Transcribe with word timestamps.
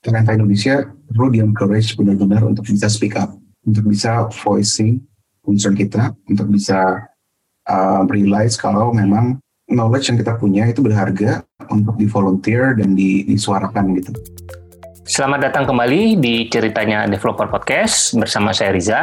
talenta 0.00 0.32
Indonesia 0.32 0.88
perlu 1.12 1.28
di 1.28 1.38
encourage 1.44 1.92
benar-benar 1.96 2.40
untuk 2.44 2.64
bisa 2.64 2.88
speak 2.88 3.16
up, 3.20 3.36
untuk 3.68 3.84
bisa 3.88 4.28
voicing 4.40 5.00
concern 5.44 5.76
kita, 5.76 6.16
untuk 6.28 6.48
bisa 6.48 7.04
uh, 7.68 8.02
realize 8.08 8.56
kalau 8.56 8.96
memang 8.96 9.36
knowledge 9.68 10.10
yang 10.10 10.18
kita 10.18 10.34
punya 10.40 10.66
itu 10.66 10.80
berharga 10.80 11.44
untuk 11.68 12.00
di 12.00 12.08
volunteer 12.08 12.74
dan 12.80 12.96
di, 12.96 13.28
disuarakan 13.28 13.94
gitu. 14.00 14.12
Selamat 15.04 15.50
datang 15.50 15.68
kembali 15.68 16.22
di 16.22 16.46
ceritanya 16.48 17.04
Developer 17.04 17.50
Podcast 17.50 18.14
bersama 18.16 18.54
saya 18.54 18.72
Riza. 18.72 19.00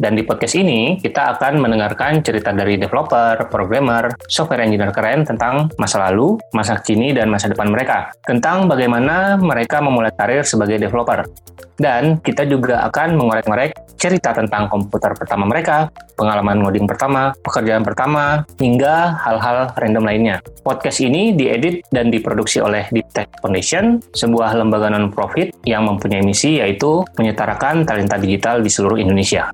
Dan 0.00 0.16
di 0.16 0.24
podcast 0.24 0.56
ini 0.56 0.96
kita 0.96 1.36
akan 1.36 1.60
mendengarkan 1.60 2.24
cerita 2.24 2.56
dari 2.56 2.80
developer, 2.80 3.36
programmer, 3.52 4.08
software 4.32 4.64
engineer 4.64 4.96
keren 4.96 5.28
tentang 5.28 5.68
masa 5.76 6.08
lalu, 6.08 6.40
masa 6.56 6.80
kini, 6.80 7.12
dan 7.12 7.28
masa 7.28 7.52
depan 7.52 7.68
mereka. 7.68 8.08
Tentang 8.24 8.64
bagaimana 8.64 9.36
mereka 9.36 9.84
memulai 9.84 10.08
karir 10.16 10.40
sebagai 10.40 10.80
developer. 10.80 11.28
Dan 11.76 12.16
kita 12.24 12.48
juga 12.48 12.80
akan 12.88 13.16
mengorek-ngorek 13.16 14.00
cerita 14.00 14.32
tentang 14.32 14.72
komputer 14.72 15.12
pertama 15.12 15.44
mereka, 15.44 15.92
pengalaman 16.16 16.64
ngoding 16.64 16.88
pertama, 16.88 17.36
pekerjaan 17.44 17.84
pertama, 17.84 18.44
hingga 18.56 19.20
hal-hal 19.20 19.76
random 19.76 20.04
lainnya. 20.08 20.36
Podcast 20.64 21.04
ini 21.04 21.36
diedit 21.36 21.84
dan 21.92 22.08
diproduksi 22.08 22.64
oleh 22.64 22.88
Deep 22.88 23.08
Tech 23.12 23.28
Foundation, 23.44 24.00
sebuah 24.16 24.56
lembaga 24.56 24.88
non-profit 24.88 25.52
yang 25.68 25.84
mempunyai 25.84 26.24
misi 26.24 26.60
yaitu 26.60 27.04
menyetarakan 27.20 27.84
talenta 27.84 28.16
digital 28.16 28.64
di 28.64 28.72
seluruh 28.72 28.96
Indonesia. 28.96 29.52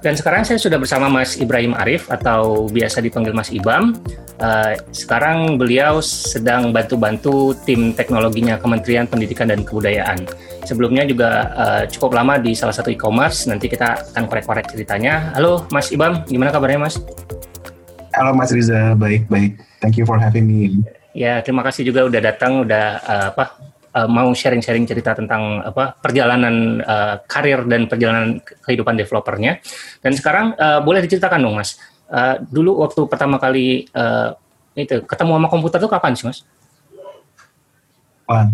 Dan 0.00 0.16
sekarang 0.16 0.48
saya 0.48 0.56
sudah 0.56 0.80
bersama 0.80 1.12
Mas 1.12 1.36
Ibrahim 1.36 1.76
Arif 1.76 2.08
atau 2.08 2.64
biasa 2.72 3.04
dipanggil 3.04 3.36
Mas 3.36 3.52
Ibam. 3.52 4.00
Uh, 4.40 4.72
sekarang 4.96 5.60
beliau 5.60 6.00
sedang 6.00 6.72
bantu-bantu 6.72 7.52
tim 7.68 7.92
teknologinya 7.92 8.56
Kementerian 8.56 9.04
Pendidikan 9.04 9.52
dan 9.52 9.60
Kebudayaan. 9.60 10.24
Sebelumnya 10.64 11.04
juga 11.04 11.52
uh, 11.52 11.82
cukup 11.84 12.16
lama 12.16 12.40
di 12.40 12.56
salah 12.56 12.72
satu 12.72 12.88
e-commerce. 12.88 13.44
Nanti 13.44 13.68
kita 13.68 14.16
akan 14.16 14.24
korek-korek 14.24 14.72
ceritanya. 14.72 15.36
Halo 15.36 15.68
Mas 15.68 15.92
Ibam, 15.92 16.24
gimana 16.24 16.48
kabarnya 16.48 16.88
Mas? 16.88 16.96
Halo 18.16 18.32
Mas 18.32 18.56
Riza, 18.56 18.96
baik-baik. 18.96 19.60
Thank 19.84 20.00
you 20.00 20.08
for 20.08 20.16
having 20.16 20.48
me. 20.48 20.80
Ya, 21.12 21.44
terima 21.44 21.60
kasih 21.60 21.84
juga 21.84 22.08
udah 22.08 22.20
datang, 22.24 22.64
udah 22.64 22.86
uh, 23.04 23.26
apa 23.36 23.52
uh, 23.94 24.08
mau 24.10 24.30
sharing-sharing 24.30 24.86
cerita 24.86 25.14
tentang 25.14 25.62
apa 25.62 25.96
perjalanan 25.98 26.78
uh, 26.82 27.14
karir 27.26 27.66
dan 27.66 27.90
perjalanan 27.90 28.38
kehidupan 28.62 28.94
developernya. 28.98 29.58
Dan 30.00 30.12
sekarang 30.14 30.54
uh, 30.56 30.80
boleh 30.82 31.02
diceritakan 31.04 31.40
dong, 31.42 31.56
Mas. 31.58 31.78
Uh, 32.10 32.42
dulu 32.50 32.82
waktu 32.82 33.06
pertama 33.06 33.38
kali 33.38 33.86
uh, 33.94 34.34
itu 34.74 35.02
ketemu 35.06 35.38
sama 35.38 35.48
komputer 35.50 35.78
tuh 35.78 35.90
kapan 35.90 36.12
sih, 36.14 36.26
Mas? 36.26 36.42
Wah, 38.26 38.46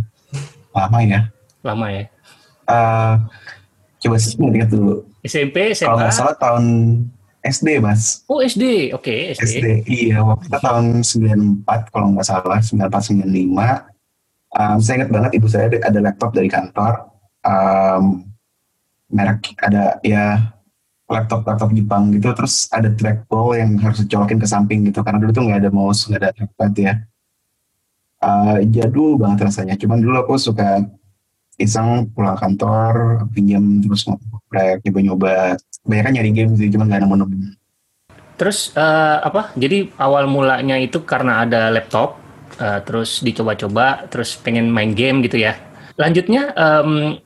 lama 0.73 0.99
ya. 1.05 1.21
Lama 1.61 1.87
ya. 1.93 2.05
Uh, 2.67 3.15
coba 4.01 4.17
sih 4.21 4.37
ingat 4.41 4.73
dulu. 4.73 5.05
SMP, 5.27 5.75
SMA. 5.75 5.91
Kalau 5.91 5.99
nggak 6.01 6.15
salah 6.15 6.37
tahun 6.39 6.65
SD, 7.47 7.69
Mas. 7.79 8.27
Oh, 8.27 8.43
SD. 8.43 8.91
Oke, 8.97 9.35
okay, 9.35 9.39
SD. 9.39 9.55
SD. 9.63 9.67
Iya, 9.87 10.19
waktu 10.27 10.51
itu 10.51 10.59
tahun 10.59 10.85
94 11.63 11.95
kalau 11.95 12.07
nggak 12.15 12.27
salah, 12.27 12.59
94 12.59 13.23
95 13.23 13.96
um, 14.57 14.79
saya 14.81 15.05
ingat 15.05 15.11
banget 15.13 15.31
ibu 15.37 15.47
saya 15.47 15.69
ada 15.69 16.01
laptop 16.01 16.33
dari 16.33 16.49
kantor 16.49 17.13
um, 17.45 18.25
merek 19.13 19.55
ada 19.63 20.01
ya 20.03 20.57
laptop 21.07 21.47
laptop 21.47 21.71
Jepang 21.71 22.11
gitu 22.11 22.35
terus 22.35 22.67
ada 22.75 22.91
trackball 22.91 23.55
yang 23.55 23.79
harus 23.79 24.03
dicolokin 24.03 24.43
ke 24.43 24.49
samping 24.49 24.91
gitu 24.91 25.07
karena 25.07 25.23
dulu 25.23 25.31
tuh 25.31 25.43
nggak 25.47 25.61
ada 25.63 25.71
mouse 25.71 26.11
nggak 26.11 26.21
ada 26.23 26.31
trackpad 26.35 26.73
ya. 26.75 26.95
Uh, 28.17 28.59
jadul 28.73 29.21
banget 29.21 29.47
rasanya 29.47 29.77
cuman 29.77 30.01
dulu 30.03 30.17
aku 30.25 30.35
suka 30.41 30.83
iseng 31.61 32.11
pulang 32.11 32.35
kantor 32.35 33.23
pinjam 33.31 33.85
terus 33.85 34.09
ngoprek 34.09 34.83
nyoba-nyoba 34.83 35.61
banyak 35.87 36.05
kan 36.05 36.13
nyari 36.17 36.31
game 36.35 36.53
sih 36.59 36.73
cuman 36.73 36.91
nggak 36.91 37.03
nemu-nemu. 37.07 37.55
Terus 38.37 38.75
uh, 38.77 39.23
apa? 39.23 39.55
Jadi 39.55 39.95
awal 39.97 40.27
mulanya 40.29 40.77
itu 40.77 41.01
karena 41.07 41.47
ada 41.47 41.71
laptop 41.71 42.26
uh, 42.61 42.81
terus 42.85 43.21
dicoba-coba, 43.23 44.09
terus 44.09 44.37
pengen 44.37 44.69
main 44.69 44.93
game 44.93 45.25
gitu 45.25 45.41
ya. 45.41 45.57
Lanjutnya 45.97 46.53
um, 46.57 47.17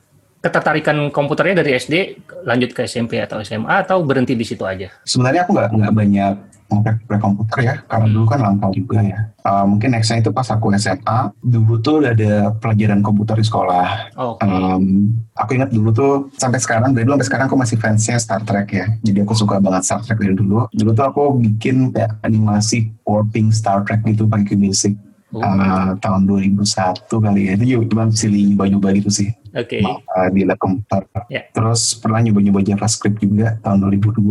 ketertarikan 0.41 1.13
komputernya 1.13 1.61
dari 1.61 1.77
SD 1.77 2.17
lanjut 2.47 2.73
ke 2.73 2.89
SMP 2.89 3.21
atau 3.21 3.43
SMA 3.45 3.85
atau 3.85 4.01
berhenti 4.01 4.33
di 4.33 4.45
situ 4.47 4.65
aja? 4.65 4.89
Sebenarnya 5.05 5.45
aku 5.45 5.53
nggak 5.53 5.69
nggak 5.77 5.93
banyak 5.93 6.35
ngoprek 6.71 7.19
komputer 7.19 7.57
ya, 7.67 7.75
karena 7.83 8.07
dulu 8.07 8.25
kan 8.31 8.39
langka 8.39 8.71
juga 8.71 9.03
ya. 9.03 9.27
Uh, 9.43 9.67
mungkin 9.67 9.91
nextnya 9.91 10.23
itu 10.23 10.31
pas 10.31 10.47
aku 10.47 10.71
SMA, 10.79 11.35
dulu 11.43 11.83
tuh 11.83 11.99
udah 11.99 12.15
ada 12.15 12.33
pelajaran 12.63 13.03
komputer 13.03 13.35
di 13.35 13.45
sekolah. 13.45 14.15
Okay. 14.15 14.47
Um, 14.47 15.11
aku 15.35 15.59
ingat 15.59 15.75
dulu 15.75 15.91
tuh 15.91 16.13
sampai 16.39 16.63
sekarang, 16.63 16.95
dari 16.95 17.03
dulu 17.03 17.19
sampai 17.19 17.27
sekarang 17.27 17.45
aku 17.51 17.57
masih 17.59 17.75
fansnya 17.75 18.15
Star 18.23 18.39
Trek 18.47 18.71
ya. 18.71 18.87
Jadi 19.03 19.19
aku 19.19 19.35
suka 19.35 19.59
banget 19.59 19.83
Star 19.83 19.99
Trek 19.99 20.23
dari 20.23 20.31
dulu. 20.31 20.71
Dulu 20.71 20.91
tuh 20.95 21.05
aku 21.11 21.23
bikin 21.43 21.91
kayak 21.91 22.23
animasi 22.23 22.95
warping 23.03 23.51
Star 23.51 23.83
Trek 23.83 24.07
gitu 24.07 24.23
pakai 24.31 24.55
music 24.55 24.95
Oh. 25.31 25.39
Uh, 25.39 25.95
tahun 26.03 26.27
2001 26.27 27.07
kali 27.07 27.41
ya 27.47 27.51
itu 27.55 27.63
juga 27.63 27.83
cuma 27.87 28.03
silih 28.11 28.51
nyoba-nyoba 28.51 28.91
gitu 28.99 29.07
sih 29.07 29.29
okay. 29.55 29.79
uh, 29.79 30.27
di 30.27 30.43
lab 30.43 30.59
komputer 30.59 31.07
yeah. 31.31 31.47
terus 31.55 31.95
pernah 31.95 32.19
nyoba-nyoba 32.19 32.59
JavaScript 32.59 33.23
juga 33.23 33.55
tahun 33.63 33.79
2002 33.95 34.27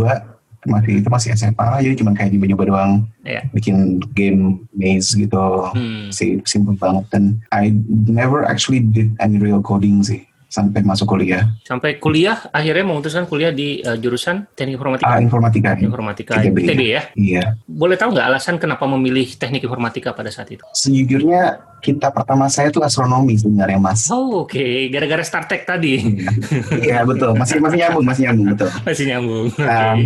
masih 0.68 1.00
itu 1.00 1.08
masih 1.08 1.32
SMA 1.40 1.68
jadi 1.80 1.94
cuma 1.96 2.12
kayak 2.12 2.36
nyoba-nyoba 2.36 2.64
doang 2.68 2.92
yeah. 3.24 3.40
bikin 3.56 3.96
game 4.12 4.68
maze 4.76 5.16
gitu 5.16 5.72
hmm. 5.72 6.12
sih 6.12 6.36
simple 6.44 6.76
banget 6.76 7.08
dan 7.08 7.40
I 7.48 7.72
never 7.88 8.44
actually 8.44 8.84
did 8.84 9.16
any 9.24 9.40
real 9.40 9.64
coding 9.64 10.04
sih 10.04 10.28
sampai 10.50 10.82
masuk 10.82 11.06
kuliah. 11.06 11.46
Sampai 11.62 12.02
kuliah 12.02 12.50
akhirnya 12.50 12.82
memutuskan 12.82 13.30
kuliah 13.30 13.54
di 13.54 13.78
uh, 13.86 13.94
jurusan 13.94 14.50
teknik 14.58 14.82
informatika. 14.82 15.06
Ah, 15.06 15.22
informatika. 15.22 15.70
Informatika 15.78 16.32
ITB, 16.42 16.56
ITB 16.66 16.80
ya. 16.82 17.02
Iya. 17.14 17.44
Boleh 17.70 17.94
tahu 17.94 18.18
nggak 18.18 18.26
alasan 18.34 18.58
kenapa 18.58 18.82
memilih 18.90 19.30
teknik 19.38 19.62
informatika 19.62 20.10
pada 20.10 20.34
saat 20.34 20.50
itu? 20.50 20.66
Sejujurnya 20.74 21.62
kita 21.78 22.10
pertama 22.10 22.50
saya 22.50 22.74
itu 22.74 22.82
astronomi 22.82 23.38
sebenarnya 23.38 23.78
mas. 23.78 24.10
Oh 24.10 24.44
oke, 24.44 24.58
okay. 24.58 24.90
gara-gara 24.90 25.22
Star 25.22 25.46
Trek 25.46 25.64
tadi. 25.64 26.02
Iya 26.80 27.06
betul, 27.06 27.38
masih 27.38 27.62
masih 27.62 27.78
nyambung, 27.86 28.04
masih 28.04 28.22
nyambung 28.26 28.46
betul. 28.56 28.70
Masih 28.82 29.04
nyambung. 29.06 29.46
Oke. 29.54 29.62
Okay. 29.62 29.98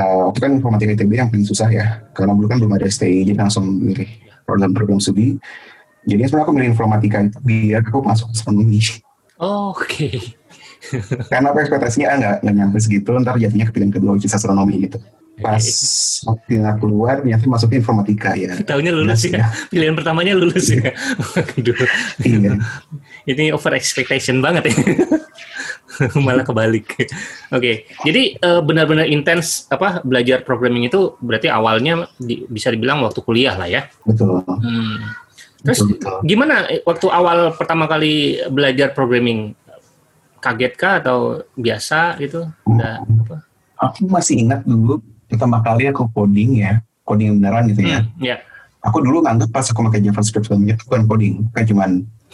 Waktu 0.00 0.38
kan 0.38 0.50
informatika 0.54 0.90
ITB 0.94 1.12
yang 1.16 1.28
paling 1.32 1.46
susah 1.48 1.68
ya, 1.72 2.04
karena 2.14 2.36
dulu 2.36 2.46
kan 2.46 2.56
belum 2.60 2.72
ada 2.76 2.86
STI, 2.86 3.26
jadi 3.26 3.42
langsung 3.42 3.64
milih 3.66 4.06
program-program 4.44 5.00
studi. 5.02 5.40
Jadi 6.06 6.20
sebenarnya 6.24 6.46
aku 6.46 6.54
milih 6.56 6.70
informatika 6.72 7.16
itu 7.20 7.38
biar 7.42 7.84
aku 7.84 8.00
masuk 8.00 8.32
astronomi. 8.32 8.80
Oh, 9.40 9.72
Oke. 9.72 9.88
Okay. 9.88 10.16
Karena 11.28 11.52
apa 11.52 11.60
ekspektasinya 11.64 12.08
nggak 12.16 12.36
nggak 12.44 12.54
nyampe 12.56 12.76
segitu, 12.80 13.10
ntar 13.20 13.36
jadinya 13.36 13.68
ke 13.68 13.72
pilihan 13.72 13.92
kedua 13.92 14.16
which 14.16 14.28
astronomi 14.28 14.88
gitu. 14.88 15.00
Pas 15.40 15.64
waktu 16.28 16.60
nggak 16.60 16.76
keluar, 16.84 17.24
ternyata 17.24 17.48
masuk 17.48 17.72
informatika 17.72 18.36
ya. 18.36 18.60
Tahunya 18.60 18.92
lulus 18.92 19.24
ya. 19.24 19.40
ya. 19.40 19.46
Pilihan 19.72 19.96
pertamanya 19.96 20.36
lulus 20.36 20.68
ya. 20.68 20.92
Aduh. 21.56 21.76
iya. 22.20 22.60
Ini 23.24 23.56
over 23.56 23.72
expectation 23.72 24.44
banget 24.44 24.68
ya. 24.68 24.76
Malah 26.24 26.44
kebalik. 26.44 26.96
Oke, 26.96 27.08
okay. 27.52 27.74
jadi 28.08 28.40
uh, 28.40 28.60
benar-benar 28.64 29.04
intens 29.04 29.68
apa 29.68 30.00
belajar 30.00 30.40
programming 30.48 30.88
itu 30.88 31.16
berarti 31.20 31.52
awalnya 31.52 32.08
di, 32.16 32.48
bisa 32.48 32.72
dibilang 32.72 33.04
waktu 33.04 33.20
kuliah 33.20 33.56
lah 33.56 33.68
ya. 33.68 33.84
Betul. 34.08 34.40
Hmm. 34.44 34.96
Terus 35.60 35.80
betul, 35.84 36.16
gimana 36.24 36.64
eh, 36.72 36.80
waktu 36.84 37.06
awal 37.12 37.52
pertama 37.52 37.84
kali 37.84 38.40
belajar 38.48 38.96
programming? 38.96 39.56
Kaget 40.40 40.72
kah 40.72 41.04
atau 41.04 41.44
biasa 41.52 42.16
gitu? 42.16 42.48
Udah 42.64 43.04
apa? 43.04 43.44
Aku 43.76 44.08
masih 44.08 44.40
ingat 44.40 44.64
dulu 44.64 45.04
pertama 45.28 45.60
kali 45.60 45.92
aku 45.92 46.08
coding 46.16 46.64
ya, 46.64 46.80
coding 47.04 47.36
beneran 47.36 47.68
gitu 47.68 47.84
ya. 47.84 48.00
Hmm, 48.00 48.24
yeah. 48.24 48.40
Aku 48.80 49.04
dulu 49.04 49.20
nganggap 49.20 49.52
pas 49.52 49.68
aku 49.68 49.84
pakai 49.92 50.00
JavaScript 50.00 50.48
sebelumnya 50.48 50.80
itu 50.80 50.84
bukan 50.88 51.04
coding, 51.04 51.34
kan 51.52 51.64
cuman 51.68 51.90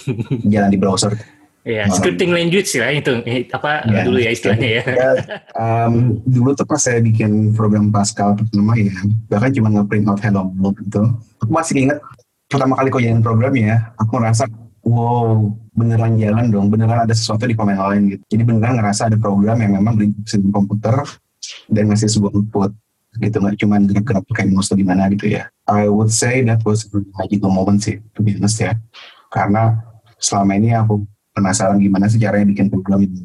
jalan 0.54 0.70
di 0.70 0.78
browser. 0.78 1.18
Iya, 1.66 1.82
yeah, 1.82 1.86
scripting 1.90 2.30
language 2.30 2.70
ya 2.78 2.94
itu 2.94 3.10
apa 3.50 3.82
yeah, 3.90 4.06
dulu 4.06 4.22
ya 4.22 4.30
istilahnya 4.30 4.68
ya. 4.70 4.82
ya 4.86 5.10
um, 5.58 6.22
dulu 6.22 6.54
tuh 6.54 6.62
pas 6.62 6.78
saya 6.78 7.02
bikin 7.02 7.58
program 7.58 7.90
Pascal 7.90 8.38
pertama 8.38 8.78
ya, 8.78 8.94
bahkan 9.26 9.50
cuma 9.50 9.74
nge-print 9.74 10.06
out 10.06 10.22
hello 10.22 10.46
world 10.62 10.78
gitu. 10.78 11.10
Aku 11.42 11.50
masih 11.50 11.90
ingat 11.90 11.98
pertama 12.46 12.78
kali 12.78 12.88
kau 12.90 13.02
jalan 13.02 13.22
program 13.22 13.54
ya, 13.54 13.94
aku 13.98 14.18
ngerasa 14.18 14.46
wow 14.86 15.50
beneran 15.76 16.16
jalan 16.16 16.48
dong, 16.48 16.66
beneran 16.72 17.04
ada 17.04 17.14
sesuatu 17.14 17.44
di 17.44 17.58
komen 17.58 17.76
lain 17.76 18.02
gitu. 18.16 18.22
Jadi 18.32 18.42
beneran 18.46 18.78
ngerasa 18.80 19.12
ada 19.12 19.16
program 19.18 19.58
yang 19.60 19.76
memang 19.76 19.98
berintegrasi 19.98 20.40
di 20.40 20.50
komputer 20.50 20.96
dan 21.68 21.92
ngasih 21.92 22.08
sebuah 22.10 22.32
input 22.32 22.72
gitu 23.16 23.36
nggak 23.40 23.56
cuma 23.56 23.80
gerak-gerak 23.80 24.24
pakai 24.28 24.44
mouse 24.52 24.68
atau 24.68 24.76
gimana 24.76 25.08
gitu 25.08 25.32
ya. 25.32 25.48
I 25.64 25.88
would 25.88 26.12
say 26.12 26.44
that 26.44 26.60
was 26.62 26.84
a 26.92 27.00
magical 27.16 27.48
moment 27.48 27.80
sih, 27.80 28.00
to 28.12 28.20
be 28.20 28.36
honest 28.36 28.60
ya. 28.60 28.76
Karena 29.32 29.80
selama 30.20 30.52
ini 30.56 30.76
aku 30.76 31.04
penasaran 31.32 31.80
gimana 31.80 32.08
sih 32.08 32.20
caranya 32.20 32.48
bikin 32.48 32.68
program 32.68 33.04
itu 33.04 33.24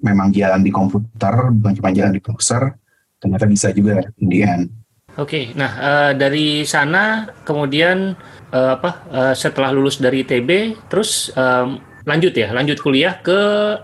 memang 0.00 0.28
jalan 0.32 0.60
di 0.60 0.70
komputer, 0.72 1.34
bukan 1.56 1.72
cuma 1.80 1.90
jalan 1.92 2.12
di 2.12 2.20
browser, 2.20 2.76
ternyata 3.16 3.44
bisa 3.48 3.72
juga 3.72 4.04
the 4.20 4.44
end. 4.44 4.68
Oke, 5.16 5.24
okay, 5.24 5.44
nah 5.56 5.72
uh, 5.80 6.12
dari 6.12 6.68
sana 6.68 7.32
kemudian 7.40 8.12
uh, 8.52 8.76
apa 8.76 8.90
uh, 9.08 9.34
setelah 9.34 9.72
lulus 9.72 9.96
dari 9.96 10.20
ITB, 10.20 10.76
terus 10.92 11.32
um, 11.32 11.80
lanjut 12.04 12.36
ya, 12.36 12.52
lanjut 12.52 12.76
kuliah 12.84 13.16
ke 13.24 13.38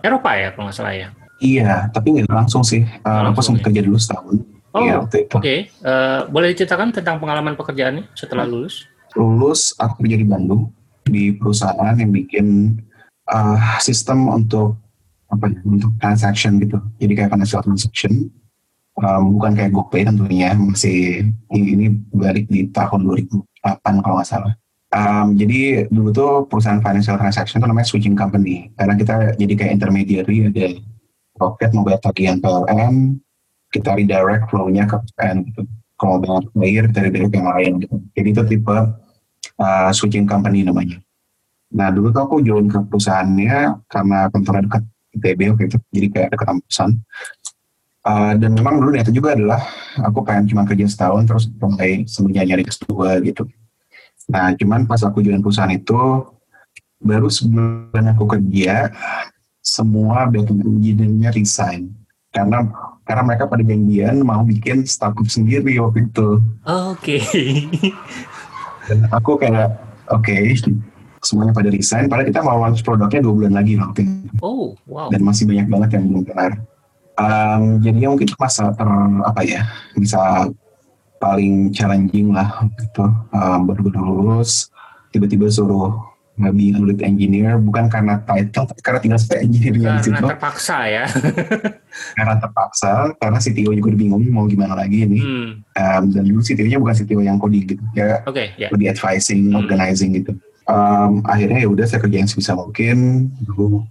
Eropa 0.05 0.37
ya 0.37 0.53
kalau 0.53 0.69
nggak 0.69 0.77
salah 0.77 0.93
ya. 0.93 1.09
Iya, 1.41 1.89
tapi 1.89 2.21
nggak 2.21 2.29
langsung 2.29 2.61
sih. 2.61 2.85
Uh, 3.01 3.33
aku 3.33 3.41
sempat 3.41 3.65
ya? 3.65 3.67
kerja 3.73 3.81
dulu 3.81 3.97
setahun. 3.97 4.37
Oh, 4.73 4.81
Iya, 4.81 5.05
oke. 5.05 5.19
itu. 5.29 5.37
Eh, 5.85 6.21
boleh 6.33 6.57
diceritakan 6.57 6.97
tentang 6.97 7.21
pengalaman 7.21 7.53
pekerjaannya 7.61 8.09
setelah 8.17 8.49
lulus? 8.49 8.89
Lulus, 9.13 9.77
aku 9.77 10.01
kerja 10.05 10.17
di 10.17 10.25
Bandung 10.25 10.73
di 11.05 11.37
perusahaan 11.37 11.93
yang 11.93 12.09
bikin 12.09 12.79
uh, 13.29 13.77
sistem 13.85 14.33
untuk 14.33 14.81
apa 15.29 15.53
ya, 15.53 15.61
untuk 15.69 15.93
transaction 16.01 16.57
gitu. 16.57 16.81
Jadi 16.97 17.13
kayak 17.13 17.31
financial 17.37 17.61
transaction, 17.61 18.33
um, 18.99 19.23
bukan 19.39 19.53
kayak 19.57 19.73
GoPay 19.73 20.03
tentunya, 20.05 20.53
masih 20.57 21.31
ini, 21.53 21.93
balik 22.13 22.49
di 22.49 22.69
tahun 22.69 23.09
2008 23.09 24.05
kalau 24.05 24.17
nggak 24.21 24.29
salah. 24.29 24.53
Um, 24.93 25.41
jadi 25.41 25.89
dulu 25.89 26.09
tuh 26.13 26.33
perusahaan 26.53 26.83
financial 26.85 27.17
transaction 27.17 27.65
itu 27.65 27.69
namanya 27.69 27.89
switching 27.89 28.13
company, 28.13 28.69
karena 28.77 28.95
kita 28.99 29.15
jadi 29.41 29.53
kayak 29.57 29.73
intermediary 29.81 30.53
ada 30.53 30.69
Rocket 31.41 31.73
mau 31.73 31.81
bayar 31.81 32.01
tagihan 32.05 32.37
PLN, 32.39 33.17
kita 33.73 33.97
redirect 33.97 34.53
flow-nya 34.53 34.85
ke 34.85 35.01
PLN 35.17 35.49
gitu. 35.49 35.63
Kalau 35.97 36.21
mau 36.21 36.45
bayar 36.53 36.93
dari 36.93 37.09
redirect 37.09 37.35
yang 37.35 37.49
lain 37.49 37.73
gitu. 37.81 37.97
Jadi 38.13 38.29
itu 38.37 38.43
tipe 38.53 38.77
uh, 39.57 39.91
switching 39.97 40.29
company 40.29 40.61
namanya. 40.61 41.01
Nah 41.73 41.89
dulu 41.89 42.13
tuh 42.13 42.23
aku 42.29 42.37
join 42.45 42.69
ke 42.69 42.79
perusahaannya 42.85 43.89
karena 43.89 44.19
kantornya 44.29 44.63
dekat 44.69 44.83
ITB 45.13 45.41
waktu 45.53 45.65
itu, 45.69 45.79
jadi 45.93 46.07
kayak 46.09 46.29
dekat 46.37 46.47
kampusan. 46.53 46.91
Uh, 48.03 48.35
dan 48.35 48.51
memang 48.59 48.83
dulu 48.83 48.99
niatnya 48.99 49.15
juga 49.15 49.39
adalah 49.39 49.63
aku 50.03 50.27
pengen 50.27 50.51
cuma 50.51 50.67
kerja 50.67 50.91
setahun 50.91 51.23
terus 51.23 51.45
mulai 51.55 52.03
sebenarnya 52.03 52.59
nyari 52.59 52.67
S2 52.67 52.91
gitu. 53.31 53.47
Nah 54.27 54.51
cuman 54.59 54.91
pas 54.91 54.99
aku 55.07 55.23
join 55.23 55.39
perusahaan 55.39 55.71
itu 55.71 55.95
baru 56.99 57.31
sebulan 57.31 58.15
aku 58.15 58.25
kerja 58.27 58.91
semua 59.63 60.27
backend 60.27 60.67
engineer-nya 60.67 61.31
resign 61.31 61.95
karena 62.35 62.67
karena 63.07 63.23
mereka 63.23 63.45
pada 63.47 63.63
janjian 63.63 64.23
mau 64.23 64.43
bikin 64.43 64.83
startup 64.87 65.27
sendiri 65.27 65.79
waktu 65.79 66.11
itu 66.11 66.43
Oke. 66.67 67.23
dan 68.91 68.99
aku 69.15 69.39
kayak 69.39 69.79
oke 70.11 70.35
semuanya 71.23 71.55
pada 71.55 71.71
resign 71.71 72.11
padahal 72.11 72.27
kita 72.27 72.43
mau 72.43 72.59
launch 72.59 72.83
produknya 72.83 73.23
dua 73.23 73.35
bulan 73.35 73.55
lagi 73.55 73.79
waktu 73.79 74.01
itu 74.03 74.35
Oh, 74.43 74.75
wow. 74.91 75.07
dan 75.11 75.23
masih 75.23 75.47
banyak 75.47 75.71
banget 75.71 75.89
yang 75.99 76.05
belum 76.11 76.23
kelar 76.27 76.53
um, 77.23 77.63
jadinya 77.79 78.09
mungkin 78.13 78.29
masa 78.37 78.75
ter 78.75 78.89
apa 79.23 79.41
ya 79.47 79.63
bisa 79.95 80.51
paling 81.23 81.71
challenging 81.71 82.35
lah 82.35 82.67
gitu 82.75 83.07
um, 83.31 83.59
baru 83.71 83.81
baru 83.87 84.01
lulus 84.03 84.69
tiba-tiba 85.15 85.47
suruh 85.47 86.03
nge 86.33 86.49
lead 86.81 87.01
engineer 87.05 87.61
bukan 87.61 87.93
karena 87.93 88.17
title 88.25 88.65
tapi 88.65 88.81
karena 88.81 88.99
tinggal 89.05 89.21
satu 89.21 89.37
engineer-nya 89.37 90.01
di 90.01 90.09
situ 90.09 90.17
Karena 90.17 90.33
terpaksa 90.33 90.77
ya. 90.89 91.05
karena 92.17 92.35
terpaksa 92.41 92.93
karena 93.21 93.37
CTO 93.39 93.71
juga 93.77 93.93
bingung 93.93 94.25
mau 94.33 94.49
gimana 94.49 94.73
lagi 94.75 95.05
ini 95.05 95.21
Hmm. 95.21 95.51
um, 95.77 96.03
dan 96.09 96.25
dulu 96.25 96.41
CTO-nya 96.41 96.81
bukan 96.81 96.95
CTO 97.05 97.21
yang 97.21 97.37
coding 97.37 97.77
gitu 97.77 97.85
ya 97.93 98.25
Oke, 98.25 98.57
ya. 98.57 98.73
lebih 98.73 98.89
advising 98.91 99.53
Hmm. 99.53 99.61
organizing 99.61 100.11
gitu 100.17 100.33
um, 100.65 101.21
akhirnya 101.29 101.63
ya 101.63 101.69
udah 101.69 101.85
saya 101.85 102.01
kerja 102.01 102.25
yang 102.25 102.31
sebisa 102.33 102.57
mungkin 102.57 103.29
dulu 103.45 103.85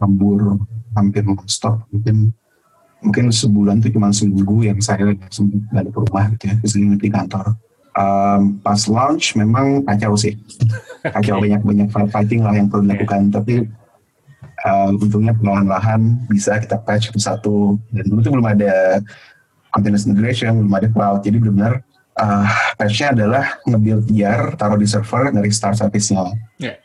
lembur 0.00 0.64
hampir 0.96 1.22
non-stop 1.28 1.86
mungkin 1.92 2.32
mungkin 3.02 3.34
sebulan 3.34 3.82
tuh 3.82 3.90
cuma 3.92 4.14
seminggu 4.14 4.62
yang 4.62 4.78
saya 4.78 5.10
balik 5.74 5.90
ke 5.90 5.98
rumah 5.98 6.24
gitu 6.38 6.44
ya 6.48 6.54
ke 6.56 6.66
sini 6.70 6.96
di 6.96 7.10
kantor. 7.10 7.58
Um, 7.92 8.56
pas 8.64 8.80
launch 8.88 9.36
memang 9.36 9.84
kacau 9.84 10.16
sih. 10.16 10.38
Kacau 11.04 11.42
banyak 11.42 11.60
banyak 11.60 11.88
fighting 12.08 12.40
lah 12.40 12.54
yang 12.56 12.70
perlu 12.70 12.88
dilakukan. 12.88 13.28
Tapi 13.28 13.68
um, 14.64 14.92
untungnya 14.96 15.34
perlahan-lahan 15.36 16.24
bisa 16.30 16.56
kita 16.56 16.78
patch 16.80 17.12
satu 17.18 17.76
dan 17.92 18.04
dulu 18.08 18.22
tuh 18.22 18.32
belum 18.32 18.48
ada 18.48 19.02
continuous 19.74 20.08
integration 20.08 20.62
belum 20.64 20.72
ada 20.72 20.88
cloud. 20.88 21.20
Jadi 21.26 21.36
benar-benar 21.42 21.84
uh, 22.16 22.48
patchnya 22.78 23.12
adalah 23.12 23.44
nge-build 23.66 24.08
tier 24.08 24.40
taruh 24.56 24.78
di 24.78 24.88
server 24.88 25.32
dari 25.32 25.50
start 25.52 25.76
service-nya. 25.80 26.32
Ya. 26.62 26.78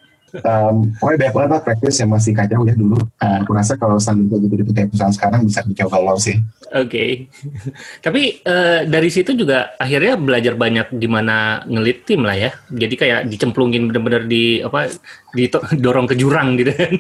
Um, 0.44 0.94
pokoknya 1.02 1.18
banyak 1.30 1.36
banget 1.36 1.62
practice 1.66 1.98
yang 2.02 2.12
masih 2.14 2.32
kacau 2.36 2.62
ya 2.68 2.76
dulu. 2.78 2.98
Uh, 3.18 3.38
aku 3.42 3.52
rasa 3.56 3.74
kalau 3.80 3.98
standar 3.98 4.38
gitu 4.38 4.54
di 4.54 4.64
kayak 4.74 4.94
perusahaan 4.94 5.16
sekarang 5.16 5.42
bisa 5.48 5.64
dicoba 5.66 5.98
lo 5.98 6.16
sih. 6.20 6.38
Oke. 6.76 7.32
Tapi 8.06 8.44
eh, 8.44 8.82
dari 8.88 9.10
situ 9.10 9.32
juga 9.32 9.78
akhirnya 9.80 10.20
belajar 10.20 10.54
banyak 10.60 10.88
gimana 11.00 11.64
ngelit 11.64 12.04
tim 12.04 12.28
lah 12.28 12.36
ya. 12.36 12.52
Jadi 12.68 12.96
kayak 13.00 13.22
dicemplungin 13.32 13.88
bener-bener 13.88 14.28
di 14.28 14.60
apa 14.60 14.92
didorong 15.32 16.08
ke 16.12 16.16
jurang 16.20 16.60
gitu 16.60 16.72
kan. 16.76 16.94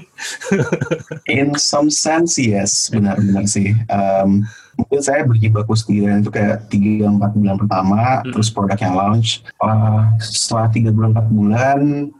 In 1.27 1.55
some 1.59 1.91
sense 1.91 2.39
yes, 2.39 2.87
benar-benar 2.93 3.43
sih. 3.49 3.75
Um, 3.91 4.47
mungkin 4.77 4.99
saya 5.01 5.25
berjibaku 5.25 5.73
sendirian 5.73 6.21
itu 6.21 6.29
kayak 6.29 6.69
3-4 6.69 7.33
bulan 7.33 7.55
pertama, 7.57 8.21
Hmm. 8.21 8.31
terus 8.31 8.47
produknya 8.53 8.93
launch. 8.93 9.41
Uh, 9.57 10.05
setelah 10.21 10.69
3 10.69 10.93
bulan 10.93 11.09
4 11.17 11.27
bulan, 11.27 11.79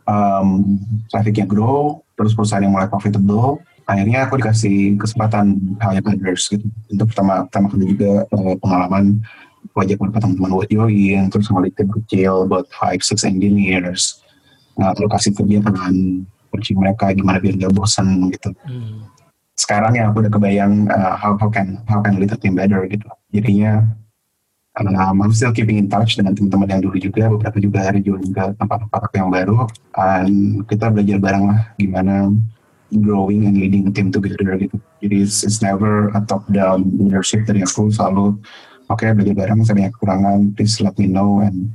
um, 0.10 0.48
trafficnya 1.08 1.46
grow, 1.46 2.02
terus 2.18 2.34
perusahaan 2.34 2.66
yang 2.66 2.74
mulai 2.74 2.90
profitable. 2.90 3.62
Akhirnya 3.88 4.28
aku 4.28 4.42
dikasih 4.42 5.00
kesempatan 5.00 5.78
hire 5.80 6.04
others 6.04 6.52
gitu. 6.52 6.68
Untuk 6.92 7.14
pertama 7.14 7.48
pertama 7.48 7.72
kali 7.72 7.96
juga 7.96 8.28
uh, 8.34 8.56
pengalaman 8.60 9.24
ajak 9.78 10.02
beberapa 10.02 10.26
teman-teman 10.26 10.52
buat 10.58 10.70
join, 10.74 11.30
terus 11.30 11.46
sama 11.46 11.62
tim 11.70 11.86
kecil, 12.02 12.50
about 12.50 12.66
5-6 12.82 13.22
engineers. 13.22 14.26
Nah, 14.74 14.90
lalu 14.98 15.06
kasih 15.14 15.38
kerja 15.38 15.62
dengan 15.62 15.94
coaching 16.50 16.82
mereka 16.82 17.14
gimana 17.14 17.38
biar 17.38 17.54
gak 17.62 17.74
bosan 17.78 18.34
gitu 18.34 18.50
Hmm. 18.66 19.06
Sekarang 19.58 19.98
ya 19.98 20.14
aku 20.14 20.22
udah 20.22 20.32
kebayang 20.32 20.86
uh, 20.88 21.18
how 21.18 21.34
how 21.42 21.50
can 21.50 21.82
how 21.90 22.00
can 22.00 22.22
a 22.22 22.38
team 22.38 22.54
better 22.54 22.86
gitu. 22.86 23.10
Jadinya 23.34 23.90
um, 24.78 25.18
I'm 25.26 25.34
still 25.34 25.50
keeping 25.50 25.82
in 25.82 25.90
touch 25.90 26.14
dengan 26.14 26.38
teman-teman 26.38 26.78
yang 26.78 26.82
dulu 26.86 26.98
juga 27.02 27.26
beberapa 27.34 27.58
juga 27.58 27.90
hari 27.90 28.06
ke 28.06 28.14
tempat-tempat 28.62 29.12
yang 29.18 29.34
baru. 29.34 29.66
Dan 29.98 30.62
kita 30.70 30.94
belajar 30.94 31.18
bareng 31.18 31.44
lah 31.50 31.60
gimana 31.82 32.30
growing 32.94 33.50
and 33.50 33.58
leading 33.58 33.90
team 33.92 34.14
together 34.14 34.56
gitu. 34.62 34.78
Jadi 35.02 35.26
it's, 35.26 35.42
it's 35.42 35.60
never 35.60 36.14
a 36.14 36.22
top 36.24 36.46
down 36.54 36.88
leadership 36.96 37.44
dari 37.50 37.66
aku 37.66 37.90
selalu 37.90 38.38
oke 38.88 39.04
belajar 39.04 39.36
bareng 39.36 39.60
saya 39.66 39.76
banyak 39.76 39.94
kekurangan 39.98 40.40
please 40.56 40.80
let 40.80 40.96
me 40.96 41.10
know 41.10 41.44
and 41.44 41.74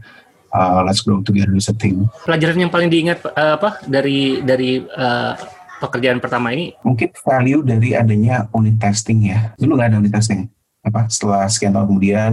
uh, 0.54 0.80
let's 0.86 1.04
grow 1.04 1.20
together 1.20 1.52
as 1.58 1.68
a 1.68 1.76
team. 1.76 2.08
Pelajaran 2.24 2.62
yang 2.62 2.72
paling 2.72 2.88
diingat 2.88 3.26
eh, 3.26 3.52
apa? 3.58 3.82
Dari 3.84 4.40
dari 4.46 4.80
eh, 4.80 5.32
pekerjaan 5.82 6.22
pertama 6.22 6.54
ini? 6.54 6.78
mungkin 6.86 7.10
value 7.10 7.66
dari 7.66 7.98
adanya 7.98 8.46
unit 8.54 8.78
testing 8.78 9.26
ya. 9.34 9.50
Dulu 9.58 9.74
nggak 9.74 9.88
ada 9.90 9.98
unit 9.98 10.14
testing. 10.14 10.46
Apa 10.82 11.10
setelah 11.10 11.46
sekian 11.50 11.74
tahun 11.74 11.86
kemudian 11.90 12.32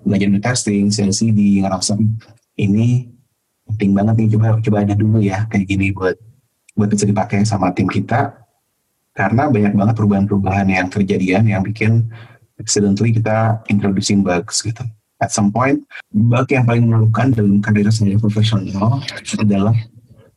belajar 0.00 0.26
unit 0.32 0.44
testing, 0.44 0.88
CLCD, 0.88 1.60
ngerasa 1.64 2.00
ini 2.56 3.12
penting 3.68 3.92
banget 3.92 4.14
nih 4.16 4.28
coba 4.38 4.46
coba 4.62 4.76
ada 4.86 4.94
dulu 4.94 5.18
ya 5.18 5.44
kayak 5.50 5.66
gini 5.66 5.90
buat 5.90 6.16
buat 6.78 6.88
bisa 6.92 7.04
dipakai 7.04 7.42
sama 7.42 7.74
tim 7.74 7.90
kita 7.90 8.36
karena 9.16 9.48
banyak 9.48 9.72
banget 9.74 9.94
perubahan-perubahan 9.96 10.68
yang 10.68 10.86
kejadian 10.92 11.48
yang 11.48 11.64
bikin 11.64 12.06
accidentally 12.60 13.12
kita 13.16 13.60
introducing 13.72 14.20
bugs 14.20 14.60
gitu. 14.60 14.84
At 15.16 15.32
some 15.32 15.48
point, 15.48 15.80
bug 16.12 16.44
yang 16.52 16.68
paling 16.68 16.84
memalukan 16.84 17.32
dalam 17.32 17.64
karir 17.64 17.88
saya 17.88 18.20
profesional 18.20 19.00
adalah 19.40 19.72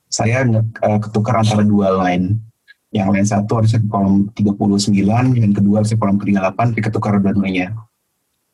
saya 0.08 0.48
eh, 0.48 1.00
ketukar 1.04 1.44
antara 1.44 1.68
dua 1.68 1.92
line 2.00 2.40
yang 2.90 3.14
lain 3.14 3.26
satu 3.26 3.62
harusnya 3.62 3.80
ke 3.82 3.88
kolom 3.90 4.26
39, 4.34 5.38
yang 5.38 5.54
kedua 5.54 5.82
harusnya 5.82 5.98
kolom 6.02 6.18
ke-38, 6.18 6.58
tapi 6.58 6.82
ketukar 6.82 7.22
dua-duanya. 7.22 7.78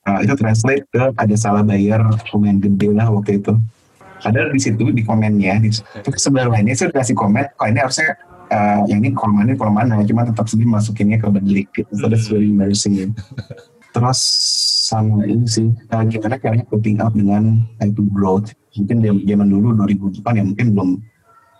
Nah, 0.05 0.21
itu 0.21 0.35
translate 0.37 0.85
ke 0.91 1.03
ada 1.15 1.35
salah 1.39 1.63
bayar 1.63 2.03
lumayan 2.35 2.59
gede 2.59 2.93
lah 2.93 3.07
waktu 3.09 3.41
itu. 3.41 3.55
Padahal 4.21 4.51
di 4.51 4.61
situ 4.61 4.91
di 4.91 5.01
komennya, 5.01 5.63
di 5.63 5.71
sebelah 6.19 6.51
lainnya 6.51 6.75
saya 6.75 6.91
udah 6.91 6.99
kasih 7.01 7.15
komen, 7.15 7.45
kok 7.55 7.67
ini 7.71 7.79
harusnya 7.79 8.09
eh, 8.51 8.79
yang 8.91 8.99
ini 9.01 9.15
kolom 9.15 9.39
mana, 9.39 9.55
kolom 9.55 9.75
mana, 9.75 10.03
cuma 10.03 10.27
tetap 10.27 10.45
sendiri 10.51 10.67
masukinnya 10.67 11.17
ke 11.17 11.27
balik 11.31 11.67
gitu. 11.71 11.91
So 11.95 12.11
that's 12.11 12.27
very 12.27 12.51
embarrassing. 12.51 13.15
Terus 13.95 14.19
sama 14.91 15.23
ini 15.23 15.47
sih, 15.47 15.71
eh, 15.71 16.03
gimana 16.11 16.35
caranya 16.37 16.67
coping 16.67 16.99
up 16.99 17.15
dengan 17.15 17.63
hyper 17.79 18.05
growth. 18.11 18.51
Mungkin 18.75 18.99
zaman 19.01 19.47
dulu 19.47 19.67
2008 19.79 20.35
ya 20.35 20.43
mungkin 20.43 20.67
belum 20.75 20.89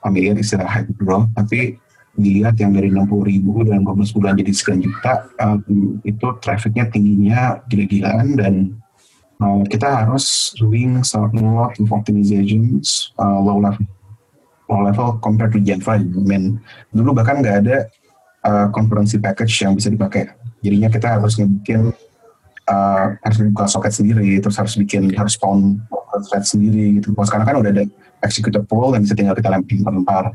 familiar 0.04 0.36
istilah 0.36 0.68
hyper 0.68 0.96
growth, 1.00 1.32
tapi 1.34 1.80
dilihat 2.16 2.56
yang 2.60 2.72
dari 2.72 2.88
60 2.92 3.32
ribu 3.32 3.64
dalam 3.68 3.84
12 3.84 4.16
bulan 4.16 4.34
jadi 4.40 4.52
sekian 4.56 4.80
juta 4.80 5.28
um, 5.40 6.00
itu 6.08 6.28
trafficnya 6.40 6.88
tingginya 6.88 7.60
gila-gilaan 7.68 8.40
dan 8.40 8.54
uh, 9.44 9.64
kita 9.68 9.88
harus 10.08 10.56
doing 10.56 11.04
some 11.04 11.32
lot 11.36 11.76
of 11.76 11.88
optimizations 11.92 13.12
uh, 13.20 13.40
low 13.40 13.60
level 13.60 13.84
low 14.70 14.82
level 14.82 15.18
compared 15.22 15.54
to 15.54 15.62
Java. 15.62 15.98
I 15.98 16.06
mean, 16.06 16.62
dulu 16.90 17.14
bahkan 17.14 17.42
nggak 17.42 17.58
ada 17.66 17.78
uh, 18.46 18.68
concurrency 18.74 19.22
package 19.22 19.54
yang 19.66 19.78
bisa 19.78 19.94
dipakai. 19.94 20.34
Jadinya 20.66 20.90
kita 20.90 21.22
harus 21.22 21.38
ngebikin 21.38 21.94
uh, 22.70 23.06
harus 23.22 23.38
buka 23.54 23.66
soket 23.70 23.94
sendiri, 23.94 24.42
terus 24.42 24.58
harus 24.58 24.74
bikin 24.78 25.14
harus 25.14 25.38
spawn 25.38 25.82
thread 26.30 26.46
sendiri 26.48 27.02
gitu. 27.02 27.14
Kalau 27.14 27.28
sekarang 27.28 27.46
kan 27.46 27.58
udah 27.62 27.72
ada 27.72 27.84
executable 28.26 28.98
yang 28.98 29.04
bisa 29.06 29.14
tinggal 29.14 29.38
kita 29.38 29.50
lempar-lempar. 29.54 30.34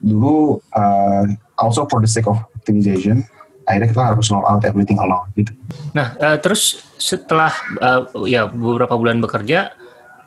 Dulu 0.00 0.60
uh, 0.76 1.24
also 1.56 1.88
for 1.88 2.04
the 2.04 2.10
sake 2.10 2.28
of 2.28 2.36
optimization 2.52 3.24
akhirnya 3.66 3.88
kita 3.90 4.02
harus 4.14 4.30
roll 4.30 4.46
out 4.46 4.62
everything 4.62 4.96
alone 5.02 5.26
gitu. 5.34 5.50
Nah, 5.90 6.14
uh, 6.22 6.38
terus 6.38 6.86
setelah 6.96 7.50
uh, 7.82 8.06
ya 8.24 8.46
beberapa 8.46 8.94
bulan 8.94 9.18
bekerja, 9.18 9.74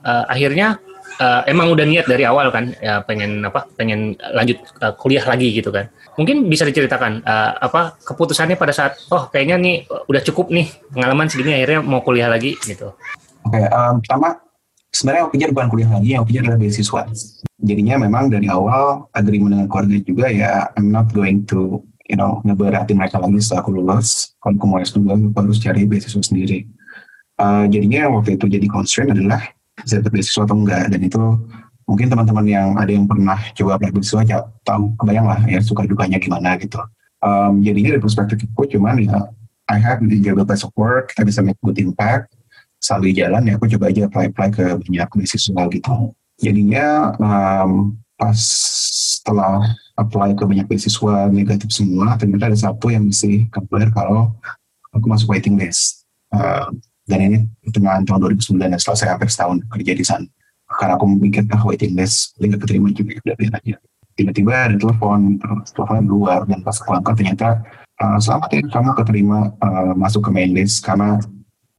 uh, 0.04 0.28
akhirnya 0.28 0.76
uh, 1.24 1.48
emang 1.48 1.72
udah 1.72 1.88
niat 1.88 2.06
dari 2.06 2.28
awal 2.28 2.52
kan, 2.52 2.76
ya 2.84 3.00
pengen 3.08 3.48
apa, 3.48 3.64
pengen 3.80 4.20
lanjut 4.36 4.60
uh, 4.84 4.92
kuliah 5.00 5.24
lagi 5.24 5.56
gitu 5.56 5.72
kan. 5.72 5.88
Mungkin 6.20 6.52
bisa 6.52 6.68
diceritakan 6.68 7.24
uh, 7.24 7.56
apa 7.64 7.96
keputusannya 8.04 8.60
pada 8.60 8.76
saat, 8.76 9.00
oh 9.08 9.32
kayaknya 9.32 9.56
nih 9.56 9.76
udah 9.88 10.20
cukup 10.20 10.52
nih 10.52 10.68
pengalaman 10.92 11.32
segini, 11.32 11.64
akhirnya 11.64 11.80
mau 11.80 12.04
kuliah 12.04 12.28
lagi 12.28 12.60
gitu. 12.68 12.92
Oke, 13.48 13.56
okay, 13.56 13.72
um, 13.72 14.04
pertama 14.04 14.36
sebenarnya 14.94 15.30
kejar 15.32 15.50
bukan 15.54 15.68
kuliah 15.70 15.90
lagi, 15.90 16.10
yang 16.18 16.26
kejar 16.26 16.42
adalah 16.50 16.60
beasiswa. 16.60 17.02
Jadinya 17.60 17.96
memang 18.02 18.32
dari 18.32 18.48
awal 18.48 19.10
agreement 19.14 19.52
dengan 19.56 19.68
keluarga 19.68 19.98
juga 20.02 20.26
ya, 20.32 20.68
I'm 20.76 20.90
not 20.90 21.12
going 21.12 21.46
to 21.52 21.84
you 22.10 22.18
know 22.18 22.42
ngeberatin 22.42 22.98
mereka 22.98 23.22
lagi 23.22 23.40
setelah 23.40 23.62
aku 23.62 23.72
lulus. 23.78 24.34
Kalau 24.42 24.58
aku 24.58 24.66
mau 24.66 24.80
S2 24.82 24.98
aku 25.06 25.38
harus 25.38 25.60
cari 25.62 25.86
beasiswa 25.86 26.22
sendiri. 26.24 26.66
Uh, 27.40 27.64
jadinya 27.72 28.12
waktu 28.12 28.36
itu 28.36 28.52
jadi 28.52 28.68
constraint 28.68 29.16
adalah 29.16 29.40
bisa 29.80 30.04
dapat 30.04 30.12
beasiswa 30.20 30.42
atau 30.44 30.58
enggak. 30.58 30.84
Dan 30.92 31.02
itu 31.06 31.22
mungkin 31.88 32.08
teman-teman 32.12 32.46
yang 32.46 32.68
ada 32.76 32.92
yang 32.92 33.06
pernah 33.06 33.40
coba 33.56 33.80
apply 33.80 33.92
beasiswa 33.94 34.22
ya 34.26 34.38
tahu 34.66 34.94
kebayang 35.00 35.28
lah 35.30 35.40
ya 35.46 35.60
suka 35.62 35.86
dukanya 35.86 36.18
gimana 36.20 36.58
gitu. 36.58 36.82
Um, 37.20 37.60
jadinya 37.60 37.96
dari 37.96 38.04
perspektif 38.04 38.40
aku 38.56 38.64
cuman 38.72 39.04
ya 39.04 39.28
I 39.70 39.78
have 39.78 40.02
the 40.02 40.18
place 40.48 40.64
of 40.66 40.72
work 40.80 41.12
kita 41.14 41.28
bisa 41.28 41.40
make 41.44 41.60
good 41.62 41.78
impact 41.78 42.39
selalu 42.80 43.16
jalan 43.16 43.44
ya 43.44 43.54
aku 43.60 43.68
coba 43.78 43.92
aja 43.92 44.08
apply 44.08 44.32
apply 44.32 44.50
ke 44.50 44.66
banyak 44.88 45.10
beasiswa 45.14 45.62
gitu 45.70 45.96
jadinya 46.40 47.14
um, 47.20 48.00
pas 48.20 48.40
setelah 49.20 49.64
apply 50.00 50.32
ke 50.36 50.44
banyak 50.48 50.68
beasiswa 50.68 51.28
negatif 51.28 51.70
semua, 51.76 52.16
ternyata 52.16 52.52
ada 52.52 52.58
satu 52.58 52.88
yang 52.88 53.08
mesti 53.08 53.52
kabar 53.52 53.92
kalau 53.92 54.32
aku 54.96 55.06
masuk 55.06 55.36
waiting 55.36 55.60
list. 55.60 56.08
Uh, 56.32 56.72
dan 57.04 57.20
ini 57.26 57.38
pertengahan 57.62 58.08
tahun 58.08 58.38
2009 58.40 58.80
setelah 58.80 58.98
saya 58.98 59.10
hampir 59.14 59.30
setahun 59.30 59.60
kerja 59.68 59.94
di 59.94 60.06
sana. 60.08 60.28
Karena 60.70 60.96
aku 60.96 61.06
mikir, 61.10 61.44
ah 61.50 61.64
waiting 61.66 61.98
list, 61.98 62.38
paling 62.38 62.54
gak 62.54 62.62
keterima 62.64 62.88
juga, 62.94 63.18
udah 63.26 63.36
biar 63.36 63.54
aja. 63.58 63.76
Tiba-tiba 64.14 64.54
ada 64.54 64.76
telepon, 64.78 65.20
teleponnya 65.74 66.04
luar, 66.06 66.40
dan 66.46 66.60
pas 66.62 66.78
aku 66.78 66.92
angkat 66.94 67.14
ternyata, 67.18 67.48
uh, 67.98 68.18
selamat 68.22 68.50
ya 68.54 68.62
kamu 68.70 68.90
keterima 68.94 69.38
uh, 69.58 69.94
masuk 69.98 70.22
ke 70.26 70.30
main 70.30 70.52
list, 70.54 70.86
karena 70.86 71.18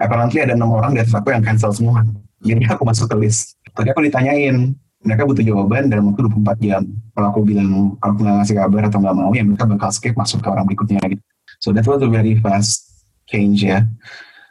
apparently 0.01 0.41
ada 0.41 0.57
enam 0.57 0.73
orang 0.73 0.97
atas 0.97 1.13
aku 1.13 1.31
yang 1.31 1.45
cancel 1.45 1.71
semua. 1.71 2.03
Jadi 2.41 2.65
aku 2.65 2.83
masuk 2.89 3.07
ke 3.13 3.17
list. 3.21 3.61
Tadi 3.77 3.93
aku 3.93 4.01
ditanyain, 4.01 4.73
mereka 5.05 5.29
butuh 5.29 5.45
jawaban 5.45 5.93
dalam 5.93 6.09
waktu 6.11 6.25
24 6.25 6.57
jam. 6.65 6.83
Kalau 7.13 7.27
aku 7.29 7.41
bilang, 7.45 8.01
kalau 8.01 8.13
aku 8.17 8.21
nggak 8.25 8.37
ngasih 8.41 8.57
kabar 8.57 8.83
atau 8.89 8.99
nggak 9.05 9.17
mau, 9.17 9.31
ya 9.37 9.45
mereka 9.45 9.65
bakal 9.69 9.91
skip 9.93 10.17
masuk 10.17 10.41
ke 10.41 10.49
orang 10.49 10.65
berikutnya. 10.65 11.01
Gitu. 11.05 11.23
So 11.61 11.77
that 11.77 11.85
was 11.85 12.01
a 12.01 12.09
very 12.09 12.41
fast 12.41 13.05
change 13.29 13.61
ya. 13.69 13.85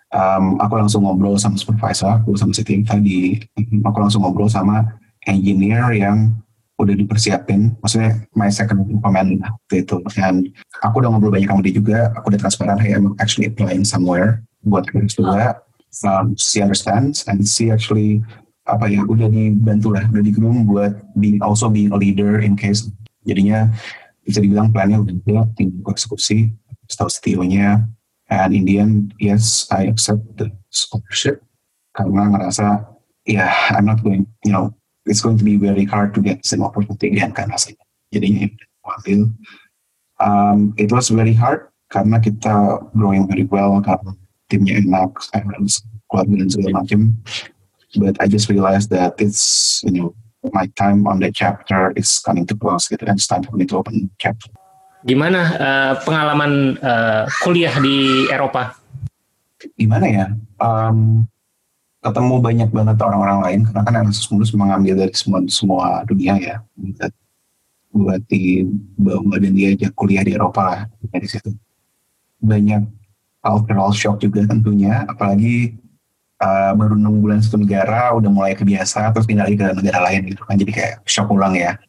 Um, 0.09 0.57
aku 0.57 0.73
langsung 0.77 1.05
ngobrol 1.05 1.37
sama 1.37 1.57
supervisor 1.57 2.21
aku, 2.21 2.37
sama 2.37 2.53
si 2.53 2.61
tim 2.61 2.85
tadi. 2.85 3.41
Aku 3.85 3.97
langsung 3.97 4.21
ngobrol 4.21 4.49
sama 4.49 4.85
engineer 5.25 5.89
yang 5.97 6.33
udah 6.79 6.95
dipersiapin, 6.95 7.75
maksudnya 7.83 8.23
my 8.31 8.47
second 8.47 8.87
command 9.03 9.43
waktu 9.43 9.83
itu. 9.83 9.99
Dan 10.15 10.47
aku 10.79 11.03
udah 11.03 11.09
ngobrol 11.11 11.33
banyak 11.35 11.49
sama 11.51 11.61
dia 11.61 11.75
juga, 11.75 11.99
aku 12.15 12.31
udah 12.33 12.39
transparan, 12.39 12.79
hey, 12.79 12.95
I'm 12.95 13.13
actually 13.19 13.51
applying 13.51 13.83
somewhere 13.83 14.47
buat 14.63 14.87
kerja 14.87 15.09
juga. 15.19 15.63
Um, 16.05 16.37
she 16.37 16.61
understands 16.61 17.25
and 17.25 17.41
she 17.49 17.73
actually 17.73 18.21
apa 18.69 18.85
ya 18.85 19.01
udah 19.01 19.25
dibantu 19.25 19.97
lah 19.97 20.05
udah 20.13 20.21
digroom 20.21 20.69
buat 20.69 20.93
being 21.17 21.41
also 21.41 21.65
being 21.65 21.89
a 21.89 21.97
leader 21.97 22.37
in 22.37 22.53
case 22.53 22.85
jadinya 23.25 23.73
bisa 24.21 24.37
dibilang 24.45 24.69
plannya 24.69 25.01
udah 25.01 25.15
buat 25.25 25.49
tinggal 25.57 25.89
eksekusi 25.89 26.53
setahu 26.85 27.09
CEO-nya 27.09 27.89
and 28.29 28.51
in 28.53 28.63
the 28.69 28.77
end 28.77 29.17
yes 29.17 29.65
I 29.73 29.89
accept 29.89 30.21
the 30.37 30.53
scholarship 30.69 31.41
karena 31.97 32.29
ngerasa 32.29 32.85
ya 33.25 33.49
yeah, 33.49 33.53
I'm 33.73 33.89
not 33.89 34.05
going 34.05 34.29
you 34.45 34.53
know 34.53 34.77
it's 35.09 35.25
going 35.25 35.41
to 35.41 35.45
be 35.45 35.57
very 35.57 35.89
hard 35.89 36.13
to 36.13 36.21
get 36.21 36.45
same 36.45 36.61
opportunity 36.61 37.17
again 37.17 37.33
kan 37.33 37.49
rasanya 37.49 37.81
jadinya 38.13 38.45
ambil 38.85 39.33
um, 40.21 40.73
it 40.77 40.93
was 40.93 41.09
very 41.09 41.33
hard 41.33 41.69
karena 41.89 42.21
kita 42.21 42.85
growing 42.93 43.25
very 43.25 43.45
well 43.49 43.81
karena 43.81 44.13
timnya 44.49 44.81
enak 44.81 45.15
keluarga 46.09 46.33
dan 46.41 46.49
segala 46.49 46.81
macam 46.83 47.13
but 47.97 48.17
I 48.21 48.27
just 48.27 48.49
realized 48.49 48.89
that 48.93 49.17
it's 49.17 49.81
you 49.85 49.93
know 49.93 50.13
my 50.53 50.67
time 50.77 51.07
on 51.07 51.19
that 51.19 51.33
chapter 51.33 51.91
is 51.95 52.19
coming 52.21 52.45
to 52.47 52.55
close 52.55 52.85
gitu 52.87 53.01
and 53.07 53.17
it's 53.17 53.27
time 53.27 53.43
for 53.43 53.57
me 53.57 53.65
to 53.67 53.81
open 53.81 54.09
chapter. 54.21 54.51
Gimana 55.03 55.39
uh, 55.55 55.93
pengalaman 56.03 56.75
uh, 56.83 57.23
kuliah 57.39 57.71
di 57.79 58.27
Eropa? 58.27 58.75
Gimana 59.79 60.05
ya? 60.07 60.25
Um, 60.59 61.27
ketemu 61.99 62.35
banyak 62.39 62.69
banget 62.71 62.97
orang-orang 63.03 63.39
lain 63.43 63.59
karena 63.67 63.81
kan 63.83 63.95
Erasmus 63.95 64.27
Mundus 64.31 64.51
mengambil 64.55 64.95
dari 64.99 65.15
semua 65.15 65.39
semua 65.47 66.03
dunia 66.07 66.35
ya. 66.39 66.55
Berarti 67.89 68.67
bahwa 68.95 69.35
dan 69.39 69.51
dia 69.55 69.75
ajak 69.75 69.91
kuliah 69.95 70.23
di 70.23 70.35
Eropa 70.35 70.61
lah 70.63 70.81
dari 71.11 71.27
situ. 71.27 71.51
Banyak 72.39 72.98
cultural 73.39 73.89
shock 73.95 74.19
juga 74.19 74.43
tentunya, 74.45 75.07
apalagi 75.07 75.79
uh, 76.39 76.71
baru 76.75 76.95
enam 76.95 77.19
bulan 77.19 77.39
satu 77.43 77.59
negara 77.59 78.11
udah 78.15 78.31
mulai 78.31 78.55
kebiasa 78.55 79.11
terus 79.11 79.27
pindah 79.27 79.47
lagi 79.47 79.59
ke 79.59 79.65
negara 79.75 79.99
lain 80.09 80.31
gitu 80.31 80.41
kan. 80.43 80.55
Jadi 80.55 80.71
kayak 80.71 80.93
shock 81.07 81.31
ulang 81.31 81.55
ya. 81.55 81.79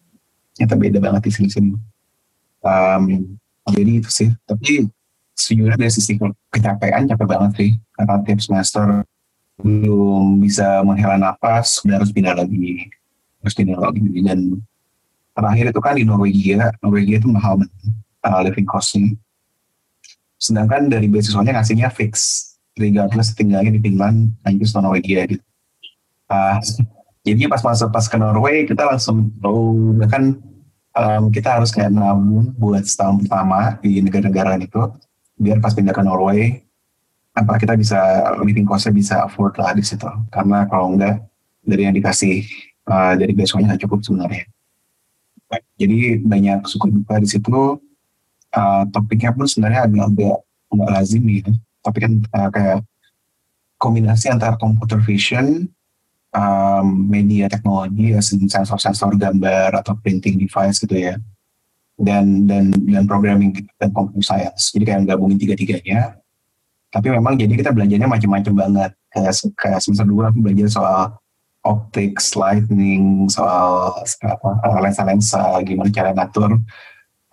Ternyata 0.54 0.74
beda 0.76 0.98
banget 1.00 1.22
di 1.26 1.32
sini-sini. 1.32 1.72
Um, 2.60 3.02
jadi 3.70 3.90
itu 4.02 4.10
sih. 4.10 4.28
Tapi 4.44 4.90
sejujurnya 5.34 5.78
dari 5.80 5.92
sisi 5.92 6.18
kecapean 6.52 7.08
capek 7.08 7.26
banget 7.26 7.50
sih. 7.56 7.70
Karena 7.94 8.20
tiap 8.26 8.40
semester 8.42 8.86
belum 9.60 10.40
bisa 10.40 10.80
menghela 10.84 11.20
nafas 11.20 11.80
udah 11.84 12.00
harus 12.00 12.10
pindah 12.12 12.34
lagi. 12.36 12.90
Harus 13.40 13.54
pindah 13.56 13.78
lagi. 13.78 14.02
Dan 14.20 14.60
terakhir 15.32 15.72
itu 15.72 15.80
kan 15.80 15.94
di 15.96 16.04
Norwegia. 16.04 16.74
Norwegia 16.84 17.16
itu 17.22 17.28
mahal 17.30 17.58
banget 17.64 17.72
uh, 18.26 18.40
living 18.44 18.68
costnya 18.68 19.16
sedangkan 20.40 20.88
dari 20.88 21.06
beasiswanya 21.06 21.60
ngasihnya 21.60 21.92
fix. 21.92 22.46
Regardless 22.80 23.36
tinggalnya 23.36 23.76
di 23.76 23.80
Finland, 23.82 24.32
Inggris 24.48 24.72
atau 24.72 24.88
Norwegia 24.88 25.28
gitu. 25.28 25.44
Uh, 26.30 26.56
jadinya 27.26 27.52
pas 27.52 27.60
masuk 27.60 27.92
pas 27.92 28.06
ke 28.06 28.16
Norway 28.16 28.64
kita 28.64 28.86
langsung 28.86 29.34
oh 29.44 29.92
bahkan 29.98 30.38
um, 30.94 31.28
kita 31.28 31.58
harus 31.58 31.74
kayak 31.74 31.92
nabung 31.92 32.54
buat 32.56 32.86
setahun 32.86 33.26
pertama 33.26 33.76
di 33.82 34.00
negara-negara 34.00 34.56
itu 34.62 34.80
biar 35.36 35.58
pas 35.58 35.74
pindah 35.74 35.92
ke 35.92 36.02
Norway 36.06 36.62
apa 37.34 37.58
kita 37.60 37.76
bisa 37.78 37.98
living 38.42 38.66
costnya 38.66 38.94
bisa 38.94 39.14
afford 39.26 39.54
lah 39.60 39.74
di 39.76 39.84
situ. 39.84 40.08
Karena 40.32 40.64
kalau 40.66 40.96
enggak 40.96 41.22
dari 41.60 41.84
yang 41.86 41.94
dikasih 41.94 42.46
uh, 42.88 43.14
dari 43.14 43.32
besoknya 43.36 43.74
nggak 43.74 43.82
cukup 43.86 44.00
sebenarnya. 44.02 44.44
Jadi 45.80 46.22
banyak 46.22 46.62
suku 46.62 46.86
duka 46.94 47.18
di 47.18 47.26
situ 47.26 47.82
uh, 48.54 48.82
topiknya 48.90 49.30
pun 49.34 49.46
sebenarnya 49.46 49.86
agak 49.86 50.04
agak 50.14 50.36
nggak 50.70 50.90
lazim 50.94 51.22
gitu 51.26 51.52
tapi 51.80 51.98
kan 51.98 52.12
uh, 52.36 52.50
kayak 52.52 52.78
kombinasi 53.80 54.28
antara 54.28 54.60
computer 54.60 55.00
vision, 55.00 55.64
um, 56.36 56.86
media 57.08 57.48
teknologi, 57.48 58.12
ya, 58.12 58.20
sensor-sensor 58.20 59.16
gambar 59.16 59.80
atau 59.80 59.96
printing 60.04 60.36
device 60.36 60.84
gitu 60.84 61.00
ya, 61.00 61.16
dan 61.96 62.44
dan 62.44 62.68
dan 62.76 63.08
programming 63.08 63.56
dan 63.80 63.88
computer 63.96 64.36
science. 64.36 64.76
Jadi 64.76 64.84
kayak 64.84 65.08
gabungin 65.08 65.40
tiga-tiganya. 65.40 66.20
Tapi 66.90 67.06
memang 67.08 67.38
jadi 67.38 67.54
kita 67.54 67.70
belajarnya 67.72 68.10
macam-macam 68.10 68.54
banget. 68.66 68.92
Kayak, 69.10 69.32
kayak 69.58 69.78
semester 69.80 70.06
dua 70.06 70.30
aku 70.30 70.38
belajar 70.42 70.68
soal 70.68 71.00
optics, 71.62 72.34
lightning, 72.34 73.30
soal 73.30 73.94
apa 74.26 74.78
lensa-lensa, 74.82 75.62
gimana 75.64 75.88
cara 75.88 76.10
ngatur 76.12 76.60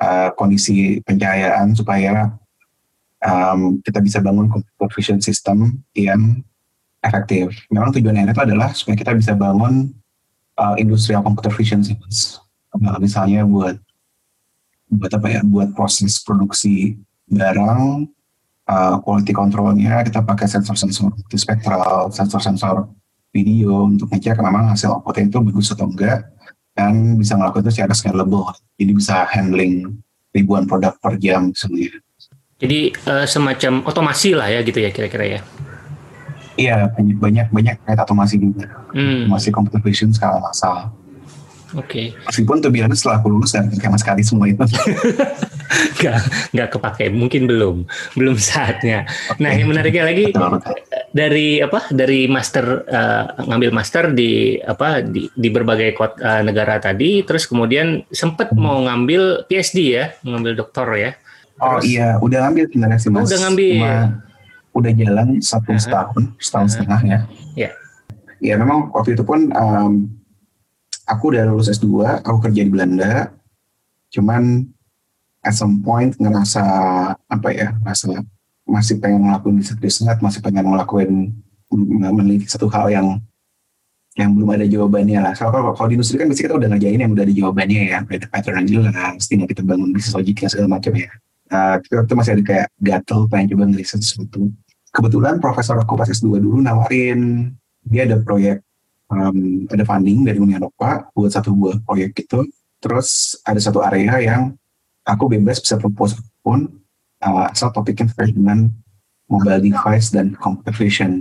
uh, 0.02 0.30
kondisi 0.34 1.02
pencahayaan 1.04 1.74
supaya 1.74 2.38
um, 3.22 3.82
kita 3.82 4.00
bisa 4.02 4.20
bangun 4.22 4.50
computer 4.50 4.90
vision 4.94 5.20
system 5.22 5.82
yang 5.94 6.42
efektif. 7.02 7.54
Memang 7.70 7.94
tujuannya 7.94 8.30
itu 8.30 8.42
adalah 8.42 8.74
supaya 8.74 8.96
kita 8.98 9.14
bisa 9.14 9.34
bangun 9.38 9.94
uh, 10.58 10.76
industrial 10.78 11.22
computer 11.22 11.54
vision 11.54 11.82
systems. 11.86 12.42
Uh, 12.74 12.98
misalnya 13.02 13.46
buat 13.46 13.78
buat 14.88 15.12
apa 15.14 15.28
ya? 15.30 15.42
Buat 15.44 15.76
proses 15.76 16.22
produksi 16.24 16.98
barang, 17.28 18.08
uh, 18.68 18.96
quality 19.04 19.34
controlnya 19.36 20.04
kita 20.04 20.24
pakai 20.24 20.48
sensor-sensor 20.48 21.12
multispektral, 21.12 22.12
sensor-sensor 22.12 22.88
video 23.36 23.86
untuk 23.86 24.10
ngecek 24.10 24.40
memang 24.40 24.72
hasil 24.72 24.98
outputnya 24.98 25.30
itu 25.30 25.40
bagus 25.44 25.68
atau 25.76 25.86
enggak 25.86 26.26
dan 26.78 27.18
bisa 27.18 27.34
ngelakuin 27.34 27.66
itu 27.66 27.72
secara 27.74 27.94
scalable. 27.98 28.54
Jadi 28.78 28.92
bisa 28.94 29.26
handling 29.34 29.98
ribuan 30.30 30.70
produk 30.70 30.94
per 31.02 31.18
jam 31.18 31.50
sebenarnya. 31.58 32.06
Jadi 32.62 32.94
uh, 33.10 33.26
semacam 33.26 33.82
otomasi 33.86 34.38
lah 34.38 34.54
ya 34.54 34.62
gitu 34.62 34.78
ya 34.78 34.94
kira-kira 34.94 35.26
ya. 35.26 35.42
Iya 36.58 36.90
banyak 36.94 37.18
banyak 37.18 37.48
banyak 37.50 37.76
kayak 37.86 38.06
otomasi 38.06 38.38
juga. 38.38 38.70
Hmm. 38.94 39.26
Otomasi 39.26 39.50
computer 39.50 39.82
vision 39.82 40.14
skala 40.14 40.38
massal. 40.38 40.94
Oke. 41.76 42.14
Okay. 42.14 42.26
Meskipun 42.30 42.64
tuh 42.64 42.72
bilang 42.72 42.94
setelah 42.94 43.20
aku 43.20 43.28
lulus 43.34 43.52
dan 43.54 43.68
sama 43.74 43.98
sekali 43.98 44.22
semua 44.24 44.46
itu. 44.48 44.64
nggak 46.00 46.18
nggak 46.56 46.70
kepake, 46.74 47.06
mungkin 47.12 47.44
belum, 47.44 47.84
belum 48.16 48.38
saatnya. 48.40 49.04
Okay. 49.04 49.42
Nah 49.44 49.52
yang 49.52 49.68
menariknya 49.68 50.08
lagi 50.08 50.32
dari 51.18 51.58
apa? 51.58 51.90
Dari 51.90 52.30
master 52.30 52.86
uh, 52.86 53.26
ngambil 53.50 53.74
master 53.74 54.14
di 54.14 54.62
apa 54.62 55.02
di, 55.02 55.26
di 55.34 55.50
berbagai 55.50 55.98
kota 55.98 56.22
uh, 56.22 56.42
negara 56.46 56.78
tadi, 56.78 57.26
terus 57.26 57.50
kemudian 57.50 58.06
sempat 58.14 58.54
hmm. 58.54 58.62
mau 58.62 58.78
ngambil 58.86 59.50
PhD 59.50 59.98
ya, 59.98 60.06
ngambil 60.22 60.54
doktor 60.54 60.86
ya. 60.94 61.18
Oh, 61.58 61.82
terus, 61.82 61.82
oh 61.82 61.90
iya, 61.90 62.08
udah 62.22 62.40
ngambil 62.46 62.64
sebenarnya 62.70 63.00
sih 63.02 63.10
mas. 63.10 63.20
Oh, 63.20 63.26
udah 63.26 63.40
ngambil. 63.50 63.74
Cuma 63.74 63.94
udah 64.78 64.92
jalan 64.94 65.28
satu 65.42 65.70
uh 65.70 65.74
-huh. 65.74 65.82
setahun, 65.82 66.24
setahun 66.38 66.62
uh 66.62 66.70
-huh. 66.70 66.74
setengah 66.78 67.02
ya. 67.02 67.20
Ya. 67.58 67.72
Ya 68.38 68.54
memang 68.54 68.94
waktu 68.94 69.18
itu 69.18 69.26
pun 69.26 69.50
um, 69.50 70.14
aku 71.10 71.34
udah 71.34 71.50
lulus 71.50 71.74
S2, 71.74 72.22
aku 72.22 72.38
kerja 72.46 72.62
di 72.62 72.70
Belanda. 72.70 73.34
Cuman 74.14 74.70
at 75.42 75.58
some 75.58 75.82
point 75.82 76.14
ngerasa 76.22 76.64
apa 77.18 77.50
ya, 77.50 77.74
ngerasa 77.82 78.22
masih 78.68 79.00
pengen 79.00 79.26
ngelakuin 79.26 79.64
riset-riset, 79.64 80.20
masih 80.20 80.40
pengen 80.44 80.68
ngelakuin 80.68 81.32
meneliti 81.72 82.48
satu 82.48 82.68
hal 82.72 82.92
yang 82.92 83.08
yang 84.18 84.34
belum 84.34 84.50
ada 84.50 84.66
jawabannya 84.66 85.20
lah. 85.22 85.34
Soalnya 85.38 85.62
kalau, 85.62 85.72
kalau 85.78 85.88
di 85.94 85.96
industri 85.96 86.18
kan 86.18 86.26
biasanya 86.26 86.46
kita 86.50 86.58
udah 86.58 86.70
ngerjain 86.74 87.00
yang 87.00 87.12
udah 87.14 87.24
ada 87.24 87.36
jawabannya 87.38 87.82
ya, 87.86 88.00
ada 88.02 88.26
pattern 88.28 88.56
yang 88.62 88.68
jelas, 88.68 89.22
tinggal 89.30 89.48
kita 89.48 89.62
bangun 89.62 89.90
bisnis 89.94 90.14
logiknya 90.18 90.48
segala 90.50 90.68
macam 90.74 90.92
ya. 90.98 91.10
Uh, 91.48 91.76
kita, 91.80 91.96
kita 92.04 92.16
masih 92.18 92.32
ada 92.36 92.44
kayak 92.44 92.68
gatel 92.82 93.20
pengen 93.30 93.48
coba 93.56 93.64
ngeriset 93.72 94.02
sesuatu. 94.02 94.52
Kebetulan 94.90 95.38
profesor 95.38 95.78
aku 95.78 95.94
pas 95.94 96.10
S2 96.10 96.42
dulu 96.42 96.60
nawarin, 96.60 97.54
dia 97.86 98.10
ada 98.10 98.18
proyek 98.20 98.66
um, 99.14 99.70
ada 99.70 99.84
funding 99.86 100.26
dari 100.26 100.42
Uni 100.42 100.58
Eropa 100.58 101.08
buat 101.14 101.32
satu 101.32 101.54
buah 101.54 101.78
proyek 101.86 102.18
gitu. 102.26 102.44
Terus 102.82 103.40
ada 103.46 103.58
satu 103.62 103.86
area 103.86 104.18
yang 104.22 104.58
aku 105.06 105.30
bebas 105.32 105.62
bisa 105.62 105.80
propose 105.80 106.18
pun 106.44 106.68
uh, 107.28 107.52
asal 107.52 107.70
topiknya 107.76 108.08
terkait 108.12 108.34
dengan 108.34 108.72
mobile 109.28 109.60
device 109.60 110.16
dan 110.16 110.34
computer 110.40 110.72
vision. 110.72 111.20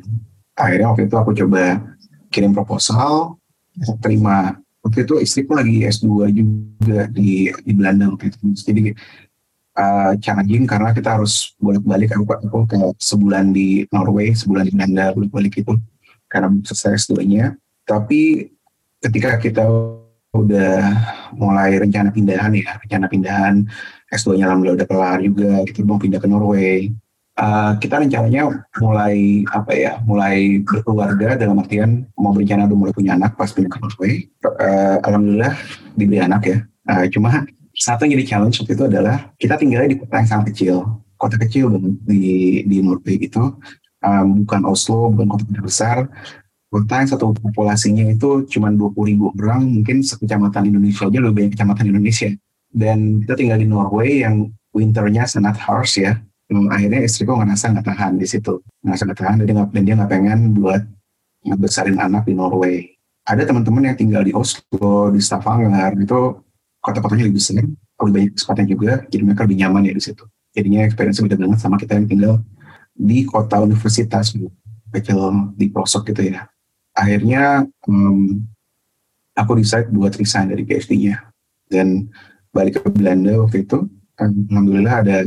Akhirnya 0.54 0.94
waktu 0.94 1.10
itu 1.10 1.16
aku 1.18 1.30
coba 1.34 1.82
kirim 2.30 2.54
proposal, 2.54 3.36
terima. 3.98 4.56
Waktu 4.86 5.02
itu 5.02 5.18
istriku 5.18 5.58
lagi 5.58 5.82
S2 5.82 6.30
juga 6.30 7.10
di 7.10 7.50
di 7.50 7.72
Belanda 7.74 8.06
waktu 8.06 8.30
itu. 8.30 8.38
Jadi 8.54 8.94
uh, 9.74 10.14
challenging 10.22 10.62
karena 10.62 10.94
kita 10.94 11.18
harus 11.18 11.58
bolak-balik 11.58 12.14
aku, 12.14 12.22
aku 12.22 12.58
kayak 12.70 12.94
sebulan 13.02 13.50
di 13.50 13.82
Norway, 13.90 14.30
sebulan 14.30 14.70
di 14.70 14.72
Belanda, 14.78 15.10
bolak-balik 15.10 15.58
itu 15.58 15.74
karena 16.30 16.54
selesai 16.62 17.10
S2-nya 17.10 17.58
tapi 17.86 18.50
ketika 18.98 19.38
kita 19.38 19.64
udah 20.34 20.76
mulai 21.32 21.78
rencana 21.78 22.10
pindahan 22.10 22.52
ya, 22.52 22.76
rencana 22.82 23.06
pindahan 23.06 23.54
S2-nya 24.12 24.46
alhamdulillah 24.46 24.78
udah 24.82 24.88
kelar 24.88 25.18
juga, 25.22 25.50
kita 25.66 25.82
mau 25.82 25.98
pindah 25.98 26.20
ke 26.22 26.28
Norway. 26.30 26.94
Uh, 27.36 27.76
kita 27.84 28.00
rencananya 28.00 28.64
mulai 28.80 29.44
apa 29.52 29.72
ya, 29.76 30.00
mulai 30.08 30.64
berkeluarga 30.64 31.36
dalam 31.36 31.60
artian 31.60 32.08
mau 32.16 32.32
berencana 32.32 32.64
udah 32.64 32.78
mulai 32.80 32.94
punya 32.96 33.12
anak 33.12 33.36
pas 33.36 33.52
pindah 33.52 33.68
ke 33.68 33.78
Norway. 33.82 34.12
Uh, 34.40 34.96
alhamdulillah 35.04 35.54
diberi 35.98 36.20
anak 36.22 36.42
ya. 36.48 36.58
Uh, 36.88 37.04
cuma 37.12 37.44
satu 37.76 38.08
yang 38.08 38.16
jadi 38.16 38.24
challenge 38.24 38.56
waktu 38.64 38.72
itu 38.72 38.84
adalah 38.88 39.16
kita 39.36 39.60
tinggalnya 39.60 39.92
di 39.92 39.98
kota 40.00 40.16
yang 40.16 40.28
sangat 40.32 40.44
kecil, 40.54 40.76
kota 41.20 41.36
kecil 41.36 41.76
di 42.08 42.64
di 42.64 42.76
Norway 42.80 43.20
itu, 43.20 43.42
um, 44.00 44.26
bukan 44.46 44.62
Oslo, 44.64 45.12
bukan 45.12 45.36
kota 45.36 45.60
besar, 45.60 45.96
kota 46.72 46.94
yang 47.04 47.08
satu 47.10 47.36
populasinya 47.36 48.04
itu 48.08 48.48
cuma 48.48 48.72
20 48.72 48.96
ribu 49.12 49.28
orang, 49.36 49.64
mungkin 49.64 50.00
sekecamatan 50.00 50.72
Indonesia 50.72 51.04
aja 51.04 51.18
lebih 51.20 51.34
banyak 51.36 51.52
kecamatan 51.52 51.84
Indonesia. 51.92 52.30
Dan 52.76 53.24
kita 53.24 53.40
tinggal 53.40 53.56
di 53.56 53.68
Norway 53.68 54.20
yang 54.20 54.52
winternya 54.76 55.24
sangat 55.24 55.56
harsh 55.56 56.04
ya. 56.04 56.20
Dan 56.44 56.68
akhirnya 56.68 57.08
istriku 57.08 57.40
ngerasa 57.40 57.72
nggak 57.72 57.86
tahan 57.88 58.20
di 58.20 58.26
situ, 58.28 58.60
ngerasa 58.84 59.02
nggak 59.08 59.18
tahan 59.18 59.36
dan 59.40 59.44
dia 59.48 59.54
nggak 59.56 59.70
dan 59.72 59.82
dia 59.82 59.96
pengen 60.06 60.40
buat 60.54 60.82
ngebesarin 61.48 61.98
anak 61.98 62.28
di 62.28 62.36
Norway. 62.36 62.86
Ada 63.26 63.48
teman-teman 63.48 63.90
yang 63.90 63.96
tinggal 63.98 64.22
di 64.22 64.30
Oslo, 64.30 65.10
di 65.10 65.18
Stavanger, 65.18 65.98
itu 65.98 66.38
kota-kotanya 66.78 67.26
lebih 67.26 67.42
besar, 67.42 67.66
lebih 67.66 68.12
banyak 68.14 68.30
kesempatan 68.38 68.66
juga, 68.70 68.92
jadi 69.10 69.22
mereka 69.26 69.42
lebih 69.42 69.58
nyaman 69.66 69.90
ya 69.90 69.94
di 69.98 70.02
situ. 70.04 70.22
Jadinya 70.54 70.86
experience 70.86 71.18
beda 71.18 71.34
banget 71.34 71.58
sama 71.58 71.74
kita 71.82 71.98
yang 71.98 72.06
tinggal 72.06 72.34
di 72.94 73.26
kota 73.26 73.58
universitas, 73.58 74.30
kecil 74.94 75.50
di 75.58 75.66
pelosok 75.66 76.14
gitu 76.14 76.30
ya 76.30 76.46
akhirnya 76.96 77.68
um, 77.84 78.40
aku 79.36 79.60
decide 79.60 79.92
buat 79.92 80.16
resign 80.16 80.48
dari 80.48 80.64
PhD-nya 80.64 81.20
dan 81.68 82.08
balik 82.56 82.80
ke 82.80 82.88
Belanda 82.88 83.36
waktu 83.44 83.68
itu 83.68 83.84
alhamdulillah 84.16 84.94
ada 85.04 85.18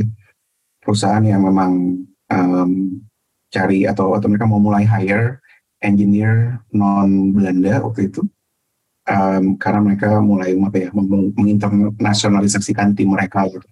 perusahaan 0.82 1.22
yang 1.22 1.46
memang 1.46 2.02
um, 2.26 2.70
cari 3.54 3.86
atau 3.86 4.18
atau 4.18 4.26
mereka 4.26 4.50
mau 4.50 4.58
mulai 4.58 4.82
hire 4.82 5.38
engineer 5.78 6.58
non 6.74 7.30
Belanda 7.30 7.86
waktu 7.86 8.10
itu 8.10 8.26
um, 9.06 9.54
karena 9.54 9.80
mereka 9.80 10.18
mulai 10.18 10.54
apa 10.58 10.78
ya 10.78 10.90
menginternasionalisasikan 11.38 12.94
tim 12.98 13.14
mereka 13.14 13.46
gitu. 13.46 13.66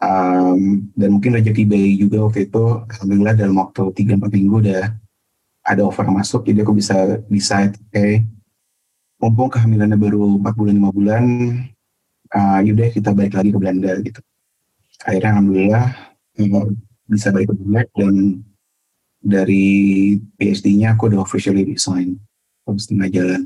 Um, 0.00 0.88
dan 0.96 1.12
mungkin 1.12 1.36
rezeki 1.36 1.68
bayi 1.68 1.92
juga 2.00 2.24
waktu 2.24 2.48
itu 2.48 2.64
alhamdulillah 2.88 3.36
dalam 3.36 3.60
waktu 3.60 3.82
tiga 3.92 4.16
empat 4.16 4.32
minggu 4.32 4.56
udah 4.64 4.96
ada 5.60 5.82
offer 5.84 6.08
masuk 6.08 6.48
jadi 6.48 6.64
aku 6.64 6.72
bisa 6.72 7.20
decide 7.28 7.76
oke 7.76 7.92
okay, 7.92 8.24
mumpung 9.20 9.52
kehamilannya 9.52 10.00
baru 10.00 10.40
4 10.40 10.56
bulan 10.56 10.74
5 10.80 10.96
bulan 10.96 11.24
uh, 12.34 12.58
yaudah 12.62 12.88
kita 12.90 13.10
balik 13.14 13.34
lagi 13.34 13.50
ke 13.50 13.58
Belanda 13.58 13.92
gitu. 14.02 14.20
Akhirnya 15.04 15.30
alhamdulillah 15.36 15.86
uh, 16.40 16.66
bisa 17.10 17.28
balik 17.34 17.50
ke 17.50 17.54
Belanda 17.58 17.82
dan 17.96 18.14
dari 19.20 19.66
PhD-nya 20.40 20.96
aku 20.96 21.12
udah 21.12 21.20
officially 21.20 21.64
resign 21.68 22.16
terus 22.64 22.88
setengah 22.88 23.08
jalan. 23.12 23.42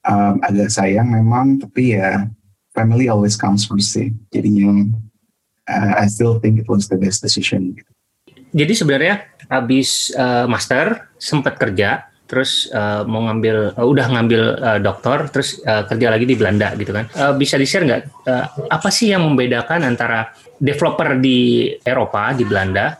Um, 0.00 0.40
agak 0.40 0.72
sayang 0.72 1.12
memang 1.12 1.60
tapi 1.60 1.92
ya 1.92 2.24
family 2.72 3.10
always 3.10 3.36
comes 3.36 3.68
first 3.68 3.92
sih. 3.92 4.14
Jadinya 4.32 4.88
uh, 5.68 5.92
I 6.00 6.06
still 6.08 6.40
think 6.40 6.60
it 6.60 6.68
was 6.70 6.88
the 6.88 6.96
best 6.96 7.20
decision 7.20 7.76
gitu. 7.76 7.90
Jadi 8.50 8.72
sebenarnya 8.74 9.30
habis 9.46 10.10
uh, 10.18 10.46
master 10.50 11.06
sempat 11.22 11.54
kerja 11.54 12.09
terus 12.30 12.70
uh, 12.70 13.02
mau 13.02 13.26
ngambil 13.26 13.74
uh, 13.74 13.82
udah 13.82 14.06
ngambil 14.06 14.42
uh, 14.62 14.78
doktor 14.78 15.26
terus 15.34 15.58
uh, 15.66 15.82
kerja 15.90 16.14
lagi 16.14 16.30
di 16.30 16.38
Belanda 16.38 16.70
gitu 16.78 16.94
kan. 16.94 17.10
Uh, 17.10 17.34
bisa 17.34 17.58
di 17.58 17.66
share 17.66 17.82
nggak 17.82 18.02
uh, 18.30 18.44
apa 18.70 18.88
sih 18.94 19.10
yang 19.10 19.26
membedakan 19.26 19.82
antara 19.82 20.30
developer 20.62 21.18
di 21.18 21.68
Eropa 21.82 22.30
di 22.30 22.46
Belanda 22.46 22.94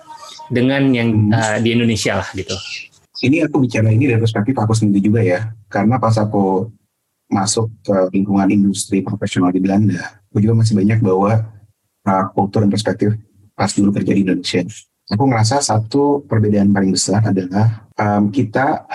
dengan 0.51 0.91
yang 0.91 1.31
uh, 1.31 1.63
di 1.63 1.71
Indonesia 1.71 2.19
lah 2.19 2.29
gitu? 2.35 2.59
Ini 3.23 3.47
aku 3.47 3.63
bicara 3.63 3.95
ini 3.95 4.11
dari 4.11 4.19
perspektif 4.19 4.59
aku 4.59 4.75
sendiri 4.75 4.99
juga 4.99 5.23
ya. 5.23 5.47
Karena 5.71 6.03
pas 6.03 6.19
aku 6.19 6.67
masuk 7.31 7.71
ke 7.87 7.95
lingkungan 8.11 8.51
industri 8.51 9.07
profesional 9.07 9.55
di 9.55 9.63
Belanda 9.63 10.21
aku 10.31 10.39
juga 10.39 10.63
masih 10.63 10.79
banyak 10.79 10.99
bawa 11.03 11.43
uh, 12.07 12.25
kultur 12.31 12.63
dan 12.63 12.71
perspektif 12.71 13.19
pas 13.59 13.69
dulu 13.75 13.91
kerja 13.91 14.15
di 14.15 14.23
Indonesia. 14.23 14.63
Aku 15.11 15.27
ngerasa 15.27 15.59
satu 15.59 16.23
perbedaan 16.23 16.71
paling 16.71 16.95
besar 16.95 17.19
adalah 17.27 17.90
um, 18.01 18.33
kita 18.33 18.89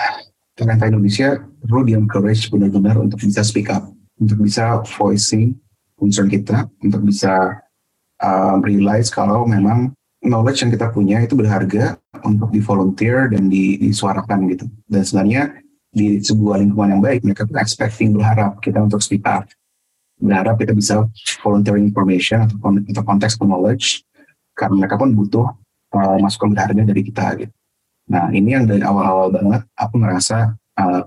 pemerintah 0.58 0.90
Indonesia 0.90 1.28
perlu 1.62 1.86
di 1.86 1.94
encourage 1.94 2.50
benar-benar 2.50 2.98
untuk 2.98 3.22
bisa 3.22 3.46
speak 3.46 3.70
up, 3.70 3.86
untuk 4.18 4.42
bisa 4.42 4.82
voicing 4.98 5.54
concern 5.94 6.26
kita, 6.26 6.66
untuk 6.82 7.06
bisa 7.06 7.62
um, 8.18 8.58
realize 8.66 9.08
kalau 9.08 9.46
memang 9.46 9.94
knowledge 10.26 10.66
yang 10.66 10.74
kita 10.74 10.90
punya 10.90 11.22
itu 11.22 11.38
berharga 11.38 11.94
untuk 12.26 12.50
di 12.50 12.58
volunteer 12.58 13.30
dan 13.30 13.46
di, 13.46 13.78
disuarakan 13.78 14.50
gitu. 14.50 14.66
Dan 14.90 15.02
sebenarnya 15.06 15.42
di 15.94 16.18
sebuah 16.20 16.60
lingkungan 16.60 16.98
yang 16.98 17.02
baik 17.02 17.24
mereka 17.24 17.46
tuh 17.48 17.56
expecting 17.56 18.12
berharap 18.12 18.60
kita 18.60 18.82
untuk 18.84 19.00
speak 19.00 19.24
up 19.24 19.48
berharap 20.16 20.56
kita 20.56 20.72
bisa 20.72 21.04
volunteering 21.44 21.92
information 21.92 22.48
atau, 22.48 22.56
atau 22.60 23.04
konteks 23.04 23.36
knowledge 23.40 24.00
karena 24.56 24.84
mereka 24.84 24.96
pun 24.96 25.12
butuh 25.12 25.52
uh, 25.92 26.16
masukan 26.20 26.56
berharga 26.56 26.82
dari 26.88 27.02
kita 27.04 27.24
gitu. 27.36 27.52
Nah 28.06 28.30
ini 28.30 28.54
yang 28.54 28.64
dari 28.64 28.82
awal-awal 28.82 29.34
banget 29.34 29.66
aku 29.74 29.94
ngerasa 29.98 30.54
uh, 30.78 31.02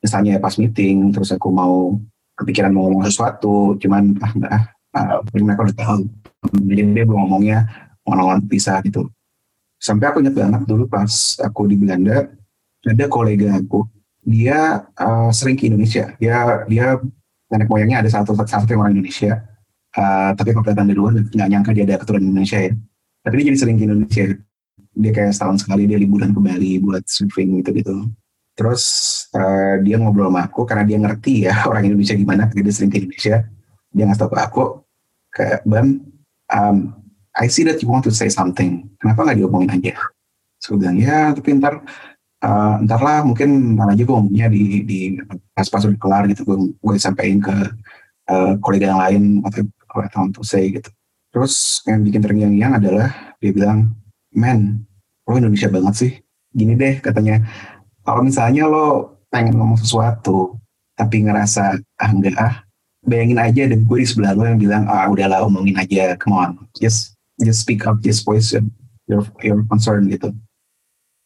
misalnya 0.00 0.40
pas 0.40 0.56
meeting 0.56 1.12
terus 1.12 1.30
aku 1.30 1.52
mau 1.52 1.96
kepikiran 2.34 2.72
mau 2.72 2.88
ngomong 2.88 3.04
sesuatu 3.06 3.76
cuman 3.76 4.16
ah 4.24 4.32
enggak 4.32 4.52
uh, 4.96 5.20
mereka 5.36 5.60
udah 5.68 5.76
tahu. 5.76 6.00
Jadi 6.66 6.82
dia 6.96 7.04
belum 7.06 7.20
ngomongnya 7.28 7.58
ngomong 8.08 8.48
pisah 8.48 8.80
gitu. 8.82 9.06
Sampai 9.78 10.10
aku 10.10 10.24
ingat 10.24 10.34
banget 10.34 10.62
dulu 10.64 10.88
pas 10.88 11.38
aku 11.42 11.68
di 11.68 11.76
Belanda 11.76 12.26
ada 12.82 13.06
kolega 13.06 13.60
aku 13.60 13.86
dia 14.22 14.88
uh, 14.96 15.30
sering 15.30 15.54
ke 15.54 15.68
Indonesia. 15.68 16.16
Dia 16.16 16.64
dia 16.66 16.96
nenek 17.52 17.68
moyangnya 17.68 18.00
ada 18.00 18.10
satu 18.10 18.32
satu 18.32 18.72
orang 18.72 18.96
Indonesia 18.96 19.44
uh, 19.96 20.32
tapi 20.32 20.56
kelihatan 20.56 20.88
dari 20.88 20.96
luar 20.96 21.12
nggak 21.20 21.48
nyangka 21.52 21.70
dia 21.76 21.84
ada 21.84 21.96
keturunan 22.00 22.32
Indonesia 22.32 22.58
ya. 22.58 22.72
Tapi 23.22 23.32
dia 23.38 23.44
jadi 23.52 23.58
sering 23.60 23.76
ke 23.78 23.84
Indonesia 23.86 24.24
dia 24.92 25.12
kayak 25.12 25.32
setahun 25.32 25.64
sekali 25.64 25.88
dia 25.88 25.96
liburan 25.96 26.36
ke 26.36 26.40
Bali 26.40 26.76
buat 26.80 27.04
surfing 27.08 27.64
gitu 27.64 27.70
gitu 27.72 27.96
Terus 28.52 28.84
uh, 29.32 29.80
dia 29.80 29.96
ngobrol 29.96 30.28
sama 30.28 30.44
aku 30.44 30.68
karena 30.68 30.84
dia 30.84 30.98
ngerti 31.00 31.48
ya 31.48 31.54
orang 31.70 31.88
Indonesia 31.88 32.16
gimana, 32.16 32.48
dia 32.52 32.72
sering 32.72 32.92
ke 32.92 33.00
Indonesia. 33.00 33.48
Dia 33.92 34.04
ngasih 34.08 34.20
tau 34.24 34.30
ke 34.32 34.40
aku, 34.40 34.64
kayak 35.32 35.60
Bam, 35.68 36.00
um, 36.48 36.76
I 37.36 37.48
see 37.48 37.64
that 37.68 37.80
you 37.80 37.88
want 37.88 38.04
to 38.08 38.12
say 38.12 38.28
something. 38.32 38.88
Kenapa 39.00 39.24
nggak 39.24 39.38
diomongin 39.40 39.72
aja? 39.72 39.96
So, 40.60 40.80
bilang, 40.80 40.96
ya 40.96 41.32
tapi 41.36 41.60
ntar, 41.60 41.84
uh, 42.40 42.76
ntar 42.84 43.00
lah 43.00 43.20
mungkin 43.24 43.76
ntar 43.76 43.92
aja 43.92 44.00
gue 44.04 44.14
ngomongnya 44.16 44.48
di, 44.48 44.84
di 44.84 44.98
pas 45.52 45.68
pas 45.68 45.84
udah 45.84 46.00
kelar 46.00 46.24
gitu. 46.32 46.44
Gue, 46.48 46.56
gue 46.72 46.94
sampaikan 46.96 47.40
ke 47.40 47.56
uh, 48.32 48.52
kolega 48.64 48.96
yang 48.96 49.00
lain 49.00 49.22
atau 49.44 49.60
atau 49.92 50.20
untuk 50.24 50.44
say 50.44 50.72
gitu. 50.72 50.88
Terus 51.32 51.84
yang 51.88 52.00
bikin 52.04 52.20
terngiang-ngiang 52.20 52.72
adalah 52.80 53.36
dia 53.40 53.52
bilang, 53.52 53.92
men, 54.32 54.84
lo 55.28 55.38
Indonesia 55.38 55.68
banget 55.68 55.94
sih. 55.96 56.12
Gini 56.52 56.76
deh 56.76 57.00
katanya, 57.00 57.44
kalau 58.04 58.24
misalnya 58.24 58.68
lo 58.68 59.18
pengen 59.32 59.56
ngomong 59.56 59.80
sesuatu, 59.80 60.56
tapi 60.98 61.24
ngerasa, 61.24 61.80
ah 62.00 62.10
enggak 62.12 62.36
ah, 62.36 62.54
bayangin 63.04 63.40
aja 63.40 63.62
dan 63.70 63.88
gue 63.88 63.98
di 64.02 64.06
sebelah 64.06 64.36
lo 64.36 64.44
yang 64.44 64.60
bilang, 64.60 64.84
ah 64.88 65.08
udahlah 65.08 65.44
omongin 65.44 65.78
aja, 65.80 66.16
come 66.20 66.36
on, 66.36 66.50
just 66.76 67.16
just 67.40 67.64
speak 67.64 67.88
up, 67.88 68.00
just 68.04 68.26
voice 68.28 68.52
your, 69.08 69.24
your 69.40 69.64
concern 69.68 70.08
gitu. 70.12 70.34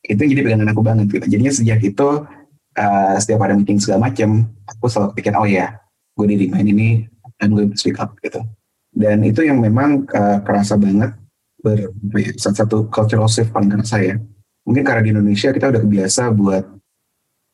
Itu 0.07 0.23
yang 0.23 0.31
jadi 0.39 0.43
pegangan 0.47 0.71
aku 0.71 0.83
banget 0.87 1.07
gitu. 1.11 1.27
Jadinya 1.27 1.53
sejak 1.53 1.81
itu, 1.83 2.09
uh, 2.79 3.15
setiap 3.19 3.43
ada 3.43 3.59
meeting 3.59 3.83
segala 3.83 4.07
macam, 4.07 4.47
aku 4.71 4.87
selalu 4.87 5.19
pikir, 5.19 5.35
oh 5.35 5.49
ya, 5.49 5.83
gue 6.15 6.27
di 6.31 6.47
main 6.47 6.67
ini, 6.67 7.11
dan 7.37 7.53
gue 7.53 7.69
speak 7.75 7.99
up 7.99 8.15
gitu 8.23 8.41
dan 8.97 9.21
itu 9.23 9.45
yang 9.45 9.61
memang 9.61 10.09
uh, 10.09 10.41
kerasa 10.41 10.81
banget 10.81 11.13
ber 11.61 11.93
salah 12.37 12.57
satu 12.63 12.87
cultural 12.93 13.27
shift 13.27 13.51
paling 13.51 13.73
kerasa 13.73 13.99
ya 14.03 14.17
mungkin 14.67 14.83
karena 14.83 15.03
di 15.07 15.11
Indonesia 15.15 15.55
kita 15.55 15.71
udah 15.71 15.83
kebiasa 15.83 16.23
buat 16.35 16.65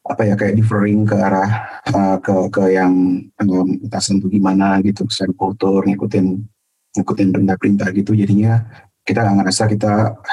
apa 0.02 0.22
ya 0.26 0.34
kayak 0.34 0.58
differing 0.58 1.06
ke 1.06 1.14
arah 1.14 1.50
uh, 1.94 2.16
ke 2.18 2.34
ke 2.50 2.74
yang 2.74 3.22
um, 3.38 3.68
sentuh 4.02 4.26
gimana 4.26 4.82
gitu 4.82 5.06
secara 5.06 5.30
kultur 5.38 5.86
ngikutin 5.86 6.42
ngikutin 6.98 7.28
perintah-perintah 7.30 7.88
gitu. 7.94 8.10
Jadinya 8.18 8.66
kita 9.06 9.22
nggak 9.22 9.36
ngerasa 9.46 9.62
kita 9.70 9.92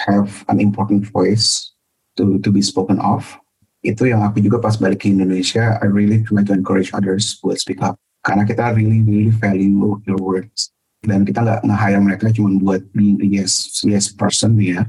have 0.10 0.42
an 0.50 0.58
important 0.58 1.06
voice 1.14 1.78
to 2.18 2.42
to 2.42 2.50
be 2.50 2.66
spoken 2.66 2.98
of. 2.98 3.38
Itu 3.86 4.10
yang 4.10 4.26
aku 4.26 4.42
juga 4.42 4.58
pas 4.58 4.76
balik 4.76 5.06
ke 5.06 5.14
Indonesia 5.14 5.78
I 5.80 5.88
really 5.88 6.26
try 6.26 6.42
to 6.42 6.52
encourage 6.58 6.90
others 6.92 7.38
buat 7.38 7.62
speak 7.62 7.86
up. 7.86 8.02
Karena 8.26 8.44
kita 8.50 8.74
really 8.74 9.06
really 9.06 9.32
value 9.32 10.02
your 10.10 10.18
words 10.18 10.74
dan 11.04 11.24
kita 11.24 11.40
nggak 11.44 11.62
nge-hire 11.64 12.02
mereka 12.04 12.26
cuma 12.36 12.52
buat 12.60 12.82
being 12.92 13.20
a 13.24 13.28
yes 13.28 13.84
yes 13.88 14.12
person 14.12 14.56
ya. 14.60 14.88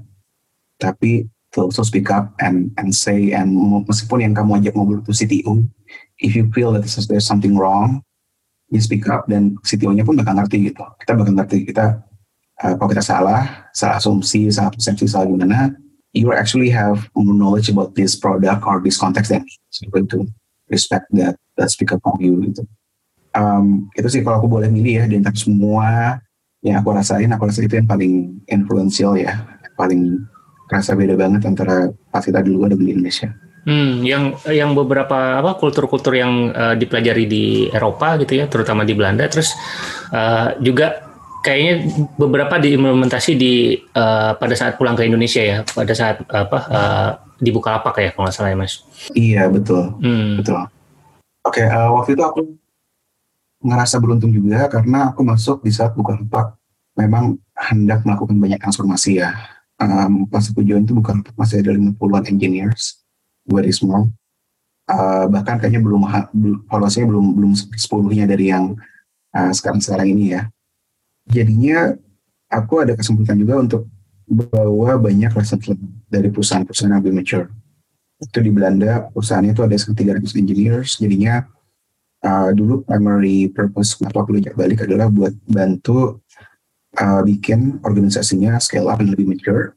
Tapi 0.80 1.28
to 1.54 1.66
also 1.66 1.82
speak 1.82 2.10
up 2.10 2.34
and 2.38 2.70
and 2.78 2.94
say 2.94 3.34
and 3.34 3.54
meskipun 3.86 4.22
yang 4.22 4.34
kamu 4.34 4.62
ajak 4.62 4.74
ngobrol 4.74 5.02
itu 5.02 5.12
CTO 5.12 5.66
if 6.22 6.38
you 6.38 6.46
feel 6.54 6.70
that 6.70 6.86
there's 6.86 7.26
something 7.26 7.58
wrong 7.58 8.02
you 8.70 8.78
speak 8.78 9.10
up 9.10 9.26
dan 9.26 9.58
CTO-nya 9.66 10.06
pun 10.06 10.14
bakal 10.14 10.38
ngerti 10.38 10.70
gitu. 10.70 10.86
Kita 11.02 11.18
bakal 11.18 11.34
ngerti 11.34 11.66
kita 11.66 12.06
uh, 12.62 12.74
kalau 12.76 12.88
kita 12.92 13.04
salah 13.04 13.70
salah 13.74 13.96
asumsi 13.98 14.46
salah 14.52 14.70
persepsi 14.70 15.08
salah 15.08 15.26
gimana 15.26 15.74
you 16.12 16.30
actually 16.34 16.70
have 16.70 17.08
more 17.14 17.34
knowledge 17.34 17.70
about 17.70 17.94
this 17.94 18.18
product 18.18 18.62
or 18.66 18.82
this 18.82 18.98
context 18.98 19.30
then 19.30 19.46
so 19.70 19.86
you're 19.86 19.94
going 19.94 20.10
to 20.10 20.26
respect 20.68 21.06
that 21.14 21.38
that 21.56 21.70
speak 21.70 21.92
up 21.92 22.02
from 22.02 22.18
you 22.20 22.36
gitu 22.50 22.62
um, 23.34 23.90
itu 23.94 24.08
sih 24.08 24.20
kalau 24.24 24.42
aku 24.42 24.48
boleh 24.50 24.68
milih 24.70 25.02
ya 25.02 25.04
di 25.06 25.18
antara 25.18 25.36
semua 25.36 26.18
yang 26.60 26.80
aku 26.80 26.92
rasain 26.92 27.30
aku 27.32 27.48
rasa 27.48 27.64
itu 27.64 27.80
yang 27.80 27.88
paling 27.88 28.42
influential 28.50 29.16
ya 29.16 29.44
paling 29.80 30.28
rasa 30.70 30.94
beda 30.94 31.18
banget 31.18 31.42
antara 31.44 31.90
pas 32.14 32.22
kita 32.22 32.40
di 32.40 32.54
luar 32.54 32.70
dan 32.72 32.78
di 32.78 32.94
Indonesia. 32.94 33.34
Hmm, 33.60 34.00
yang 34.00 34.40
yang 34.48 34.72
beberapa 34.72 35.36
apa 35.36 35.60
kultur-kultur 35.60 36.16
yang 36.16 36.48
uh, 36.54 36.72
dipelajari 36.72 37.28
di 37.28 37.44
Eropa 37.68 38.16
gitu 38.16 38.40
ya, 38.40 38.48
terutama 38.48 38.88
di 38.88 38.96
Belanda, 38.96 39.28
terus 39.28 39.52
uh, 40.14 40.56
juga 40.64 41.12
kayaknya 41.44 41.84
beberapa 42.16 42.56
diimplementasi 42.56 43.36
di 43.36 43.76
uh, 43.92 44.32
pada 44.40 44.54
saat 44.56 44.80
pulang 44.80 44.96
ke 44.96 45.04
Indonesia 45.04 45.44
ya, 45.44 45.58
pada 45.66 45.92
saat 45.92 46.24
apa 46.32 46.58
uh, 46.72 47.10
di 47.36 47.52
Bukalapak 47.52 48.00
ya 48.00 48.08
kalau 48.16 48.30
nggak 48.30 48.36
salah 48.36 48.50
ya 48.54 48.56
Mas. 48.56 48.80
Iya 49.12 49.42
betul, 49.52 49.92
hmm. 50.00 50.40
betul. 50.40 50.56
Oke, 51.44 51.60
okay, 51.60 51.66
uh, 51.68 51.92
waktu 51.92 52.16
itu 52.16 52.22
aku 52.24 52.40
ngerasa 53.60 54.00
beruntung 54.00 54.32
juga 54.32 54.66
karena 54.72 55.12
aku 55.12 55.20
masuk 55.20 55.60
di 55.60 55.72
saat 55.72 55.92
Bukalapak 55.92 56.56
memang 56.96 57.36
hendak 57.52 58.02
melakukan 58.08 58.36
banyak 58.36 58.60
transformasi 58.60 59.20
ya. 59.20 59.36
Um, 59.80 60.28
pas 60.28 60.44
aku 60.44 60.60
join 60.64 60.84
itu 60.84 60.96
Bukalapak 60.96 61.32
masih 61.36 61.60
ada 61.64 61.72
50-an 61.76 62.24
engineers, 62.28 63.00
very 63.48 63.72
small. 63.72 64.08
Uh, 64.90 65.30
bahkan 65.30 65.60
kayaknya 65.60 65.78
belum 65.84 66.02
valuasinya 66.66 67.06
belum 67.14 67.26
belum 67.38 67.52
sepuluhnya 67.78 68.26
dari 68.26 68.50
yang 68.50 68.74
uh, 69.36 69.52
sekarang 69.52 69.80
sekarang 69.80 70.08
ini 70.12 70.34
ya. 70.34 70.50
Jadinya 71.30 71.94
aku 72.50 72.82
ada 72.82 72.96
kesempatan 72.98 73.38
juga 73.38 73.60
untuk 73.60 73.82
bawa 74.26 74.98
banyak 74.98 75.30
lesson 75.30 75.58
dari 76.10 76.32
perusahaan-perusahaan 76.32 76.90
yang 76.90 77.00
lebih 77.02 77.14
mature. 77.14 77.46
Itu 78.20 78.42
di 78.42 78.50
Belanda 78.52 79.08
perusahaannya 79.14 79.52
itu 79.54 79.62
ada 79.64 79.76
sekitar 79.78 80.20
300 80.20 80.40
engineers, 80.42 80.90
jadinya 81.00 81.48
uh, 82.24 82.50
dulu 82.52 82.84
primary 82.84 83.48
purpose 83.50 83.96
kenapa 83.96 84.24
ajak 84.28 84.54
balik 84.56 84.84
adalah 84.84 85.08
buat 85.08 85.32
bantu 85.48 86.20
uh, 86.98 87.22
bikin 87.24 87.80
organisasinya 87.84 88.56
scale 88.60 88.88
up 88.88 89.00
dan 89.00 89.12
lebih 89.12 89.28
mature. 89.28 89.76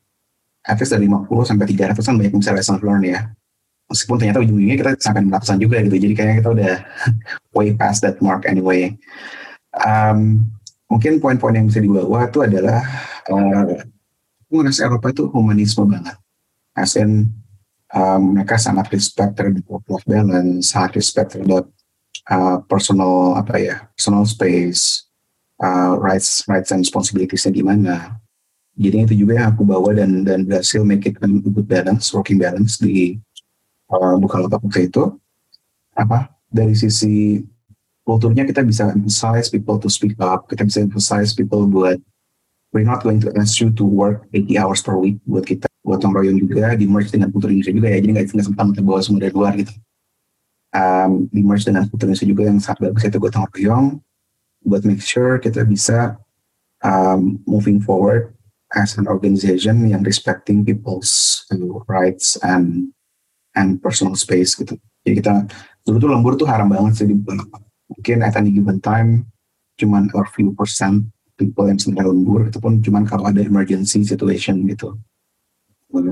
At 0.64 0.80
least 0.80 0.96
dari 0.96 1.12
50 1.12 1.28
sampai 1.44 1.66
300 1.68 2.00
kan 2.00 2.16
banyak 2.16 2.34
misalnya 2.40 2.64
lesson 2.64 2.80
learn 2.80 3.04
ya. 3.04 3.20
Meskipun 3.92 4.16
ternyata 4.16 4.40
ujung-ujungnya 4.40 4.78
kita 4.80 4.92
sampai 5.04 5.28
100 5.28 5.60
juga 5.60 5.78
gitu. 5.84 5.96
Jadi 6.00 6.14
kayaknya 6.16 6.36
kita 6.40 6.50
udah 6.56 6.74
way 7.56 7.76
past 7.76 8.00
that 8.08 8.16
mark 8.24 8.48
anyway. 8.48 8.96
Um, 9.76 10.48
mungkin 10.88 11.20
poin-poin 11.20 11.58
yang 11.58 11.68
bisa 11.68 11.84
dibawa 11.84 12.32
itu 12.32 12.40
adalah 12.46 12.80
uh, 13.28 13.84
ngerasa 14.48 14.88
Eropa 14.88 15.10
itu 15.12 15.28
humanisme 15.34 15.84
banget. 15.90 16.16
As 16.78 16.96
in, 16.96 17.28
um, 17.92 18.22
mereka 18.38 18.56
sangat 18.62 18.94
respect 18.94 19.36
terhadap 19.36 19.66
work-life 19.66 20.06
balance, 20.06 20.72
sangat 20.72 21.02
respect 21.02 21.36
terhadap 21.36 21.73
uh, 22.30 22.62
personal 22.68 23.36
apa 23.40 23.60
ya 23.60 23.76
personal 23.96 24.24
space 24.28 25.08
uh, 25.60 25.98
rights 25.98 26.44
rights 26.48 26.72
and 26.72 26.84
responsibilities 26.84 27.48
gimana 27.50 28.24
jadi 28.74 29.06
itu 29.06 29.14
juga 29.26 29.38
yang 29.38 29.54
aku 29.54 29.62
bawa 29.62 29.94
dan 29.94 30.26
dan 30.26 30.50
berhasil 30.50 30.82
make 30.82 31.06
it 31.06 31.22
a 31.22 31.30
good 31.30 31.70
balance 31.70 32.10
working 32.10 32.42
balance 32.42 32.82
di 32.82 33.22
uh, 33.94 34.18
Bukalapak 34.18 34.66
waktu 34.66 34.90
itu. 34.90 35.14
Apa 35.94 36.34
dari 36.50 36.74
sisi 36.74 37.46
kulturnya 38.02 38.50
kita 38.50 38.66
bisa 38.66 38.90
emphasize 38.90 39.54
people 39.54 39.78
to 39.78 39.88
speak 39.88 40.18
up 40.20 40.50
kita 40.50 40.66
bisa 40.66 40.84
emphasize 40.84 41.32
people 41.32 41.64
buat 41.70 42.02
we're 42.74 42.84
not 42.84 43.00
going 43.06 43.22
to 43.22 43.32
ask 43.40 43.62
you 43.64 43.70
to 43.72 43.86
work 43.86 44.26
80 44.34 44.60
hours 44.60 44.82
per 44.82 44.98
week 44.98 45.22
buat 45.24 45.46
kita 45.46 45.70
gotong 45.86 46.12
royong 46.12 46.42
juga 46.42 46.74
di 46.74 46.90
merge 46.90 47.14
dengan 47.14 47.30
kultur 47.30 47.54
Indonesia 47.54 47.78
juga 47.78 47.88
ya. 47.94 47.98
Jadi 48.02 48.12
nggak 48.18 48.26
sempat 48.50 48.66
bawa 48.82 49.00
semua 49.06 49.22
dari 49.22 49.34
luar 49.38 49.54
gitu 49.54 49.74
um, 50.74 51.30
merge 51.32 51.70
dengan 51.70 51.86
Indonesia 51.88 52.26
juga 52.26 52.44
yang 52.50 52.60
sangat 52.60 52.90
bagus 52.90 53.06
itu 53.06 53.18
gotong 53.22 53.48
royong 53.54 53.88
buat 54.66 54.82
make 54.84 55.04
sure 55.04 55.38
kita 55.38 55.64
bisa 55.64 56.18
um, 56.82 57.40
moving 57.46 57.80
forward 57.80 58.34
as 58.74 58.98
an 58.98 59.06
organization 59.06 59.86
yang 59.86 60.02
respecting 60.02 60.66
people's 60.66 61.46
rights 61.86 62.36
and 62.42 62.90
and 63.54 63.78
personal 63.86 64.18
space 64.18 64.58
gitu. 64.58 64.74
Jadi 65.06 65.14
kita 65.22 65.34
dulu 65.86 65.98
tuh 66.02 66.10
lembur 66.10 66.34
tuh 66.40 66.50
haram 66.50 66.72
banget 66.74 67.04
sih 67.04 67.08
di 67.08 67.16
mungkin 67.16 68.18
at 68.26 68.34
any 68.40 68.50
given 68.50 68.82
time 68.82 69.30
cuman 69.78 70.10
a 70.18 70.26
few 70.34 70.54
percent 70.58 71.06
people 71.38 71.66
yang 71.70 71.78
sebenarnya 71.78 72.14
lembur 72.14 72.50
itu 72.50 72.58
pun 72.58 72.82
cuman 72.82 73.04
kalau 73.06 73.30
ada 73.30 73.42
emergency 73.42 74.02
situation 74.02 74.66
gitu. 74.66 74.98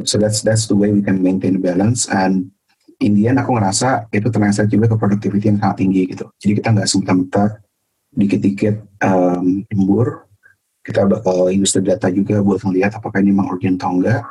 So 0.06 0.22
that's 0.22 0.46
that's 0.46 0.70
the 0.70 0.78
way 0.78 0.94
we 0.94 1.02
can 1.02 1.26
maintain 1.26 1.58
balance 1.58 2.06
and 2.06 2.54
Indian 3.02 3.42
aku 3.42 3.58
ngerasa 3.58 4.08
itu 4.14 4.30
translate 4.30 4.70
juga 4.70 4.86
ke 4.94 4.96
productivity 4.96 5.50
yang 5.50 5.58
sangat 5.58 5.78
tinggi 5.82 6.02
gitu. 6.14 6.26
Jadi 6.38 6.52
kita 6.62 6.70
nggak 6.72 6.88
semata-mata 6.88 7.44
dikit-dikit 8.14 8.76
um, 9.02 9.66
kita 10.82 11.06
bakal 11.06 11.50
use 11.54 11.78
data 11.82 12.10
juga 12.10 12.42
buat 12.42 12.62
melihat 12.66 12.98
apakah 12.98 13.22
ini 13.22 13.34
memang 13.34 13.54
urgent 13.54 13.78
atau 13.82 13.98
enggak. 13.98 14.22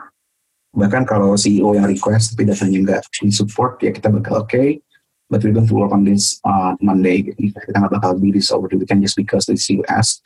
Bahkan 0.70 1.02
kalau 1.02 1.34
CEO 1.34 1.74
yang 1.74 1.86
request 1.86 2.34
tapi 2.34 2.46
datanya 2.46 2.78
nggak 2.78 3.02
di 3.10 3.34
support, 3.34 3.82
ya 3.82 3.90
kita 3.90 4.06
bakal 4.06 4.46
oke, 4.46 4.50
okay, 4.50 4.78
but 5.26 5.42
we're 5.42 5.54
going 5.54 5.66
to 5.66 5.74
work 5.74 5.90
on 5.90 6.06
this 6.06 6.38
on 6.46 6.78
Monday. 6.78 7.26
Kita 7.26 7.74
nggak 7.74 7.98
bakal 7.98 8.18
be 8.18 8.30
this 8.30 8.54
over 8.54 8.70
the 8.70 8.78
weekend 8.78 9.02
just 9.02 9.18
because 9.18 9.50
the 9.50 9.58
CEO 9.58 9.82
asked, 9.90 10.22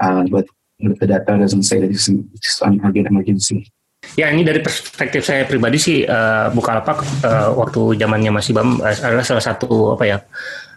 uh, 0.00 0.28
but 0.28 0.44
the 0.80 1.06
data 1.08 1.40
doesn't 1.40 1.64
say 1.64 1.80
that 1.80 1.88
it's 1.88 2.08
an 2.08 2.80
urgent 2.84 3.08
emergency. 3.08 3.72
Ya 4.16 4.32
ini 4.32 4.46
dari 4.46 4.62
perspektif 4.62 5.26
saya 5.26 5.44
pribadi 5.44 5.76
sih 5.76 5.98
uh, 6.06 6.48
Bukalapak 6.54 7.02
uh, 7.26 7.50
waktu 7.58 7.98
zamannya 7.98 8.32
masih 8.32 8.56
Bam 8.56 8.78
uh, 8.80 8.94
adalah 9.04 9.26
salah 9.26 9.44
satu 9.44 9.98
apa 9.98 10.04
ya 10.06 10.18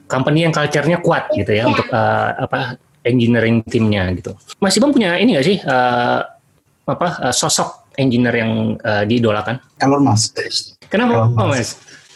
company 0.10 0.44
yang 0.44 0.54
culture-nya 0.54 1.00
kuat 1.00 1.32
gitu 1.32 1.56
ya 1.56 1.70
untuk 1.70 1.88
uh, 1.94 2.36
apa 2.36 2.76
engineering 3.08 3.64
timnya 3.66 4.12
gitu. 4.18 4.36
Masih 4.60 4.84
Bam 4.84 4.92
punya 4.92 5.16
ini 5.16 5.38
nggak 5.38 5.48
sih 5.48 5.58
uh, 5.64 6.20
apa 6.86 7.08
uh, 7.30 7.34
sosok 7.34 7.82
engineer 7.96 8.36
yang 8.36 8.52
uh, 8.82 9.04
diidolakan? 9.08 9.60
Elon 9.80 10.04
Musk. 10.04 10.38
Kenapa 10.92 11.30
Elon 11.30 11.34
Musk. 11.36 11.48
Mas? 11.50 11.70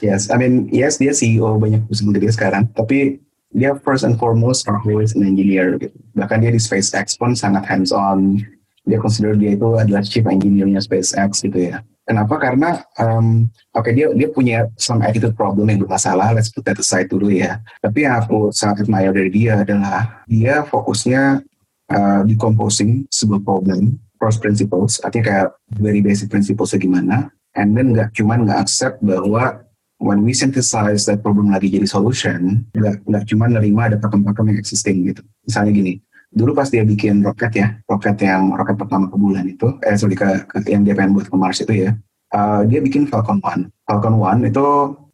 Yes, 0.03 0.27
I 0.27 0.35
mean, 0.35 0.67
yes 0.75 0.99
dia 0.99 1.15
CEO 1.15 1.55
banyak 1.55 1.87
perusahaan 1.87 2.11
gede 2.11 2.29
sekarang, 2.35 2.63
tapi 2.75 3.23
dia 3.55 3.71
first 3.79 4.03
and 4.03 4.19
foremost 4.19 4.67
always 4.67 5.15
an 5.15 5.23
engineer. 5.23 5.79
Gitu. 5.79 5.95
Bahkan 6.19 6.43
dia 6.43 6.51
di 6.51 6.59
SpaceX 6.59 7.15
pun 7.15 7.31
sangat 7.33 7.63
hands 7.63 7.95
on. 7.95 8.43
Dia 8.85 9.01
consider 9.01 9.33
dia 9.33 9.57
itu 9.57 9.67
adalah 9.75 10.05
chief 10.05 10.25
engineer-nya 10.25 10.81
SpaceX 10.81 11.41
gitu 11.41 11.73
ya. 11.73 11.81
Kenapa? 12.05 12.37
Karena 12.37 12.85
um, 13.01 13.49
oke 13.73 13.89
okay, 13.89 13.97
dia 13.97 14.13
dia 14.13 14.29
punya 14.29 14.69
some 14.77 15.01
attitude 15.01 15.33
problem 15.33 15.65
yang 15.73 15.81
bermasalah. 15.81 16.37
Let's 16.37 16.53
put 16.53 16.61
that 16.69 16.77
aside 16.77 17.09
dulu 17.09 17.33
ya. 17.33 17.65
Tapi 17.81 18.05
yang 18.05 18.21
aku 18.21 18.53
sangat 18.53 18.85
admire 18.85 19.09
dari 19.09 19.33
dia 19.33 19.65
adalah 19.65 20.21
dia 20.29 20.61
fokusnya 20.69 21.41
uh, 21.89 22.21
decomposing 22.29 23.09
sebuah 23.09 23.41
problem 23.41 23.97
first 24.21 24.37
principles. 24.37 25.01
Artinya 25.01 25.25
kayak 25.25 25.49
very 25.81 26.05
basic 26.05 26.29
principles 26.29 26.77
gimana. 26.77 27.33
And 27.57 27.73
then 27.73 27.97
nggak 27.97 28.13
cuman 28.13 28.45
nggak 28.45 28.69
accept 28.69 29.01
bahwa 29.01 29.65
when 29.97 30.21
we 30.21 30.35
synthesize 30.35 31.07
that 31.07 31.25
problem 31.25 31.49
lagi 31.49 31.71
jadi 31.73 31.87
solution, 31.87 32.69
nggak 32.77 33.01
nggak 33.01 33.23
cuma 33.31 33.49
nerima 33.49 33.89
ada 33.89 33.97
pakem-pakem 33.97 34.53
yang 34.53 34.59
existing 34.59 35.09
gitu. 35.09 35.23
Misalnya 35.47 35.71
gini, 35.73 35.93
dulu 36.35 36.51
pas 36.51 36.67
dia 36.67 36.83
bikin 36.83 37.23
roket 37.23 37.55
ya, 37.55 37.67
roket 37.87 38.19
yang 38.19 38.51
roket 38.51 38.75
pertama 38.75 39.07
ke 39.07 39.15
bulan 39.15 39.47
itu, 39.47 39.71
eh 39.87 39.95
sorry 39.95 40.19
ke, 40.19 40.27
ke 40.51 40.67
yang 40.67 40.83
dia 40.83 40.91
pengen 40.91 41.15
buat 41.15 41.31
ke 41.31 41.35
Mars 41.39 41.63
itu 41.63 41.71
ya, 41.71 41.95
uh, 42.35 42.67
dia 42.67 42.83
bikin 42.83 43.07
Falcon 43.07 43.39
One. 43.39 43.71
Falcon 43.87 44.19
One 44.19 44.43
itu 44.43 44.65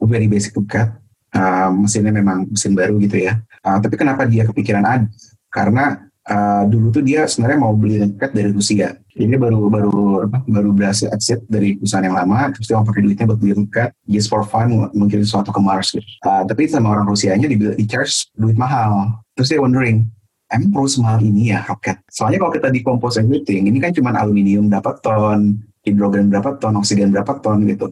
very 0.02 0.26
basic 0.26 0.58
roket, 0.58 0.90
uh, 1.38 1.70
mesinnya 1.70 2.10
memang 2.10 2.50
mesin 2.50 2.74
baru 2.74 2.98
gitu 2.98 3.22
ya. 3.22 3.38
Uh, 3.62 3.78
tapi 3.78 3.94
kenapa 4.02 4.26
dia 4.26 4.50
kepikiran 4.50 4.82
ada? 4.82 5.06
Karena 5.54 6.10
uh, 6.26 6.66
dulu 6.66 6.90
tuh 6.90 7.06
dia 7.06 7.30
sebenarnya 7.30 7.60
mau 7.62 7.78
beli 7.78 8.02
roket 8.02 8.34
dari 8.34 8.50
Rusia. 8.50 8.98
Jadi 9.12 9.36
baru 9.36 9.68
baru 9.68 10.26
baru 10.48 10.70
berhasil 10.72 11.12
exit 11.12 11.44
dari 11.46 11.76
perusahaan 11.76 12.08
yang 12.08 12.16
lama, 12.16 12.50
terus 12.56 12.66
dia 12.66 12.80
mau 12.80 12.88
pakai 12.88 13.04
duitnya 13.04 13.28
buat 13.28 13.38
beli 13.38 13.54
roket, 13.60 13.92
just 14.08 14.32
for 14.32 14.42
fun, 14.42 14.90
mungkin 14.98 15.22
sesuatu 15.22 15.52
ke 15.54 15.62
Mars. 15.62 15.94
Gitu. 15.94 16.08
Uh, 16.26 16.48
tapi 16.48 16.66
sama 16.66 16.96
orang 16.96 17.06
Rusianya 17.06 17.46
di, 17.46 17.60
di 17.60 17.86
charge 17.86 18.32
duit 18.34 18.56
mahal. 18.56 19.22
Terus 19.36 19.52
dia 19.52 19.60
wondering, 19.60 20.08
emang 20.52 20.70
perlu 20.76 20.90
semahal 20.92 21.20
ini 21.24 21.56
ya 21.56 21.64
roket? 21.66 22.04
Soalnya 22.12 22.44
kalau 22.44 22.54
kita 22.54 22.68
decompose 22.70 23.18
everything, 23.24 23.72
ini 23.72 23.80
kan 23.80 23.96
cuma 23.96 24.12
aluminium 24.14 24.68
berapa 24.68 25.00
ton, 25.00 25.64
hidrogen 25.82 26.30
berapa 26.30 26.60
ton, 26.60 26.78
oksigen 26.78 27.10
berapa 27.10 27.40
ton 27.40 27.64
gitu. 27.66 27.90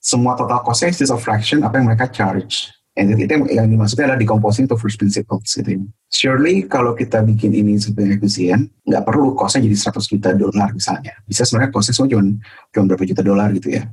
Semua 0.00 0.34
total 0.34 0.64
costnya 0.64 0.90
is 0.90 0.98
just 0.98 1.12
a 1.12 1.18
fraction 1.18 1.60
apa 1.62 1.78
yang 1.78 1.86
mereka 1.90 2.08
charge. 2.08 2.72
And 2.98 3.14
itu 3.14 3.30
yang, 3.30 3.46
yang 3.46 3.66
dimaksudnya 3.70 4.10
adalah 4.10 4.18
decomposing 4.18 4.66
to 4.66 4.74
first 4.74 4.98
principles 4.98 5.54
gitu. 5.54 5.86
Surely 6.10 6.66
kalau 6.66 6.98
kita 6.98 7.22
bikin 7.22 7.54
ini 7.54 7.78
sebagai 7.78 8.18
efisien, 8.18 8.66
nggak 8.82 9.06
perlu 9.06 9.38
costnya 9.38 9.70
jadi 9.70 9.76
100 9.94 10.10
juta 10.10 10.30
dolar 10.34 10.74
misalnya. 10.74 11.14
Bisa 11.22 11.46
sebenarnya 11.46 11.70
costnya 11.70 11.94
cuma, 11.94 12.26
cuma 12.74 12.84
berapa 12.90 13.04
juta 13.06 13.22
dolar 13.22 13.54
gitu 13.54 13.70
ya. 13.70 13.86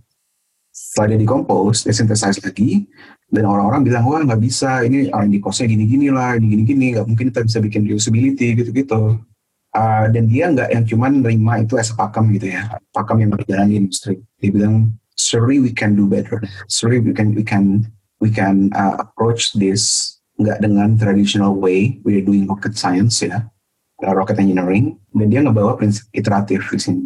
Setelah 0.95 1.12
dia 1.12 1.27
decompose, 1.27 1.84
dia 1.84 1.91
synthesize 1.91 2.39
lagi, 2.39 2.88
dan 3.27 3.43
orang-orang 3.43 3.84
bilang 3.84 4.08
wah 4.08 4.23
nggak 4.23 4.39
bisa 4.39 4.79
ini 4.88 5.12
R&D 5.12 5.43
costnya 5.43 5.67
gini-gini 5.67 6.08
lah 6.08 6.39
ini 6.39 6.55
gini-gini 6.55 6.95
nggak 6.95 7.03
mungkin 7.03 7.36
kita 7.36 7.43
bisa 7.43 7.60
bikin 7.60 7.84
reusability 7.84 8.55
gitu-gitu. 8.55 9.19
Uh, 9.75 10.08
dan 10.08 10.23
dia 10.31 10.47
nggak 10.47 10.71
yang 10.71 10.88
cuman 10.88 11.19
nerima 11.19 11.60
itu 11.60 11.75
as 11.75 11.91
pakem 11.91 12.31
gitu 12.39 12.47
ya 12.47 12.79
pakem 12.95 13.27
yang 13.27 13.36
berjalan 13.36 13.67
di 13.67 13.75
industri. 13.75 14.23
Dia 14.39 14.55
bilang 14.55 14.95
sorry 15.19 15.60
we 15.60 15.75
can 15.75 15.99
do 15.99 16.08
better. 16.08 16.39
Sorry 16.71 17.03
we 17.03 17.12
can 17.12 17.36
we 17.36 17.43
can 17.43 17.91
we 18.23 18.31
can 18.31 18.71
uh, 18.71 18.95
approach 19.03 19.51
this 19.60 20.15
nggak 20.39 20.63
dengan 20.63 20.95
traditional 20.95 21.60
way 21.60 21.99
we 22.08 22.15
are 22.15 22.23
doing 22.23 22.47
rocket 22.47 22.79
science 22.79 23.19
ya 23.19 23.43
uh, 23.99 24.13
rocket 24.15 24.39
engineering. 24.39 24.95
Dan 25.12 25.27
dia 25.27 25.43
ngebawa 25.43 25.75
prinsip 25.75 26.08
iteratif 26.15 26.71
di 26.71 26.79
sini. 26.79 27.05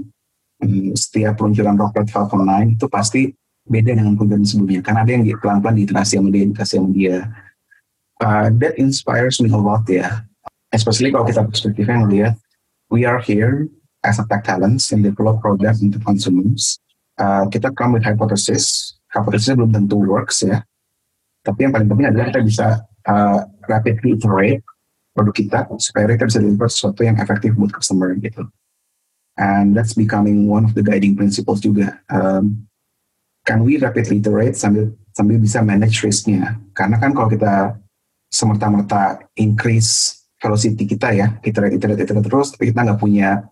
Hmm, 0.62 0.94
setiap 0.94 1.42
peluncuran 1.42 1.74
roket 1.74 2.06
Falcon 2.14 2.46
9 2.46 2.78
itu 2.78 2.86
pasti 2.86 3.34
beda 3.70 3.96
dengan 3.96 4.18
program 4.18 4.42
sebelumnya. 4.44 4.82
Karena 4.82 5.06
ada 5.06 5.12
yang 5.14 5.24
pelan-pelan 5.38 5.76
diiterasi 5.78 6.18
sama 6.18 6.30
dia 6.34 6.44
dikasih 6.50 6.78
sama 6.82 6.90
dia. 6.92 7.18
Uh, 8.20 8.52
that 8.60 8.76
inspires 8.76 9.40
me 9.40 9.48
a 9.48 9.56
lot 9.56 9.86
ya. 9.88 10.26
Especially 10.74 11.14
kalau 11.14 11.24
kita 11.30 11.46
perspektifnya 11.46 12.04
ngeliat 12.04 12.34
we 12.92 13.06
are 13.06 13.22
here 13.22 13.70
as 14.04 14.20
a 14.20 14.26
tech 14.28 14.44
talents 14.44 14.92
and 14.92 15.06
develop 15.06 15.40
product 15.40 15.80
into 15.80 16.02
consumers. 16.02 16.82
Uh, 17.16 17.48
kita 17.48 17.72
come 17.78 17.96
with 17.96 18.04
hypothesis. 18.04 18.96
Hypothesisnya 19.14 19.58
belum 19.58 19.72
tentu 19.74 19.98
works 20.02 20.44
ya. 20.44 20.62
Tapi 21.46 21.66
yang 21.66 21.74
paling 21.74 21.88
penting 21.88 22.08
adalah 22.12 22.26
kita 22.30 22.42
bisa 22.44 22.68
uh, 23.08 23.40
rapidly 23.66 24.20
iterate 24.20 24.62
produk 25.18 25.36
kita 25.36 25.60
supaya 25.82 26.06
kita 26.14 26.30
bisa 26.30 26.40
deliver 26.40 26.68
sesuatu 26.70 27.02
yang 27.02 27.18
efektif 27.18 27.58
buat 27.58 27.74
customer 27.74 28.14
gitu. 28.20 28.46
And 29.40 29.72
that's 29.72 29.96
becoming 29.96 30.52
one 30.52 30.68
of 30.68 30.76
the 30.76 30.84
guiding 30.84 31.16
principles 31.16 31.64
juga. 31.64 31.96
Um, 32.12 32.69
can 33.50 33.66
we 33.66 33.82
rapidly 33.82 34.22
iterate 34.22 34.54
sambil 34.54 34.94
sambil 35.10 35.42
bisa 35.42 35.66
manage 35.66 36.06
risknya 36.06 36.62
karena 36.78 37.02
kan 37.02 37.18
kalau 37.18 37.26
kita 37.26 37.82
semerta-merta 38.30 39.26
increase 39.42 40.22
velocity 40.38 40.86
kita 40.86 41.18
ya 41.18 41.34
iterate 41.42 41.74
iterate 41.82 42.06
iterate 42.06 42.30
terus 42.30 42.54
tapi 42.54 42.70
kita 42.70 42.86
nggak 42.86 43.02
punya 43.02 43.50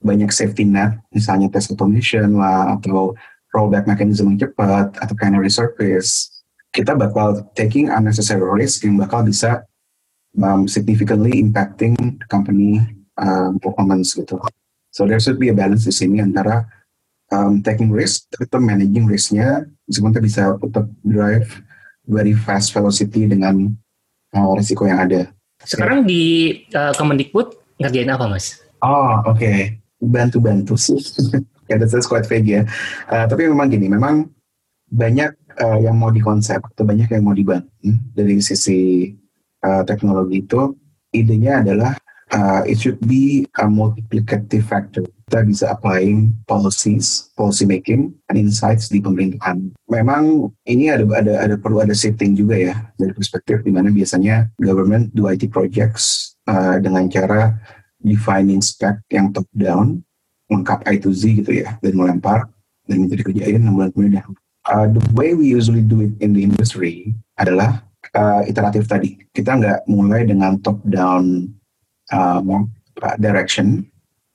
banyak 0.00 0.32
safety 0.32 0.64
net 0.64 0.96
misalnya 1.12 1.52
test 1.52 1.68
automation 1.76 2.40
lah 2.40 2.72
atau 2.80 3.12
rollback 3.52 3.84
mechanism 3.84 4.32
yang 4.32 4.48
cepat 4.48 4.96
atau 4.96 5.12
canary 5.12 5.52
service 5.52 6.32
kita 6.72 6.96
bakal 6.96 7.44
taking 7.54 7.92
unnecessary 7.92 8.42
risk 8.42 8.82
yang 8.82 8.96
bakal 8.96 9.22
bisa 9.22 9.62
um, 10.42 10.66
significantly 10.66 11.38
impacting 11.38 11.94
company 12.26 12.82
um, 13.14 13.62
performance 13.62 14.18
gitu. 14.18 14.42
So 14.90 15.06
there 15.06 15.22
should 15.22 15.38
be 15.38 15.54
a 15.54 15.56
balance 15.56 15.86
di 15.86 15.94
sini 15.94 16.18
antara 16.18 16.66
um, 17.34 17.58
taking 17.60 17.90
risk, 17.90 18.30
tetap 18.30 18.62
managing 18.62 19.10
risknya, 19.10 19.66
meskipun 19.90 20.14
kita 20.14 20.22
bisa 20.22 20.42
tetap 20.62 20.86
drive 21.02 21.48
very 22.06 22.36
fast 22.36 22.70
velocity 22.70 23.26
dengan 23.26 23.74
uh, 24.36 24.52
risiko 24.54 24.86
yang 24.86 25.02
ada. 25.02 25.34
Sekarang 25.64 26.04
di 26.04 26.52
uh, 26.76 26.92
Kemendikbud 26.94 27.80
ngerjain 27.80 28.12
apa, 28.12 28.28
Mas? 28.30 28.60
Oh, 28.84 29.24
oke. 29.24 29.40
Okay. 29.40 29.80
Bantu-bantu 29.98 30.76
sih. 30.76 31.00
ya, 31.70 31.80
that's 31.80 32.06
quite 32.06 32.28
vague 32.28 32.46
ya. 32.46 32.62
Uh, 33.08 33.24
tapi 33.24 33.48
memang 33.48 33.72
gini, 33.72 33.88
memang 33.88 34.28
banyak 34.92 35.32
uh, 35.58 35.78
yang 35.80 35.96
mau 35.96 36.12
dikonsep 36.12 36.60
atau 36.60 36.84
banyak 36.84 37.08
yang 37.08 37.24
mau 37.24 37.32
dibangun 37.32 37.96
dari 38.12 38.38
sisi 38.44 39.10
uh, 39.64 39.82
teknologi 39.88 40.44
itu. 40.44 40.76
Idenya 41.14 41.62
adalah 41.62 41.94
uh, 42.34 42.60
it 42.66 42.82
should 42.82 42.98
be 43.06 43.46
a 43.62 43.66
multiplicative 43.70 44.66
factor. 44.66 45.06
Kita 45.24 45.40
bisa 45.46 45.64
applying 45.72 46.36
policies, 46.44 47.32
policy 47.38 47.64
making, 47.64 48.12
and 48.28 48.36
insights 48.36 48.92
di 48.92 49.00
pemerintahan. 49.00 49.72
Memang 49.88 50.52
ini 50.68 50.92
ada 50.92 51.06
ada 51.16 51.32
ada 51.48 51.54
perlu 51.56 51.80
ada 51.80 51.96
shifting 51.96 52.36
juga 52.36 52.58
ya 52.58 52.74
dari 53.00 53.14
perspektif 53.14 53.64
di 53.64 53.72
mana 53.72 53.88
biasanya 53.88 54.52
government 54.60 55.14
do 55.16 55.30
IT 55.30 55.48
projects 55.48 56.36
uh, 56.50 56.76
dengan 56.82 57.08
cara 57.08 57.56
defining 58.04 58.60
spec 58.60 59.00
yang 59.08 59.32
top 59.32 59.48
down, 59.56 60.04
lengkap 60.52 60.84
I 60.84 61.00
to 61.00 61.08
Z 61.14 61.40
gitu 61.40 61.64
ya, 61.64 61.80
dan 61.80 61.96
melempar 61.96 62.44
dan 62.84 63.00
minta 63.00 63.16
dikerjain 63.16 63.64
enam 63.64 63.80
bulan 63.80 63.90
kemudian. 63.96 64.28
Uh, 64.64 64.88
the 64.88 65.00
way 65.16 65.32
we 65.32 65.48
usually 65.48 65.84
do 65.84 66.04
it 66.04 66.12
in 66.20 66.36
the 66.36 66.44
industry 66.44 67.16
adalah 67.40 67.84
uh, 68.12 68.44
iteratif 68.44 68.84
tadi. 68.84 69.16
Kita 69.32 69.56
nggak 69.56 69.88
mulai 69.88 70.28
dengan 70.28 70.60
top 70.60 70.84
down 70.84 71.48
uh, 72.14 72.64
direction, 73.18 73.82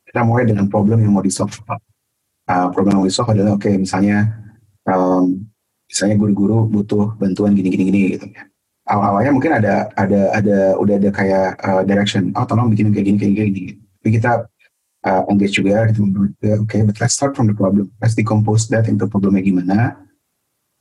kita 0.10 0.26
mulai 0.26 0.44
dengan 0.44 0.68
problem 0.68 1.00
yang 1.00 1.16
mau 1.16 1.24
di 1.24 1.32
solve. 1.32 1.56
Uh, 2.50 2.68
problem 2.74 2.98
yang 2.98 3.02
mau 3.06 3.08
di 3.08 3.14
solve 3.14 3.32
adalah 3.32 3.56
oke 3.56 3.64
okay, 3.64 3.78
misalnya 3.78 4.26
um, 4.90 5.46
misalnya 5.86 6.16
guru-guru 6.18 6.66
butuh 6.66 7.16
bantuan 7.16 7.56
gini-gini 7.56 7.84
gini 7.88 8.00
gitu 8.18 8.28
ya. 8.30 8.44
Awal-awalnya 8.90 9.32
mungkin 9.32 9.54
ada 9.54 9.94
ada 9.94 10.34
ada 10.34 10.58
udah 10.82 10.96
ada 10.98 11.10
kayak 11.14 11.50
uh, 11.62 11.84
direction, 11.86 12.34
oh 12.34 12.46
tolong 12.50 12.74
bikin 12.74 12.90
kayak 12.90 13.06
gini 13.06 13.18
kayak 13.22 13.34
gini. 13.54 13.72
Tapi 14.02 14.10
kita 14.18 14.32
uh, 15.06 15.22
engage 15.30 15.62
juga 15.62 15.86
gitu, 15.94 16.10
oke, 16.10 16.66
okay, 16.66 16.82
but 16.82 16.98
let's 16.98 17.14
start 17.14 17.38
from 17.38 17.46
the 17.46 17.54
problem. 17.54 17.94
Let's 18.02 18.18
decompose 18.18 18.66
that 18.74 18.90
into 18.90 19.06
problemnya 19.06 19.46
gimana. 19.46 19.94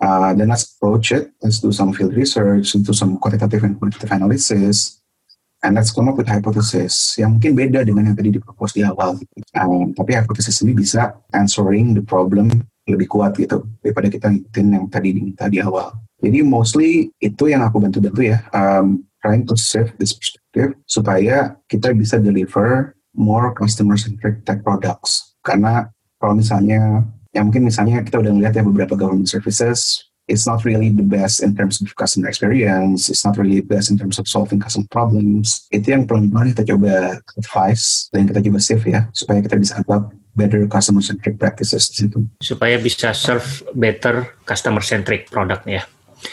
Uh, 0.01 0.33
then 0.33 0.49
let's 0.49 0.73
approach 0.73 1.13
it. 1.13 1.35
Let's 1.45 1.61
do 1.61 1.69
some 1.69 1.93
field 1.93 2.17
research, 2.17 2.73
do 2.81 2.95
some 2.97 3.21
quantitative 3.21 3.67
and 3.67 3.77
quantitative 3.77 4.15
analysis 4.15 4.99
and 5.63 5.75
let's 5.75 5.91
come 5.91 6.07
up 6.07 6.17
with 6.19 6.31
hypothesis 6.31 7.19
yang 7.19 7.39
mungkin 7.39 7.55
beda 7.59 7.83
dengan 7.83 8.13
yang 8.13 8.17
tadi 8.17 8.31
dipropose 8.35 8.79
di 8.79 8.83
awal. 8.87 9.19
Um, 9.59 9.91
tapi 9.95 10.15
hypothesis 10.15 10.63
ini 10.63 10.75
bisa 10.75 11.19
answering 11.35 11.99
the 11.99 12.05
problem 12.05 12.51
lebih 12.89 13.11
kuat 13.11 13.37
gitu 13.37 13.67
daripada 13.85 14.09
kita 14.09 14.27
ngikutin 14.33 14.67
yang 14.73 14.85
tadi 14.89 15.09
diminta 15.13 15.45
di 15.51 15.61
awal. 15.61 15.93
Jadi 16.19 16.39
mostly 16.43 17.13
itu 17.23 17.47
yang 17.47 17.63
aku 17.63 17.79
bantu-bantu 17.79 18.27
ya, 18.27 18.43
um, 18.51 19.07
trying 19.23 19.47
to 19.47 19.55
save 19.55 19.95
this 20.03 20.17
perspective 20.17 20.75
supaya 20.89 21.55
kita 21.71 21.95
bisa 21.95 22.19
deliver 22.19 22.97
more 23.15 23.55
customer-centric 23.55 24.43
tech 24.43 24.65
products. 24.67 25.37
Karena 25.47 25.87
kalau 26.19 26.35
misalnya, 26.35 27.07
ya 27.31 27.47
mungkin 27.47 27.67
misalnya 27.67 28.03
kita 28.03 28.19
udah 28.19 28.35
ngeliat 28.35 28.55
ya 28.57 28.67
beberapa 28.67 28.99
government 28.99 29.31
services 29.31 30.08
it's 30.29 30.45
not 30.45 30.63
really 30.63 30.93
the 30.93 31.03
best 31.03 31.41
in 31.43 31.57
terms 31.57 31.81
of 31.81 31.91
customer 31.97 32.29
experience. 32.29 33.09
It's 33.09 33.25
not 33.25 33.41
really 33.41 33.65
the 33.65 33.69
best 33.69 33.91
in 33.91 33.97
terms 33.97 34.21
of 34.21 34.29
solving 34.29 34.61
customer 34.61 34.87
problems. 34.93 35.67
Itu 35.73 35.97
yang 35.97 36.05
pelan-pelan 36.05 36.55
kita 36.55 36.77
coba 36.77 37.19
advice 37.41 38.13
dan 38.13 38.29
kita 38.29 38.45
coba 38.45 38.59
save 38.61 38.85
ya, 38.87 39.01
supaya 39.17 39.41
kita 39.41 39.57
bisa 39.57 39.81
adopt 39.81 40.15
better 40.39 40.69
customer 40.71 41.03
centric 41.03 41.41
practices 41.41 41.91
di 41.91 42.07
situ. 42.07 42.23
Supaya 42.39 42.79
bisa 42.79 43.11
serve 43.11 43.67
better 43.75 44.39
customer 44.47 44.85
centric 44.85 45.27
product 45.33 45.67
ya. 45.67 45.83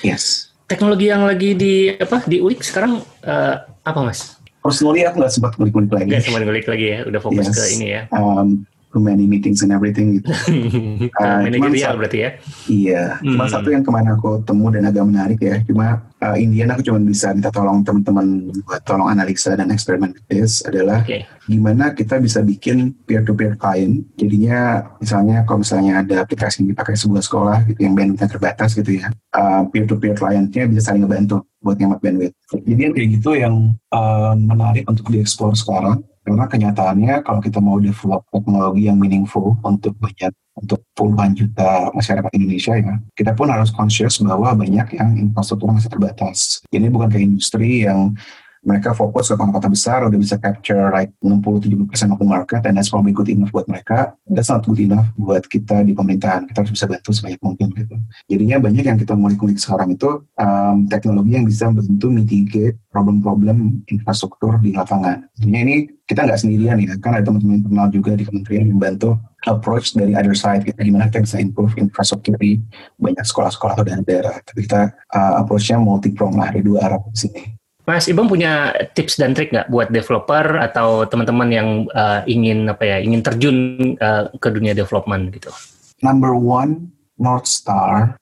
Yes. 0.05 0.53
Teknologi 0.69 1.09
yang 1.09 1.25
lagi 1.25 1.57
di 1.57 1.95
apa 1.95 2.21
diulik 2.27 2.61
sekarang 2.61 3.01
uh, 3.25 3.55
apa 3.81 3.99
mas? 4.03 4.37
Personally 4.65 5.05
aku 5.05 5.21
nggak 5.21 5.33
sempat 5.33 5.53
ngulik-ngulik 5.61 5.93
lagi. 5.93 6.09
Nggak 6.09 6.23
sempat 6.25 6.41
ngulik 6.41 6.67
lagi 6.69 6.85
ya, 6.89 6.99
udah 7.05 7.21
fokus 7.21 7.45
yes. 7.49 7.53
ke 7.53 7.63
ini 7.77 7.87
ya. 7.93 8.01
Um, 8.09 8.65
too 8.95 9.03
many 9.03 9.27
meetings 9.27 9.59
and 9.59 9.75
everything 9.75 10.23
gitu. 10.23 10.31
uh, 11.19 11.43
manajerial 11.43 11.99
berarti 11.99 12.17
ya? 12.23 12.29
Iya, 12.71 13.03
hmm. 13.19 13.35
cuma 13.35 13.45
satu 13.51 13.67
yang 13.67 13.83
ke 13.83 13.91
mana 13.91 14.15
aku 14.15 14.39
temu 14.47 14.71
dan 14.71 14.87
agak 14.87 15.03
menarik 15.03 15.39
ya, 15.43 15.59
cuma 15.67 16.07
uh, 16.23 16.39
Indian 16.39 16.71
aku 16.71 16.87
cuma 16.87 17.03
bisa 17.03 17.35
minta 17.35 17.51
tolong 17.51 17.83
teman-teman 17.83 18.55
buat 18.63 18.79
tolong 18.87 19.11
analisa 19.11 19.51
dan 19.59 19.67
eksperimen 19.67 20.15
this 20.31 20.63
adalah 20.63 21.03
okay. 21.03 21.27
gimana 21.51 21.91
kita 21.91 22.23
bisa 22.23 22.39
bikin 22.39 22.95
peer-to-peer 23.03 23.59
client. 23.59 24.07
Jadinya 24.15 24.87
misalnya 25.03 25.43
kalau 25.43 25.59
misalnya 25.59 25.99
ada 25.99 26.23
aplikasi 26.23 26.63
yang 26.63 26.71
dipakai 26.71 26.95
sebuah 26.95 27.19
sekolah 27.27 27.57
gitu 27.67 27.83
yang 27.83 27.99
bandwidthnya 27.99 28.31
terbatas 28.31 28.71
gitu 28.79 29.03
ya, 29.03 29.11
uh, 29.35 29.67
peer-to-peer 29.67 30.15
clientnya 30.15 30.71
bisa 30.71 30.87
saling 30.87 31.03
ngebantu 31.03 31.43
buat 31.59 31.75
ngemat 31.75 31.99
bandwidth. 31.99 32.35
Jadi 32.63 32.79
yang 32.79 32.93
kayak 32.95 33.09
gitu 33.19 33.29
yang 33.35 33.55
uh, 33.91 34.31
menarik 34.39 34.87
untuk 34.87 35.11
dieksplor 35.11 35.51
sekarang 35.59 35.99
karena 36.25 36.49
kenyataannya 36.49 37.13
kalau 37.21 37.37
kita 37.37 37.61
mau 37.61 37.77
develop 37.77 38.25
teknologi 38.33 38.89
yang 38.89 38.97
meaningful 38.97 39.61
untuk 39.61 39.93
banyak 40.01 40.33
untuk 40.57 40.81
puluhan 40.97 41.37
juta 41.37 41.93
masyarakat 41.93 42.31
Indonesia 42.33 42.73
ya, 42.73 42.97
kita 43.13 43.37
pun 43.37 43.51
harus 43.51 43.69
conscious 43.69 44.17
bahwa 44.23 44.57
banyak 44.57 44.97
yang 44.97 45.09
infrastruktur 45.29 45.69
masih 45.69 45.91
terbatas. 45.91 46.65
Ini 46.73 46.89
bukan 46.89 47.13
kayak 47.13 47.25
industri 47.29 47.85
yang 47.85 48.17
mereka 48.65 48.97
fokus 48.97 49.29
ke 49.29 49.37
kota-kota 49.37 49.69
besar 49.69 49.99
udah 50.09 50.17
bisa 50.17 50.41
capture 50.41 50.89
like 50.89 51.13
60-70% 51.21 51.85
of 52.11 52.17
the 52.17 52.25
market 52.25 52.65
and 52.65 52.73
that's 52.73 52.89
probably 52.89 53.13
good 53.13 53.29
enough 53.29 53.53
buat 53.53 53.69
mereka. 53.69 54.17
That's 54.25 54.49
not 54.49 54.65
good 54.65 54.81
enough 54.81 55.05
buat 55.15 55.45
kita 55.45 55.85
di 55.85 55.93
pemerintahan. 55.93 56.49
Kita 56.49 56.65
harus 56.65 56.73
bisa 56.73 56.89
bantu 56.89 57.13
sebanyak 57.13 57.39
mungkin 57.45 57.69
gitu. 57.77 57.95
Jadinya 58.25 58.57
banyak 58.57 58.85
yang 58.89 58.97
kita 58.97 59.13
mulai 59.13 59.37
kulik 59.37 59.61
sekarang 59.61 59.93
itu 59.93 60.25
um, 60.41 60.89
teknologi 60.89 61.37
yang 61.37 61.45
bisa 61.45 61.69
membantu 61.69 62.07
mitigate 62.09 62.77
problem-problem 62.89 63.85
infrastruktur 63.85 64.57
di 64.57 64.73
lapangan. 64.73 65.29
Jadinya 65.37 65.61
ini 65.61 65.75
kita 66.05 66.25
nggak 66.25 66.39
sendirian 66.41 66.77
ya 66.81 66.97
kan 67.01 67.17
ada 67.17 67.25
teman-teman 67.25 67.65
internal 67.65 67.89
juga 67.89 68.13
di 68.13 68.25
kementerian 68.25 68.69
yang 68.69 68.77
membantu 68.77 69.17
approach 69.49 69.97
dari 69.97 70.13
other 70.13 70.37
side 70.37 70.61
kita 70.61 70.77
gimana 70.85 71.09
kita 71.09 71.25
bisa 71.25 71.37
improve 71.41 71.73
infrastruktur 71.81 72.37
di 72.37 72.61
banyak 73.01 73.25
sekolah-sekolah 73.25 73.73
atau 73.73 73.85
daerah 73.85 74.37
tapi 74.45 74.69
kita 74.69 74.93
uh, 74.93 75.41
approachnya 75.41 75.81
multi 75.81 76.13
prong 76.13 76.37
lah 76.37 76.53
dari 76.53 76.61
dua 76.61 76.85
arah 76.85 77.01
di 77.09 77.17
sini 77.17 77.41
Mas 77.85 78.09
Ibang 78.09 78.25
punya 78.25 78.73
tips 78.97 79.21
dan 79.21 79.37
trik 79.37 79.53
nggak 79.53 79.69
buat 79.69 79.93
developer 79.93 80.57
atau 80.57 81.05
teman-teman 81.05 81.49
yang 81.53 81.69
uh, 81.93 82.25
ingin 82.25 82.65
apa 82.65 82.81
ya 82.81 82.97
ingin 82.97 83.21
terjun 83.21 83.57
uh, 84.01 84.25
ke 84.41 84.49
dunia 84.49 84.73
development 84.73 85.29
gitu? 85.29 85.53
Number 86.01 86.33
one 86.33 86.89
North 87.21 87.45
Star 87.45 88.17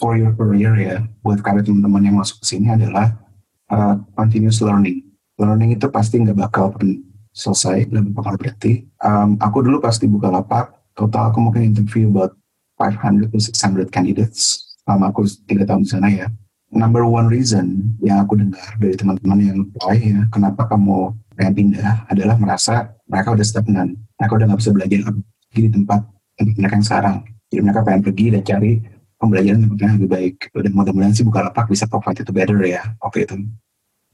for 0.00 0.16
your 0.16 0.32
career 0.32 0.72
ya 0.80 1.04
buat 1.20 1.44
kalian 1.44 1.60
teman-teman 1.68 2.02
yang 2.08 2.16
masuk 2.16 2.40
ke 2.40 2.56
sini 2.56 2.72
adalah 2.72 3.12
uh, 3.68 4.00
continuous 4.16 4.64
learning. 4.64 5.04
Learning 5.36 5.76
itu 5.76 5.92
pasti 5.92 6.16
nggak 6.16 6.48
bakal 6.48 6.72
selesai, 7.36 7.92
nggak 7.92 8.16
bakal 8.16 8.34
berhenti. 8.40 8.88
Um, 9.04 9.36
aku 9.36 9.60
dulu 9.60 9.76
pasti 9.84 10.08
buka 10.08 10.32
lapak, 10.32 10.72
total 10.96 11.28
aku 11.28 11.38
mungkin 11.40 11.68
interview 11.68 12.08
about 12.08 12.32
500 12.80 13.28
to 13.28 13.38
600 13.38 13.92
candidates 13.92 14.72
selama 14.82 15.12
aku 15.12 15.28
tiga 15.46 15.68
tahun 15.68 15.86
di 15.86 15.90
sana 15.92 16.08
ya 16.10 16.26
number 16.72 17.04
one 17.04 17.28
reason 17.28 17.94
yang 18.00 18.24
aku 18.24 18.40
dengar 18.40 18.64
dari 18.80 18.96
teman-teman 18.96 19.38
yang 19.38 19.58
apply 19.68 19.96
ya, 20.00 20.20
kenapa 20.32 20.64
kamu 20.66 21.12
pengen 21.36 21.52
pindah 21.54 22.08
adalah 22.08 22.36
merasa 22.40 22.96
mereka 23.04 23.36
udah 23.36 23.46
stagnan, 23.46 23.88
mereka 24.16 24.32
udah 24.40 24.46
nggak 24.48 24.60
bisa 24.60 24.72
belajar 24.72 24.98
di 25.52 25.68
tempat 25.68 26.00
tempat 26.40 26.54
mereka 26.56 26.74
yang 26.80 26.86
sekarang. 26.86 27.16
Jadi 27.52 27.60
mereka 27.60 27.80
pengen 27.84 28.00
pergi 28.00 28.26
dan 28.32 28.42
cari 28.42 28.72
pembelajaran 29.20 29.58
tempat 29.68 29.78
yang 29.84 29.94
lebih 30.00 30.10
baik. 30.10 30.36
Dan 30.50 30.72
mudah-mudahan 30.72 31.12
sih 31.12 31.24
Bukalapak 31.28 31.68
bisa 31.68 31.84
provide 31.84 32.24
itu 32.24 32.32
better 32.32 32.58
ya. 32.64 32.82
Oke 33.04 33.28
itu. 33.28 33.36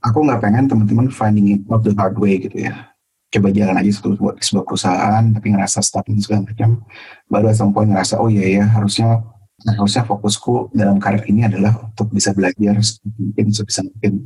Aku 0.02 0.26
nggak 0.26 0.42
pengen 0.42 0.66
teman-teman 0.66 1.06
finding 1.10 1.58
it 1.58 1.62
out 1.70 1.86
the 1.86 1.94
hard 1.94 2.18
way 2.18 2.42
gitu 2.42 2.66
ya. 2.66 2.90
Coba 3.28 3.52
jalan 3.52 3.76
aja 3.76 3.90
setelah 3.92 4.16
buat 4.16 4.34
sebuah 4.40 4.64
perusahaan, 4.64 5.22
tapi 5.30 5.46
ngerasa 5.52 5.78
stagnan 5.84 6.18
segala 6.18 6.48
macam. 6.48 6.80
Baru 7.28 7.46
at 7.52 7.56
some 7.60 7.70
point 7.76 7.92
ngerasa, 7.92 8.16
oh 8.18 8.32
iya 8.32 8.62
ya 8.62 8.64
harusnya 8.66 9.20
Nah, 9.66 9.74
harusnya 9.74 10.06
fokusku 10.06 10.70
dalam 10.70 11.02
karir 11.02 11.26
ini 11.26 11.42
adalah 11.42 11.74
untuk 11.82 12.14
bisa 12.14 12.30
belajar 12.30 12.78
mungkin 13.18 13.46
sebisa 13.50 13.82
mungkin. 13.82 14.22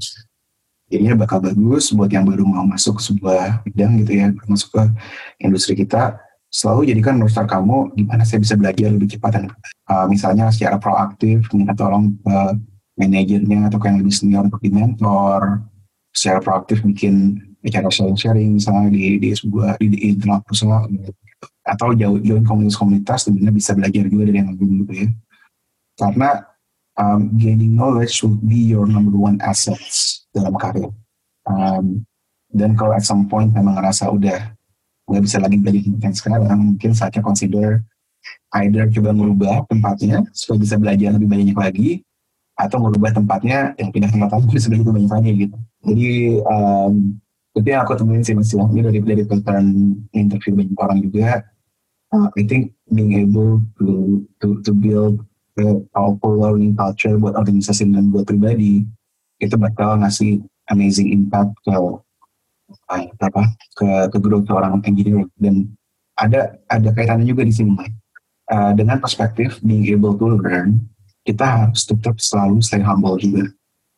Jadinya 0.93 1.25
bakal 1.25 1.41
bagus 1.41 1.89
buat 1.97 2.13
yang 2.13 2.29
baru 2.29 2.45
mau 2.45 2.69
masuk 2.69 3.01
sebuah 3.01 3.65
bidang 3.65 4.05
gitu 4.05 4.13
ya, 4.13 4.29
masuk 4.45 4.69
ke 4.77 4.83
industri 5.41 5.73
kita, 5.73 6.21
selalu 6.53 6.93
jadikan 6.93 7.17
Star 7.33 7.49
kamu 7.49 7.97
gimana 7.97 8.29
saya 8.29 8.45
bisa 8.45 8.61
belajar 8.61 8.93
lebih 8.93 9.17
cepat 9.17 9.41
dan 9.41 9.45
uh, 9.89 10.05
misalnya 10.05 10.53
secara 10.53 10.77
proaktif 10.77 11.49
minta 11.57 11.73
tolong 11.73 12.13
ke 12.21 12.37
manajernya 13.01 13.73
atau 13.73 13.81
ke 13.81 13.89
yang 13.89 13.99
lebih 14.05 14.13
senior 14.13 14.45
untuk 14.45 14.61
di 14.61 14.69
mentor 14.69 15.65
secara 16.13 16.45
proaktif 16.45 16.85
bikin 16.85 17.41
acara 17.65 17.89
sharing-sharing 17.89 18.61
misalnya 18.61 18.93
di, 18.93 19.17
di 19.17 19.33
sebuah 19.33 19.81
di, 19.81 19.97
di 19.97 19.99
internal 20.13 20.45
perusahaan 20.45 20.85
gitu. 20.93 21.09
Atau 21.65 21.97
jauh 21.97 22.21
join 22.21 22.45
komunitas-komunitas 22.45 23.25
sebenarnya 23.25 23.55
bisa 23.57 23.73
belajar 23.73 24.05
juga 24.13 24.29
dari 24.29 24.39
yang 24.45 24.53
lebih 24.53 24.67
dulu 24.69 24.93
ya 24.93 25.09
karena 25.97 26.45
um, 26.97 27.33
gaining 27.37 27.77
knowledge 27.77 28.21
should 28.21 28.37
be 28.45 28.73
your 28.73 28.85
number 28.85 29.15
one 29.17 29.41
assets 29.45 30.27
dalam 30.33 30.57
karir. 30.57 30.93
Um, 31.49 32.05
dan 32.53 32.77
kalau 32.77 32.93
at 32.93 33.05
some 33.05 33.27
point 33.29 33.51
memang 33.53 33.81
ngerasa 33.81 34.13
udah 34.13 34.53
nggak 35.09 35.23
bisa 35.25 35.37
lagi 35.41 35.57
belajar 35.59 35.83
yang 35.83 36.15
sekarang 36.15 36.43
mungkin 36.61 36.95
saatnya 36.95 37.25
consider 37.25 37.83
either 38.63 38.87
coba 38.93 39.11
merubah 39.11 39.67
tempatnya 39.67 40.23
supaya 40.31 40.59
bisa 40.63 40.79
belajar 40.79 41.11
lebih 41.17 41.29
banyak 41.29 41.57
lagi 41.59 41.91
atau 42.55 42.79
merubah 42.79 43.11
tempatnya 43.11 43.75
yang 43.81 43.91
pindah 43.91 44.13
tempat 44.13 44.31
lagi 44.31 44.47
belajar 44.47 44.69
lebih 44.71 44.85
banyak 44.93 45.13
lagi 45.13 45.31
gitu. 45.49 45.57
Jadi 45.83 46.11
um, 46.47 46.95
itu 47.53 47.69
yang 47.69 47.83
aku 47.85 47.93
temuin 47.99 48.23
sih 48.25 48.37
masih 48.37 48.57
lagi 48.61 48.79
dari 48.81 48.99
dari 49.03 49.25
pattern 49.27 49.69
interview 50.15 50.53
banyak 50.57 50.79
orang 50.79 50.99
juga. 51.03 51.29
Uh, 52.13 52.29
I 52.37 52.45
think 52.45 52.77
being 52.93 53.17
able 53.17 53.65
to 53.81 54.21
to 54.45 54.61
to 54.69 54.71
build 54.77 55.25
powerful 55.93 56.41
learning 56.41 56.73
culture 56.73 57.17
buat 57.21 57.37
organisasi 57.37 57.89
dan 57.93 58.09
buat 58.09 58.25
pribadi 58.25 58.89
itu 59.43 59.55
bakal 59.59 60.01
ngasih 60.01 60.41
amazing 60.71 61.13
impact 61.13 61.53
ke 61.67 61.75
apa 63.21 63.43
ke 63.77 63.89
ke 64.09 64.19
growth 64.23 64.49
seorang 64.49 64.81
engineer. 64.89 65.29
Dan 65.37 65.69
ada 66.17 66.57
ada 66.71 66.89
kaitannya 66.95 67.29
juga 67.29 67.45
di 67.45 67.53
sini. 67.53 67.77
Uh, 68.53 68.75
dengan 68.77 69.01
perspektif 69.01 69.63
being 69.63 69.87
able 69.89 70.13
to 70.19 70.29
learn 70.29 70.77
kita 71.23 71.47
harus 71.47 71.87
tetap 71.87 72.19
selalu 72.19 72.59
stay 72.61 72.83
humble 72.83 73.17
juga. 73.17 73.49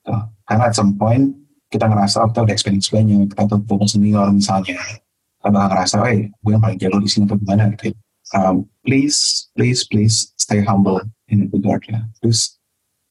Uh, 0.05 0.29
karena 0.45 0.69
at 0.69 0.77
some 0.77 0.95
point 0.95 1.33
kita 1.73 1.89
ngerasa 1.89 2.23
oh, 2.23 2.29
kita 2.31 2.45
udah 2.45 2.55
experience 2.55 2.93
banyak 2.93 3.31
kita 3.33 3.43
tuh 3.51 3.87
senior 3.89 4.29
misalnya. 4.31 4.79
Kita 5.41 5.49
bakal 5.49 5.69
ngerasa 5.75 5.97
eh 6.13 6.29
gue 6.29 6.51
yang 6.51 6.63
paling 6.63 6.79
jago 6.81 6.99
di 7.01 7.11
sini 7.11 7.25
atau 7.29 7.37
gimana 7.37 7.69
gitu 7.73 7.93
ya 7.93 8.04
um, 8.35 8.69
please, 8.85 9.49
please, 9.57 9.87
please 9.87 10.35
stay 10.37 10.61
humble 10.61 11.01
in 11.31 11.49
regard 11.55 11.87
ya. 11.89 12.05
Terus 12.21 12.59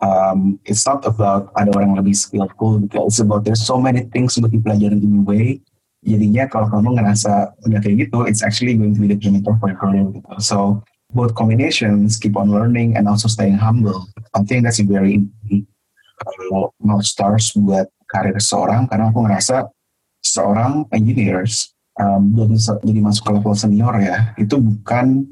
um, 0.04 0.60
it's 0.68 0.86
not 0.86 1.02
about 1.08 1.50
ada 1.56 1.72
orang 1.74 1.98
lebih 1.98 2.14
skillful. 2.14 2.84
It's 2.84 3.24
about 3.24 3.48
there's 3.48 3.64
so 3.64 3.80
many 3.80 4.06
things 4.12 4.38
untuk 4.38 4.54
in 4.54 4.62
a 4.62 5.24
way. 5.24 5.64
Jadinya 6.04 6.52
kalau 6.52 6.68
kamu 6.68 7.00
ngerasa 7.00 7.56
udah 7.64 7.80
kayak 7.80 8.12
gitu, 8.12 8.28
it's 8.28 8.44
actually 8.44 8.76
going 8.76 8.92
to 8.92 9.00
be 9.00 9.08
the 9.08 9.18
for 9.58 9.72
your 9.72 9.80
career 9.80 10.04
gitu. 10.12 10.28
So 10.44 10.84
both 11.16 11.32
combinations, 11.32 12.20
keep 12.20 12.36
on 12.36 12.52
learning 12.52 13.00
and 13.00 13.08
also 13.08 13.32
staying 13.32 13.56
humble. 13.56 14.12
I 14.36 14.44
think 14.44 14.68
that's 14.68 14.84
very 14.84 15.24
important 15.24 15.72
kalau 16.24 16.72
mau 16.80 17.00
stars 17.04 17.52
buat 17.58 17.90
karir 18.08 18.38
seorang 18.40 18.88
karena 18.88 19.10
aku 19.12 19.26
ngerasa 19.26 19.68
seorang 20.24 20.88
engineers 20.94 21.73
um, 22.00 22.22
jadi 22.34 22.80
jadi 22.82 23.00
masuk 23.02 23.24
ke 23.28 23.32
level 23.38 23.56
senior 23.58 23.94
ya 24.02 24.34
itu 24.40 24.56
bukan 24.58 25.28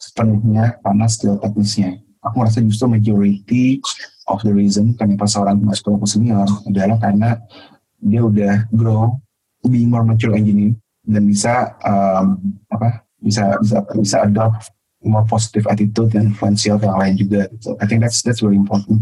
sepenuhnya 0.00 0.80
karena 0.80 1.06
skill 1.06 1.36
teknisnya. 1.36 2.00
Aku 2.20 2.40
merasa 2.40 2.60
justru 2.60 2.88
majority 2.88 3.80
of 4.28 4.40
the 4.44 4.52
reason 4.52 4.92
kenapa 4.96 5.28
seorang 5.28 5.60
masuk 5.60 5.88
ke 5.88 5.90
level 5.92 6.08
senior 6.08 6.48
adalah 6.68 6.96
karena 7.00 7.30
dia 8.00 8.20
udah 8.24 8.54
grow, 8.72 9.20
being 9.68 9.92
more 9.92 10.04
mature 10.04 10.32
engineer 10.32 10.72
dan 11.04 11.22
bisa 11.28 11.76
um, 11.84 12.40
apa 12.72 13.04
bisa 13.20 13.60
bisa 13.60 13.84
bisa 13.96 14.16
adopt 14.24 14.72
more 15.04 15.24
positive 15.24 15.64
attitude 15.68 16.12
dan 16.12 16.32
influential 16.32 16.80
yang 16.80 16.96
lain 16.96 17.14
juga. 17.16 17.48
So 17.60 17.76
I 17.80 17.88
think 17.88 18.04
that's 18.04 18.24
that's 18.24 18.40
very 18.40 18.56
important 18.56 19.00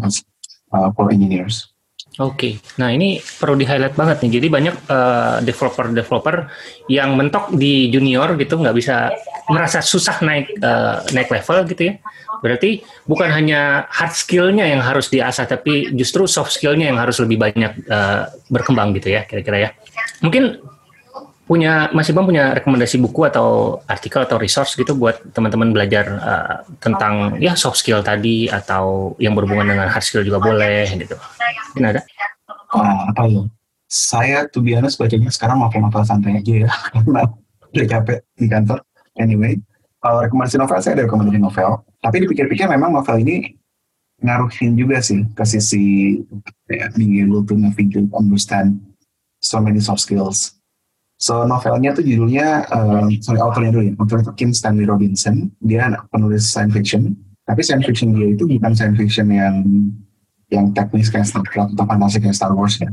uh, 0.75 0.91
for 0.95 1.11
engineers. 1.11 1.71
Oke, 2.19 2.35
okay. 2.35 2.53
nah 2.83 2.91
ini 2.91 3.23
perlu 3.23 3.55
di 3.55 3.63
highlight 3.63 3.95
banget 3.95 4.27
nih. 4.27 4.43
Jadi 4.43 4.47
banyak 4.51 4.75
uh, 4.91 5.39
developer-developer 5.39 6.51
yang 6.91 7.15
mentok 7.15 7.55
di 7.55 7.95
junior 7.95 8.35
gitu, 8.35 8.59
nggak 8.59 8.75
bisa 8.75 9.15
merasa 9.47 9.79
susah 9.79 10.19
naik 10.27 10.51
uh, 10.59 11.07
naik 11.15 11.31
level 11.31 11.63
gitu 11.71 11.95
ya. 11.95 11.95
Berarti 12.43 12.83
bukan 13.07 13.31
hanya 13.31 13.87
hard 13.87 14.19
skillnya 14.19 14.67
yang 14.67 14.83
harus 14.83 15.07
diasah, 15.15 15.47
tapi 15.47 15.95
justru 15.95 16.27
soft 16.27 16.59
skillnya 16.59 16.91
yang 16.91 16.99
harus 16.99 17.23
lebih 17.23 17.39
banyak 17.39 17.87
uh, 17.87 18.27
berkembang 18.51 18.99
gitu 18.99 19.15
ya, 19.15 19.23
kira-kira 19.23 19.71
ya. 19.71 19.71
Mungkin 20.19 20.59
punya 21.49 21.89
Mas 21.97 22.13
Ibam 22.13 22.29
punya 22.29 22.53
rekomendasi 22.61 23.01
buku 23.01 23.25
atau 23.25 23.81
artikel 23.89 24.21
atau 24.21 24.37
resource 24.37 24.77
gitu 24.77 24.93
buat 24.93 25.17
teman-teman 25.33 25.73
belajar 25.73 26.05
uh, 26.21 26.57
tentang 26.77 27.41
ya 27.41 27.57
soft 27.57 27.81
skill 27.81 28.05
tadi 28.05 28.53
atau 28.53 29.17
yang 29.17 29.33
berhubungan 29.33 29.73
dengan 29.73 29.89
hard 29.89 30.05
skill 30.05 30.21
juga 30.21 30.45
boleh 30.45 30.85
gitu. 30.93 31.17
Ini 31.81 31.97
ada? 31.97 32.05
Uh, 32.69 33.09
apa 33.09 33.23
ya? 33.33 33.43
Saya 33.89 34.45
tuh 34.53 34.61
biasa 34.61 35.01
bacanya 35.01 35.33
sekarang 35.33 35.57
novel-novel 35.65 36.05
santai 36.05 36.37
aja 36.37 36.69
ya 36.69 36.71
karena 36.93 37.23
udah 37.73 37.87
capek 37.97 38.19
di 38.37 38.47
kantor. 38.53 38.79
Anyway, 39.17 39.57
kalau 40.05 40.21
rekomendasi 40.21 40.61
novel 40.61 40.79
saya 40.85 41.01
ada 41.01 41.05
rekomendasi 41.09 41.41
novel. 41.41 41.81
Tapi 42.05 42.17
dipikir-pikir 42.29 42.69
memang 42.69 42.93
novel 42.93 43.25
ini 43.25 43.57
ngaruhin 44.21 44.77
juga 44.77 45.01
sih 45.01 45.25
ke 45.33 45.45
sisi 45.49 46.21
ya, 46.69 46.93
being 46.93 47.25
able 47.25 47.41
to 47.41 47.57
navigate, 47.57 48.13
understand 48.13 48.77
so 49.41 49.57
many 49.63 49.81
soft 49.81 50.05
skills 50.05 50.58
So 51.19 51.43
novelnya 51.43 51.99
tuh 51.99 52.07
judulnya, 52.07 52.63
uh, 52.71 53.11
sorry 53.19 53.43
autornya 53.43 53.75
dulu 53.75 53.85
ya, 53.91 53.95
autornya 53.99 54.31
Kim 54.39 54.55
Stanley 54.55 54.87
Robinson. 54.87 55.51
Dia 55.59 55.91
penulis 56.15 56.47
science 56.47 56.71
fiction, 56.71 57.19
tapi 57.43 57.67
science 57.67 57.91
fiction 57.91 58.15
dia 58.15 58.39
itu 58.39 58.47
bukan 58.47 58.71
science 58.79 58.95
fiction 58.95 59.27
yang 59.35 59.67
yang 60.49 60.71
teknis 60.71 61.11
kayak 61.11 61.27
Star 61.27 61.43
Trek 61.43 61.75
atau 61.75 61.85
fantasi 61.85 62.23
kayak 62.23 62.39
Star 62.39 62.55
Wars 62.55 62.79
ya. 62.79 62.87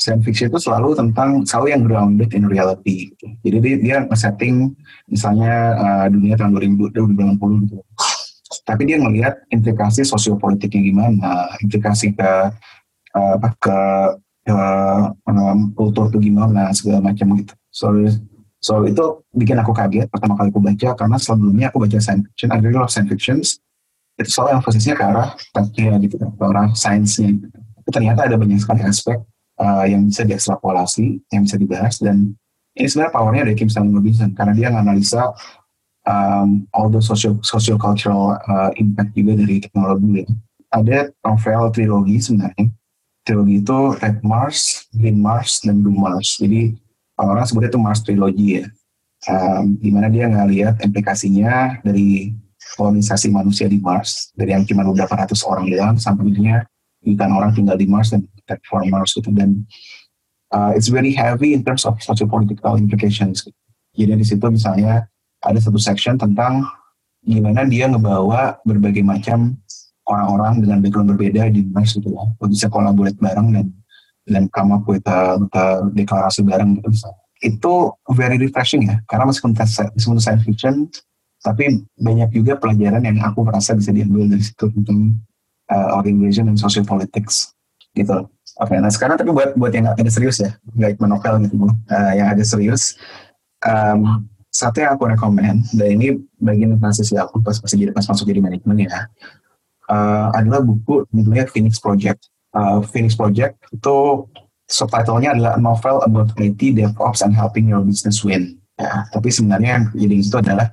Science 0.00 0.24
fiction 0.24 0.48
itu 0.48 0.56
selalu 0.56 0.96
tentang 0.96 1.44
selalu 1.44 1.76
yang 1.76 1.82
grounded 1.84 2.32
in 2.32 2.48
reality. 2.48 3.12
Gitu. 3.12 3.26
Jadi 3.44 3.56
dia, 3.60 3.76
dia 3.76 3.96
setting 4.16 4.72
misalnya 5.06 5.54
uh, 5.76 6.06
dunia 6.08 6.40
tahun 6.40 6.56
2000, 6.56 6.96
2080 6.96 7.68
gitu. 7.68 7.76
Tapi 8.64 8.82
dia 8.88 8.96
melihat 8.96 9.36
implikasi 9.52 10.00
sosiopolitiknya 10.08 10.80
gimana, 10.80 11.52
implikasi 11.60 12.16
ke 12.16 12.30
uh, 13.12 13.32
apa 13.36 13.48
ke 13.60 13.78
uh, 14.48 15.12
kultur 15.72 16.12
tuh 16.12 16.20
gimana 16.20 16.70
segala 16.76 17.00
macam 17.00 17.32
gitu. 17.40 17.54
So 17.72 17.86
so 18.60 18.84
itu 18.84 19.24
bikin 19.32 19.60
aku 19.60 19.72
kaget 19.72 20.08
pertama 20.08 20.36
kali 20.36 20.48
aku 20.52 20.60
baca 20.60 20.88
karena 20.96 21.16
sebelumnya 21.20 21.66
aku 21.72 21.84
baca 21.84 21.98
science 22.00 22.28
fiction, 22.32 22.48
really 22.60 22.76
love 22.76 22.92
science 22.92 23.10
fictions. 23.10 23.46
Itu 24.14 24.30
selalu 24.30 24.48
yang 24.54 24.62
posisinya 24.62 24.96
ke 24.96 25.04
arah 25.04 25.28
tekniknya 25.50 25.96
gitu, 26.06 26.16
ke 26.22 26.44
arah 26.44 26.70
sainsnya. 26.72 27.34
Gitu. 27.34 27.58
Ternyata 27.90 28.30
ada 28.30 28.36
banyak 28.38 28.62
sekali 28.62 28.80
aspek 28.86 29.18
uh, 29.58 29.84
yang 29.84 30.06
bisa 30.06 30.22
diekstrapolasi, 30.22 31.20
yang 31.34 31.42
bisa 31.44 31.56
dibahas 31.58 31.98
dan 31.98 32.32
ini 32.74 32.90
sebenarnya 32.90 33.14
powernya 33.14 33.42
dari 33.46 33.56
Kim 33.58 33.70
Stanley 33.70 33.94
Robinson 33.94 34.34
karena 34.34 34.52
dia 34.54 34.68
menganalisa 34.70 35.30
um, 36.10 36.66
all 36.74 36.90
the 36.90 36.98
social 36.98 37.38
social 37.46 37.78
cultural 37.78 38.34
uh, 38.50 38.70
impact 38.78 39.14
juga 39.14 39.38
dari 39.38 39.62
teknologi. 39.62 40.26
Ada 40.74 41.14
novel 41.22 41.70
trilogi 41.70 42.18
sebenarnya 42.18 42.66
trilogi 43.24 43.64
itu 43.64 43.78
Red 43.98 44.20
Mars, 44.20 44.86
Green 44.92 45.18
Mars, 45.18 45.64
dan 45.64 45.80
Blue 45.80 45.96
Mars. 45.96 46.36
Jadi 46.36 46.76
orang 47.16 47.44
sebutnya 47.48 47.72
itu 47.72 47.80
Mars 47.80 48.00
Trilogy 48.04 48.48
ya. 48.62 48.66
Um, 49.24 49.80
di 49.80 49.88
mana 49.88 50.12
dia 50.12 50.28
ngeliat 50.28 50.84
implikasinya 50.84 51.80
dari 51.80 52.36
kolonisasi 52.76 53.32
manusia 53.32 53.64
di 53.64 53.80
Mars 53.80 54.32
dari 54.36 54.52
yang 54.52 54.68
cuma 54.68 54.84
beberapa 54.84 55.16
ratus 55.16 55.40
orang 55.48 55.64
doang 55.72 55.96
sampai 55.96 56.28
akhirnya 56.28 56.68
jutaan 57.00 57.32
orang 57.32 57.56
tinggal 57.56 57.76
di 57.76 57.88
Mars 57.88 58.12
dan 58.12 58.24
for 58.68 58.84
Mars 58.84 59.16
gitu 59.16 59.32
dan 59.32 59.64
uh, 60.52 60.76
it's 60.76 60.92
very 60.92 61.16
heavy 61.16 61.56
in 61.56 61.64
terms 61.64 61.88
of 61.88 61.96
social 62.04 62.28
political 62.28 62.76
implications. 62.76 63.48
Jadi 63.96 64.12
di 64.12 64.26
situ 64.26 64.44
misalnya 64.52 65.08
ada 65.40 65.56
satu 65.56 65.80
section 65.80 66.20
tentang 66.20 66.64
gimana 67.24 67.64
dia 67.64 67.88
ngebawa 67.88 68.60
berbagai 68.68 69.00
macam 69.00 69.56
orang-orang 70.08 70.60
dengan 70.64 70.78
background 70.84 71.08
berbeda 71.16 71.48
di 71.52 71.64
Mars 71.68 71.96
gitu 71.96 72.12
ya. 72.12 72.24
Bisa 72.48 72.68
kolaborate 72.68 73.16
bareng 73.16 73.54
dan 73.54 73.66
dan 74.24 74.48
come 74.48 74.72
up 74.72 74.84
with 74.88 75.04
a, 75.04 75.36
with 75.36 75.52
a 75.52 75.84
deklarasi 75.92 76.40
bareng 76.44 76.80
gitu 76.80 76.88
itu 77.44 77.74
very 78.16 78.40
refreshing 78.40 78.88
ya 78.88 78.96
karena 79.04 79.28
meskipun 79.28 79.52
meskipun 79.52 80.16
science 80.16 80.44
fiction 80.48 80.88
tapi 81.44 81.84
banyak 82.00 82.32
juga 82.32 82.56
pelajaran 82.56 83.04
yang 83.04 83.20
aku 83.20 83.44
merasa 83.44 83.76
bisa 83.76 83.92
diambil 83.92 84.24
dari 84.32 84.40
situ 84.40 84.64
tentang 84.72 85.12
uh, 85.68 85.92
organization 86.00 86.48
dan 86.48 86.56
social 86.56 86.88
politics 86.88 87.52
gitu. 87.92 88.24
Oke 88.64 88.72
okay, 88.72 88.78
nah 88.80 88.88
sekarang 88.88 89.20
tapi 89.20 89.28
buat 89.34 89.52
buat 89.60 89.74
yang 89.76 89.92
agak 89.92 90.08
serius 90.08 90.40
ya 90.40 90.56
nggak 90.72 90.96
cuma 90.96 91.12
novel 91.12 91.44
gitu 91.44 91.68
uh, 91.68 92.12
yang 92.16 92.32
agak 92.32 92.48
serius 92.48 92.96
um, 93.60 94.24
satu 94.48 94.80
yang 94.80 94.94
aku 94.94 95.10
rekomend 95.10 95.66
dan 95.74 95.88
ini 95.90 96.22
bagian 96.38 96.78
transisi 96.78 97.18
aku 97.18 97.42
pas 97.42 97.58
masih 97.58 97.76
jadi 97.82 97.92
pas 97.92 98.06
masuk 98.06 98.24
jadi 98.30 98.40
manajemen 98.40 98.86
ya 98.86 99.10
uh, 99.88 100.28
adalah 100.34 100.60
buku 100.64 101.04
judulnya 101.10 101.48
Phoenix 101.50 101.80
Project. 101.80 102.28
Uh, 102.54 102.80
Phoenix 102.86 103.18
Project 103.18 103.58
itu 103.74 104.28
subtitlenya 104.70 105.34
adalah 105.34 105.54
novel 105.58 106.00
about 106.06 106.30
IT, 106.38 106.60
DevOps, 106.78 107.20
and 107.20 107.34
helping 107.34 107.68
your 107.68 107.82
business 107.82 108.22
win. 108.22 108.56
Ya, 108.74 109.06
tapi 109.14 109.30
sebenarnya 109.30 109.86
jadi 109.94 110.14
itu 110.18 110.34
adalah 110.34 110.66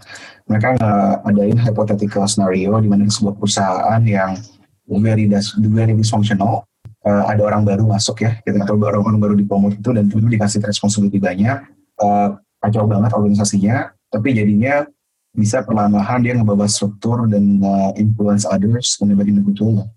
mereka 0.49 0.73
ngadain 1.21 1.57
hypothetical 1.61 2.25
scenario 2.25 2.73
di 2.81 2.89
mana 2.89 3.05
sebuah 3.05 3.37
perusahaan 3.37 4.01
yang 4.01 4.41
very 4.89 5.29
very 5.69 5.93
dysfunctional 5.93 6.65
uh, 7.05 7.23
ada 7.29 7.41
orang 7.45 7.63
baru 7.63 7.85
masuk 7.85 8.25
ya 8.25 8.41
kita 8.43 8.65
tahu 8.65 8.81
baru 8.81 9.05
orang 9.05 9.21
baru 9.21 9.33
dipromot 9.37 9.77
itu 9.77 9.89
dan 9.93 10.09
itu 10.09 10.17
dikasih 10.17 10.59
responsibility 10.65 11.21
banyak 11.21 11.61
uh, 12.01 12.35
kacau 12.61 12.89
banget 12.89 13.11
organisasinya 13.13 13.93
tapi 14.11 14.35
jadinya 14.35 14.85
bisa 15.31 15.63
perlahan-lahan 15.63 16.19
dia 16.23 16.33
ngebawa 16.35 16.67
struktur 16.67 17.23
dan 17.27 17.63
uh, 17.63 17.91
influence 17.95 18.43
others 18.43 18.99
menjadi 18.99 19.31
lebih 19.39 19.55
betul. 19.55 19.87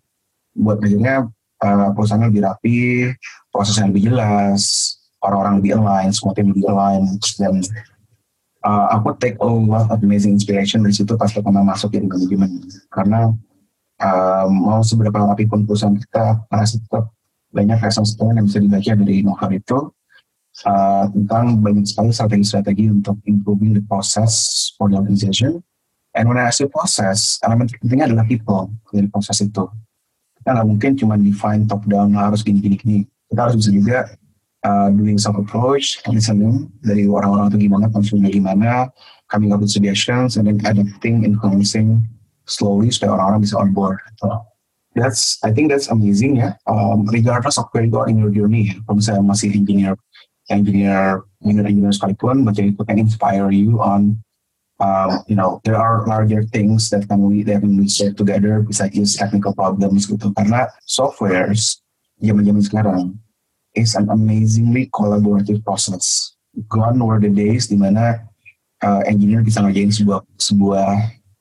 Buat 0.54 0.78
akhirnya 0.82 1.26
uh, 1.62 1.88
perusahaan 1.90 2.26
lebih 2.30 2.42
rapi 2.46 2.78
prosesnya 3.50 3.90
lebih 3.90 4.10
jelas 4.10 4.94
orang-orang 5.18 5.54
lebih 5.58 5.72
align 5.80 6.10
semua 6.14 6.32
tim 6.38 6.54
lebih 6.54 6.66
align. 6.70 7.18
Dan 7.40 7.64
uh, 8.64 8.86
aku 8.94 9.14
take 9.18 9.36
a 9.38 9.46
lot 9.46 9.90
of 9.90 9.98
amazing 10.00 10.38
inspiration 10.38 10.86
dari 10.86 10.96
situ 10.96 11.14
pas 11.18 11.30
pertama 11.30 11.60
masuk 11.62 11.92
jadi 11.92 12.08
manajemen 12.08 12.64
karena 12.88 13.34
uh, 14.00 14.46
mau 14.48 14.80
seberapa 14.80 15.14
rapi 15.14 15.44
pun 15.50 15.68
perusahaan 15.68 15.94
kita 15.94 16.46
masih 16.48 16.80
tetap 16.86 17.12
banyak 17.54 17.78
lessons 17.78 18.18
yang 18.18 18.46
bisa 18.46 18.58
dibaca 18.58 18.92
dari 18.98 19.22
novel 19.22 19.50
itu 19.54 19.78
uh, 20.62 21.10
tentang 21.10 21.58
banyak 21.58 21.82
sekali 21.82 22.14
strategi-strategi 22.14 22.86
untuk 22.86 23.18
improving 23.26 23.74
the 23.74 23.82
process 23.82 24.70
for 24.78 24.86
the 24.86 24.94
organization. 24.94 25.58
And 26.14 26.30
when 26.30 26.38
I 26.38 26.54
say 26.54 26.70
process, 26.70 27.42
elemen 27.42 27.66
terpentingnya 27.66 28.14
adalah 28.14 28.22
people 28.22 28.70
dari 28.94 29.10
proses 29.10 29.42
itu. 29.42 29.66
Kita 30.38 30.54
nggak 30.54 30.68
mungkin 30.70 30.90
cuma 30.94 31.18
define 31.18 31.66
top 31.66 31.82
down 31.90 32.14
harus 32.14 32.46
gini-gini 32.46 32.78
gini. 32.78 32.98
Kita 33.26 33.50
harus 33.50 33.58
bisa 33.58 33.74
juga 33.74 33.98
uh, 34.62 34.94
doing 34.94 35.18
some 35.18 35.34
approach, 35.34 35.98
listening 36.06 36.70
dari 36.86 37.10
orang-orang 37.10 37.50
itu 37.50 37.66
gimana, 37.66 37.90
konsumennya 37.90 38.30
gimana, 38.30 38.70
coming 39.26 39.50
up 39.50 39.58
with 39.58 39.74
suggestions, 39.74 40.38
and 40.38 40.46
then 40.46 40.62
adapting, 40.62 41.26
influencing 41.26 41.98
slowly 42.46 42.94
supaya 42.94 43.18
orang-orang 43.18 43.42
bisa 43.42 43.58
on 43.58 43.74
board. 43.74 43.98
So, 44.22 44.30
that's 44.94 45.42
I 45.42 45.50
think 45.50 45.74
that's 45.74 45.90
amazing 45.90 46.38
ya. 46.38 46.54
Um, 46.70 47.10
regardless 47.10 47.58
of 47.58 47.66
where 47.74 47.82
you 47.82 47.98
are 47.98 48.06
in 48.06 48.22
your 48.22 48.30
journey, 48.30 48.78
kalau 48.86 49.02
misalnya 49.02 49.22
masih 49.26 49.50
engineer 49.50 49.98
engineer 50.52 51.24
engineer 51.40 51.68
engineer 51.68 51.94
sekalipun 51.94 52.44
baca 52.44 52.60
itu 52.60 52.82
can 52.84 52.98
inspire 53.00 53.48
you 53.48 53.80
on 53.80 54.18
um, 54.80 55.22
you 55.28 55.36
know 55.36 55.60
there 55.64 55.78
are 55.78 56.04
larger 56.06 56.42
things 56.50 56.90
that 56.90 57.06
can 57.08 57.22
we 57.22 57.42
that 57.44 57.60
can 57.60 57.76
we 57.76 57.88
share 57.88 58.12
together 58.12 58.60
besides 58.60 59.16
technical 59.16 59.54
problems 59.54 60.08
gitu. 60.08 60.32
Karena 60.34 60.68
softwares 60.84 61.80
zaman 62.20 62.44
zaman 62.44 62.62
sekarang 62.62 63.00
is 63.74 63.94
an 63.94 64.08
amazingly 64.10 64.90
collaborative 64.92 65.62
process. 65.62 66.36
Gone 66.70 67.02
were 67.02 67.18
the 67.18 67.30
days 67.30 67.66
di 67.66 67.74
mana 67.74 68.22
uh, 68.84 69.02
engineer 69.08 69.42
bisa 69.42 69.58
ngerjain 69.64 69.90
sebuah 69.90 70.22
sebuah 70.38 70.88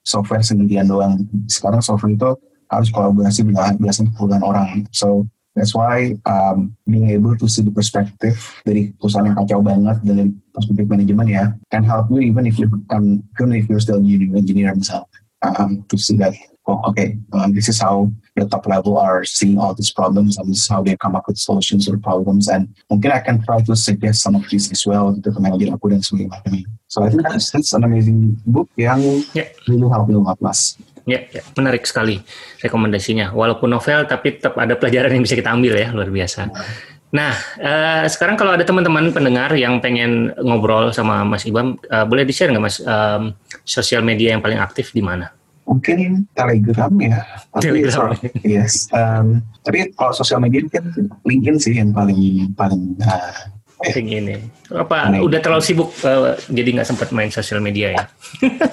software 0.01 0.41
sendirian 0.41 0.89
doang. 0.89 1.21
Sekarang 1.45 1.83
software 1.83 2.13
itu 2.13 2.31
harus 2.71 2.89
kolaborasi 2.89 3.45
belasan 3.77 4.09
puluhan 4.17 4.41
orang. 4.41 4.69
So 4.89 5.29
That's 5.55 5.75
why 5.75 6.17
um, 6.25 6.75
being 6.89 7.09
able 7.13 7.37
to 7.37 7.45
see 7.45 7.61
the 7.61 7.69
perspective 7.69 8.41
dari 8.65 8.89
perusahaan 8.97 9.29
yang 9.29 9.37
kacau 9.37 9.61
banget 9.61 10.01
dari 10.01 10.33
perspektif 10.49 10.85
manajemen 10.89 11.27
ya 11.29 11.45
can 11.69 11.85
help 11.85 12.09
you 12.09 12.25
even 12.25 12.49
if 12.49 12.57
you 12.57 12.65
um, 12.89 13.21
even 13.37 13.53
if 13.53 13.69
you're 13.69 13.81
still 13.81 14.01
engineer, 14.01 14.33
engineer 14.33 14.73
misalnya 14.73 15.05
um, 15.45 15.85
to 15.85 15.93
see 15.93 16.17
that 16.17 16.33
oh 16.65 16.81
okay 16.89 17.21
um, 17.37 17.53
this 17.53 17.69
is 17.69 17.77
how 17.77 18.09
the 18.33 18.49
top 18.49 18.65
level 18.65 18.97
are 18.97 19.21
seeing 19.21 19.61
all 19.61 19.77
these 19.77 19.93
problems 19.93 20.41
and 20.41 20.49
this 20.49 20.65
is 20.65 20.69
how 20.69 20.81
they 20.81 20.97
come 20.97 21.13
up 21.13 21.29
with 21.29 21.37
solutions 21.37 21.85
or 21.85 22.01
problems 22.01 22.49
and 22.49 22.65
mungkin 22.89 23.13
I 23.13 23.21
can 23.21 23.37
try 23.45 23.61
to 23.61 23.77
suggest 23.77 24.25
some 24.25 24.33
of 24.33 24.49
these 24.49 24.73
as 24.73 24.81
well 24.89 25.13
to 25.13 25.29
ke 25.29 25.37
manajer 25.37 25.69
aku 25.69 25.93
dan 25.93 26.01
sebagainya. 26.01 26.65
So 26.89 27.05
I 27.05 27.13
think 27.13 27.29
that's, 27.29 27.53
that's 27.53 27.73
an 27.77 27.85
amazing 27.85 28.41
book 28.49 28.69
yang 28.73 29.01
yeah. 29.37 29.53
really 29.69 29.85
help 29.85 30.09
me 30.09 30.17
a 30.17 30.21
lot 30.21 30.41
mas. 30.41 30.77
Ya, 31.03 31.19
ya, 31.27 31.43
menarik 31.59 31.83
sekali 31.83 32.23
rekomendasinya. 32.63 33.35
Walaupun 33.35 33.75
novel, 33.75 34.07
tapi 34.07 34.39
tetap 34.39 34.55
ada 34.55 34.79
pelajaran 34.79 35.11
yang 35.11 35.23
bisa 35.27 35.35
kita 35.35 35.51
ambil 35.51 35.75
ya, 35.75 35.91
luar 35.91 36.07
biasa. 36.07 36.47
Nah, 37.13 37.35
uh, 37.61 38.05
sekarang 38.09 38.33
kalau 38.33 38.57
ada 38.57 38.65
teman-teman 38.65 39.13
pendengar 39.13 39.53
yang 39.53 39.77
pengen 39.77 40.33
ngobrol 40.41 40.89
sama 40.89 41.21
Mas 41.21 41.45
Ibam, 41.45 41.77
uh, 41.93 42.05
boleh 42.09 42.25
di-share 42.25 42.49
nggak 42.49 42.63
Mas 42.63 42.81
um, 42.81 43.37
sosial 43.61 44.01
media 44.01 44.33
yang 44.33 44.41
paling 44.41 44.57
aktif 44.57 44.89
di 44.95 45.05
mana? 45.05 45.29
Mungkin 45.69 46.25
Telegram 46.33 46.89
ya. 46.97 47.21
Telegram. 47.61 48.17
Tapi, 48.17 48.33
yes. 48.41 48.89
Um, 48.89 49.45
tapi 49.61 49.93
kalau 49.93 50.11
sosial 50.11 50.41
media 50.41 50.65
kan 50.73 50.89
LinkedIn 51.21 51.57
sih 51.61 51.77
yang 51.77 51.93
paling 51.93 52.49
paling 52.57 52.97
uh, 53.05 53.93
ini. 53.93 54.41
Apa 54.73 55.13
udah 55.21 55.39
terlalu 55.39 55.61
sibuk 55.61 55.93
uh, 56.01 56.33
jadi 56.49 56.81
nggak 56.81 56.87
sempat 56.89 57.13
main 57.13 57.29
sosial 57.29 57.61
media 57.61 57.93
ya? 57.93 58.03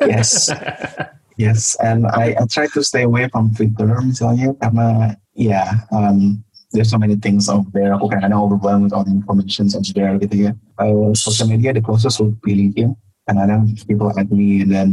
yes. 0.09 0.49
Yes, 1.41 1.73
and 1.81 2.05
I, 2.05 2.37
I 2.37 2.45
try 2.45 2.69
to 2.77 2.85
stay 2.85 3.09
away 3.09 3.25
from 3.33 3.57
Twitter 3.57 3.89
misalnya 4.05 4.53
karena 4.61 5.17
ya 5.33 5.49
yeah, 5.49 5.69
um, 5.89 6.45
there's 6.77 6.93
so 6.93 7.01
many 7.01 7.17
things 7.17 7.49
out 7.49 7.65
there. 7.73 7.97
Aku 7.97 8.13
kadang-kadang 8.13 8.37
overwhelmed 8.37 8.85
with 8.85 8.93
all 8.93 9.09
the 9.09 9.15
information 9.17 9.65
that's 9.73 9.89
there 9.97 10.21
gitu 10.21 10.37
ya. 10.37 10.53
Uh, 10.77 11.17
social 11.17 11.49
media 11.49 11.73
the 11.73 11.81
closest 11.81 12.21
would 12.21 12.37
be 12.45 12.53
LinkedIn. 12.53 12.93
Kadang-kadang 13.25 13.73
people 13.89 14.13
add 14.13 14.29
me 14.29 14.69
and 14.69 14.71
then 14.71 14.89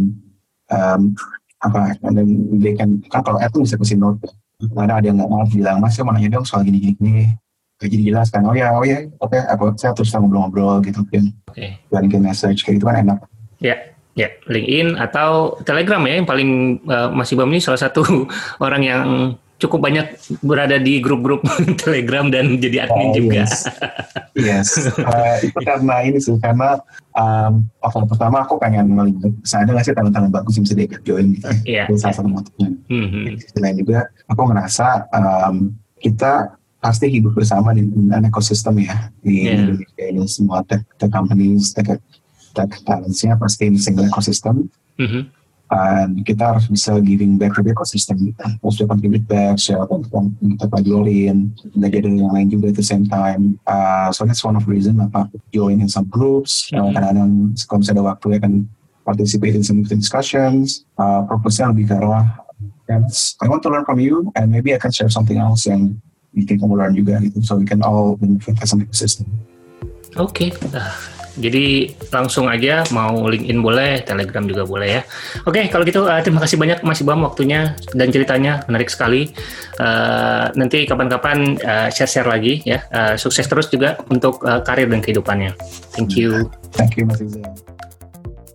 um, 0.72 1.20
apa 1.68 2.00
and 2.08 2.16
then 2.16 2.30
they 2.64 2.80
can 2.80 3.04
kan 3.12 3.28
kalau 3.28 3.44
add 3.44 3.52
tuh 3.52 3.68
bisa 3.68 3.76
kasih 3.76 4.00
note. 4.00 4.24
Kadang 4.64 5.04
ada 5.04 5.06
yang 5.06 5.20
nggak 5.20 5.28
mau 5.28 5.44
bilang 5.52 5.84
mas 5.84 6.00
saya 6.00 6.08
mau 6.08 6.16
nanya 6.16 6.40
dong 6.40 6.48
soal 6.48 6.64
gini-gini 6.64 7.36
gak 7.78 7.94
jadi 7.94 8.04
jelas 8.10 8.34
kan 8.34 8.42
oh 8.42 8.58
ya 8.58 8.74
oh 8.74 8.82
ya 8.82 9.06
oke 9.22 9.30
okay, 9.30 9.42
aku 9.54 9.70
saya 9.78 9.94
terus 9.94 10.10
ngobrol-ngobrol 10.10 10.82
gitu 10.82 11.06
kan 11.14 11.30
okay. 11.46 11.78
bikin 11.94 12.26
message 12.26 12.66
kayak 12.66 12.82
gitu 12.82 12.90
kan 12.90 13.06
enak 13.06 13.22
ya 13.62 13.78
ya 14.18 14.34
LinkedIn 14.50 14.98
atau 14.98 15.62
Telegram 15.62 16.02
ya 16.10 16.14
yang 16.18 16.28
paling 16.28 16.82
uh, 16.90 17.14
masih 17.14 17.38
bam 17.38 17.54
ini 17.54 17.62
salah 17.62 17.78
satu 17.78 18.02
orang 18.66 18.82
yang 18.82 19.02
cukup 19.58 19.90
banyak 19.90 20.14
berada 20.46 20.78
di 20.78 21.02
grup-grup 21.02 21.42
Telegram 21.82 22.30
dan 22.30 22.62
jadi 22.62 22.90
admin 22.90 23.10
oh, 23.10 23.14
juga. 23.18 23.46
Yes, 23.46 23.66
yes. 24.38 24.70
Uh, 25.02 25.38
itu 25.46 25.60
karena 25.66 25.96
ini 26.06 26.22
sih 26.22 26.38
karena 26.38 26.78
um, 27.18 27.66
awal 27.82 28.06
pertama 28.06 28.46
aku 28.46 28.62
pengen 28.62 28.94
melihat 28.94 29.34
ada 29.58 29.70
nggak 29.74 29.86
sih 29.86 29.94
tanda-tanda 29.98 30.30
bagus 30.30 30.62
yang 30.62 30.66
bisa 30.70 30.78
diajak 30.78 31.02
join 31.06 31.34
gitu. 31.34 31.50
Uh, 31.50 31.58
yeah, 31.66 31.86
itu 31.90 31.98
salah 31.98 32.22
satu 32.22 32.30
motifnya. 32.30 32.70
Sisi 33.42 33.58
lain 33.58 33.82
juga 33.82 34.10
aku 34.30 34.42
ngerasa 34.46 35.10
um, 35.14 35.74
kita 35.98 36.54
pasti 36.78 37.10
hidup 37.10 37.34
bersama 37.34 37.74
di 37.74 37.90
dalam 37.90 38.30
ekosistem 38.30 38.86
ya 38.86 39.10
di 39.26 39.50
yeah. 39.50 39.58
Indonesia 39.58 40.06
ini 40.06 40.22
semua 40.30 40.62
tech, 40.70 40.86
tech 41.02 41.10
companies, 41.10 41.74
tech, 41.74 41.98
tech 42.58 42.74
talents-nya 42.82 43.38
pasti 43.38 43.70
single 43.78 44.10
ekosistem. 44.10 44.66
Mm-hmm. 44.98 45.24
Dan 45.68 46.24
kita 46.24 46.56
harus 46.56 46.66
bisa 46.72 46.96
giving 47.04 47.36
back 47.36 47.54
to 47.54 47.62
the 47.62 47.76
ecosystem 47.76 48.18
kita. 48.18 48.58
Harus 48.58 48.82
bisa 48.82 48.90
contribute 48.90 49.28
back, 49.30 49.62
share 49.62 49.86
yang 49.86 50.56
kita 50.58 50.66
pelajarin, 50.66 51.38
belajar 51.76 52.00
dari 52.02 52.18
yang 52.18 52.34
lain 52.34 52.48
juga 52.50 52.72
at 52.72 52.78
the 52.80 52.88
same 52.88 53.06
time. 53.06 53.60
Uh, 53.70 54.10
so 54.10 54.26
that's 54.26 54.42
one 54.42 54.58
of 54.58 54.66
the 54.66 54.72
reason 54.72 54.98
apa 54.98 55.30
join 55.54 55.84
in 55.84 55.92
some 55.92 56.10
groups. 56.10 56.74
Mm-hmm. 56.74 56.98
Kadang-kadang 56.98 57.32
kalau 57.70 57.80
misalnya 57.84 58.00
ada 58.02 58.04
waktu 58.16 58.26
ya 58.34 58.40
kan 58.42 58.54
participate 59.06 59.54
in 59.54 59.64
some 59.64 59.84
discussions. 59.86 60.88
Uh, 60.98 61.28
purpose-nya 61.30 61.70
lebih 61.70 61.92
ke 61.92 61.96
arah 62.00 62.48
I 62.88 63.48
want 63.48 63.64
to 63.64 63.70
learn 63.70 63.86
from 63.86 64.00
you 64.00 64.32
and 64.36 64.52
maybe 64.52 64.74
I 64.74 64.80
can 64.80 64.92
share 64.92 65.10
something 65.10 65.38
else 65.38 65.68
yang 65.68 66.00
bikin 66.32 66.64
learn 66.64 66.96
juga 66.96 67.20
gitu 67.20 67.44
so 67.44 67.60
we 67.60 67.68
can 67.68 67.84
all 67.84 68.16
benefit 68.16 68.56
as 68.64 68.72
an 68.72 68.86
ecosystem. 68.86 69.28
Oke, 70.16 70.50
okay. 70.50 70.50
uh, 70.72 70.96
jadi 71.38 71.94
langsung 72.10 72.50
aja 72.50 72.82
mau 72.90 73.30
LinkedIn 73.30 73.62
boleh, 73.62 74.02
Telegram 74.02 74.44
juga 74.46 74.66
boleh 74.66 74.90
ya. 75.00 75.02
Oke, 75.46 75.70
kalau 75.70 75.86
gitu 75.86 76.06
uh, 76.06 76.22
terima 76.26 76.42
kasih 76.42 76.58
banyak 76.58 76.82
Mas 76.82 77.00
Ibam 77.02 77.22
waktunya 77.24 77.78
dan 77.94 78.10
ceritanya 78.10 78.66
menarik 78.66 78.90
sekali. 78.90 79.30
Uh, 79.78 80.50
nanti 80.58 80.90
kapan-kapan 80.90 81.58
uh, 81.62 81.88
share-share 81.94 82.28
lagi 82.28 82.66
ya. 82.66 82.82
Uh, 82.90 83.14
sukses 83.16 83.46
terus 83.46 83.70
juga 83.70 83.98
untuk 84.10 84.42
uh, 84.44 84.62
karir 84.66 84.90
dan 84.90 85.00
kehidupannya. 85.00 85.54
Thank 85.94 86.18
you. 86.18 86.50
Thank 86.74 86.98
you 86.98 87.06
Mas 87.06 87.22
Iza. 87.22 87.67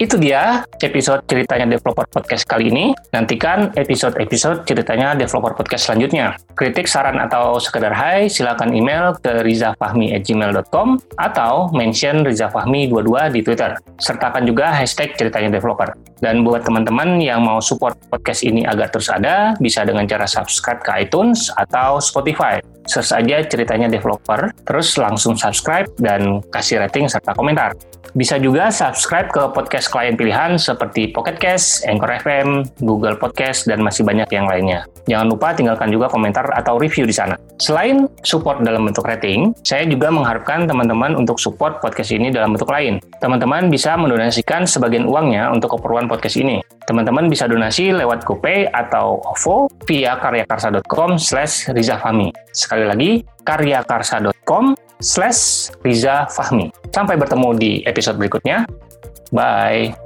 Itu 0.02 0.18
dia 0.18 0.66
episode 0.82 1.22
ceritanya 1.30 1.78
Developer 1.78 2.02
Podcast 2.10 2.42
kali 2.50 2.74
ini. 2.74 2.90
Nantikan 3.14 3.70
episode-episode 3.78 4.66
ceritanya 4.66 5.14
Developer 5.14 5.54
Podcast 5.54 5.86
selanjutnya. 5.86 6.34
Kritik, 6.58 6.90
saran, 6.90 7.22
atau 7.22 7.62
sekedar 7.62 7.94
hai, 7.94 8.26
silakan 8.26 8.74
email 8.74 9.14
ke 9.22 9.46
rizafahmi@gmail.com 9.46 10.98
atau 11.22 11.70
mention 11.70 12.26
rizafahmi22 12.26 13.30
di 13.30 13.46
Twitter. 13.46 13.78
Sertakan 14.02 14.42
juga 14.42 14.74
hashtag 14.74 15.14
ceritanya 15.14 15.54
developer. 15.54 15.94
Dan 16.18 16.42
buat 16.42 16.66
teman-teman 16.66 17.22
yang 17.22 17.46
mau 17.46 17.62
support 17.62 17.94
podcast 18.10 18.42
ini 18.42 18.66
agar 18.66 18.90
terus 18.90 19.06
ada, 19.06 19.54
bisa 19.62 19.86
dengan 19.86 20.02
cara 20.10 20.26
subscribe 20.26 20.82
ke 20.82 21.06
iTunes 21.06 21.46
atau 21.54 22.02
Spotify. 22.02 22.58
Search 22.90 23.14
aja 23.14 23.46
ceritanya 23.46 23.86
developer, 23.86 24.50
terus 24.66 24.98
langsung 24.98 25.38
subscribe 25.38 25.86
dan 26.02 26.42
kasih 26.50 26.82
rating 26.82 27.06
serta 27.06 27.30
komentar. 27.38 27.70
Bisa 28.12 28.36
juga 28.36 28.68
subscribe 28.68 29.32
ke 29.32 29.40
podcast 29.56 29.88
klien 29.88 30.12
pilihan 30.12 30.60
seperti 30.60 31.08
Pocket 31.16 31.40
Cast, 31.40 31.88
Anchor 31.88 32.12
FM, 32.20 32.48
Google 32.84 33.16
Podcast, 33.16 33.64
dan 33.64 33.80
masih 33.80 34.04
banyak 34.04 34.28
yang 34.28 34.44
lainnya. 34.44 34.84
Jangan 35.08 35.32
lupa 35.32 35.56
tinggalkan 35.56 35.88
juga 35.88 36.12
komentar 36.12 36.44
atau 36.52 36.76
review 36.76 37.08
di 37.08 37.16
sana. 37.16 37.40
Selain 37.56 38.04
support 38.20 38.60
dalam 38.60 38.84
bentuk 38.84 39.08
rating, 39.08 39.56
saya 39.64 39.88
juga 39.88 40.12
mengharapkan 40.12 40.68
teman-teman 40.68 41.16
untuk 41.16 41.40
support 41.40 41.80
podcast 41.80 42.12
ini 42.12 42.28
dalam 42.28 42.52
bentuk 42.52 42.68
lain. 42.68 43.00
Teman-teman 43.24 43.72
bisa 43.72 43.96
mendonasikan 43.96 44.68
sebagian 44.68 45.08
uangnya 45.08 45.48
untuk 45.48 45.80
keperluan 45.80 46.04
podcast 46.04 46.36
ini. 46.36 46.60
Teman-teman 46.84 47.32
bisa 47.32 47.48
donasi 47.48 47.96
lewat 47.96 48.28
GoPay 48.28 48.68
atau 48.68 49.24
OVO 49.24 49.72
via 49.88 50.20
karyakarsa.com 50.20 51.16
slash 51.16 51.72
rizafami. 51.72 52.28
Sekali 52.52 52.84
lagi, 52.84 53.10
karyakarsa.com 53.48 54.91
slash 55.02 55.74
Riza 55.84 56.30
Fahmi. 56.30 56.70
Sampai 56.94 57.18
bertemu 57.18 57.48
di 57.58 57.70
episode 57.84 58.16
berikutnya. 58.16 58.64
Bye. 59.34 60.02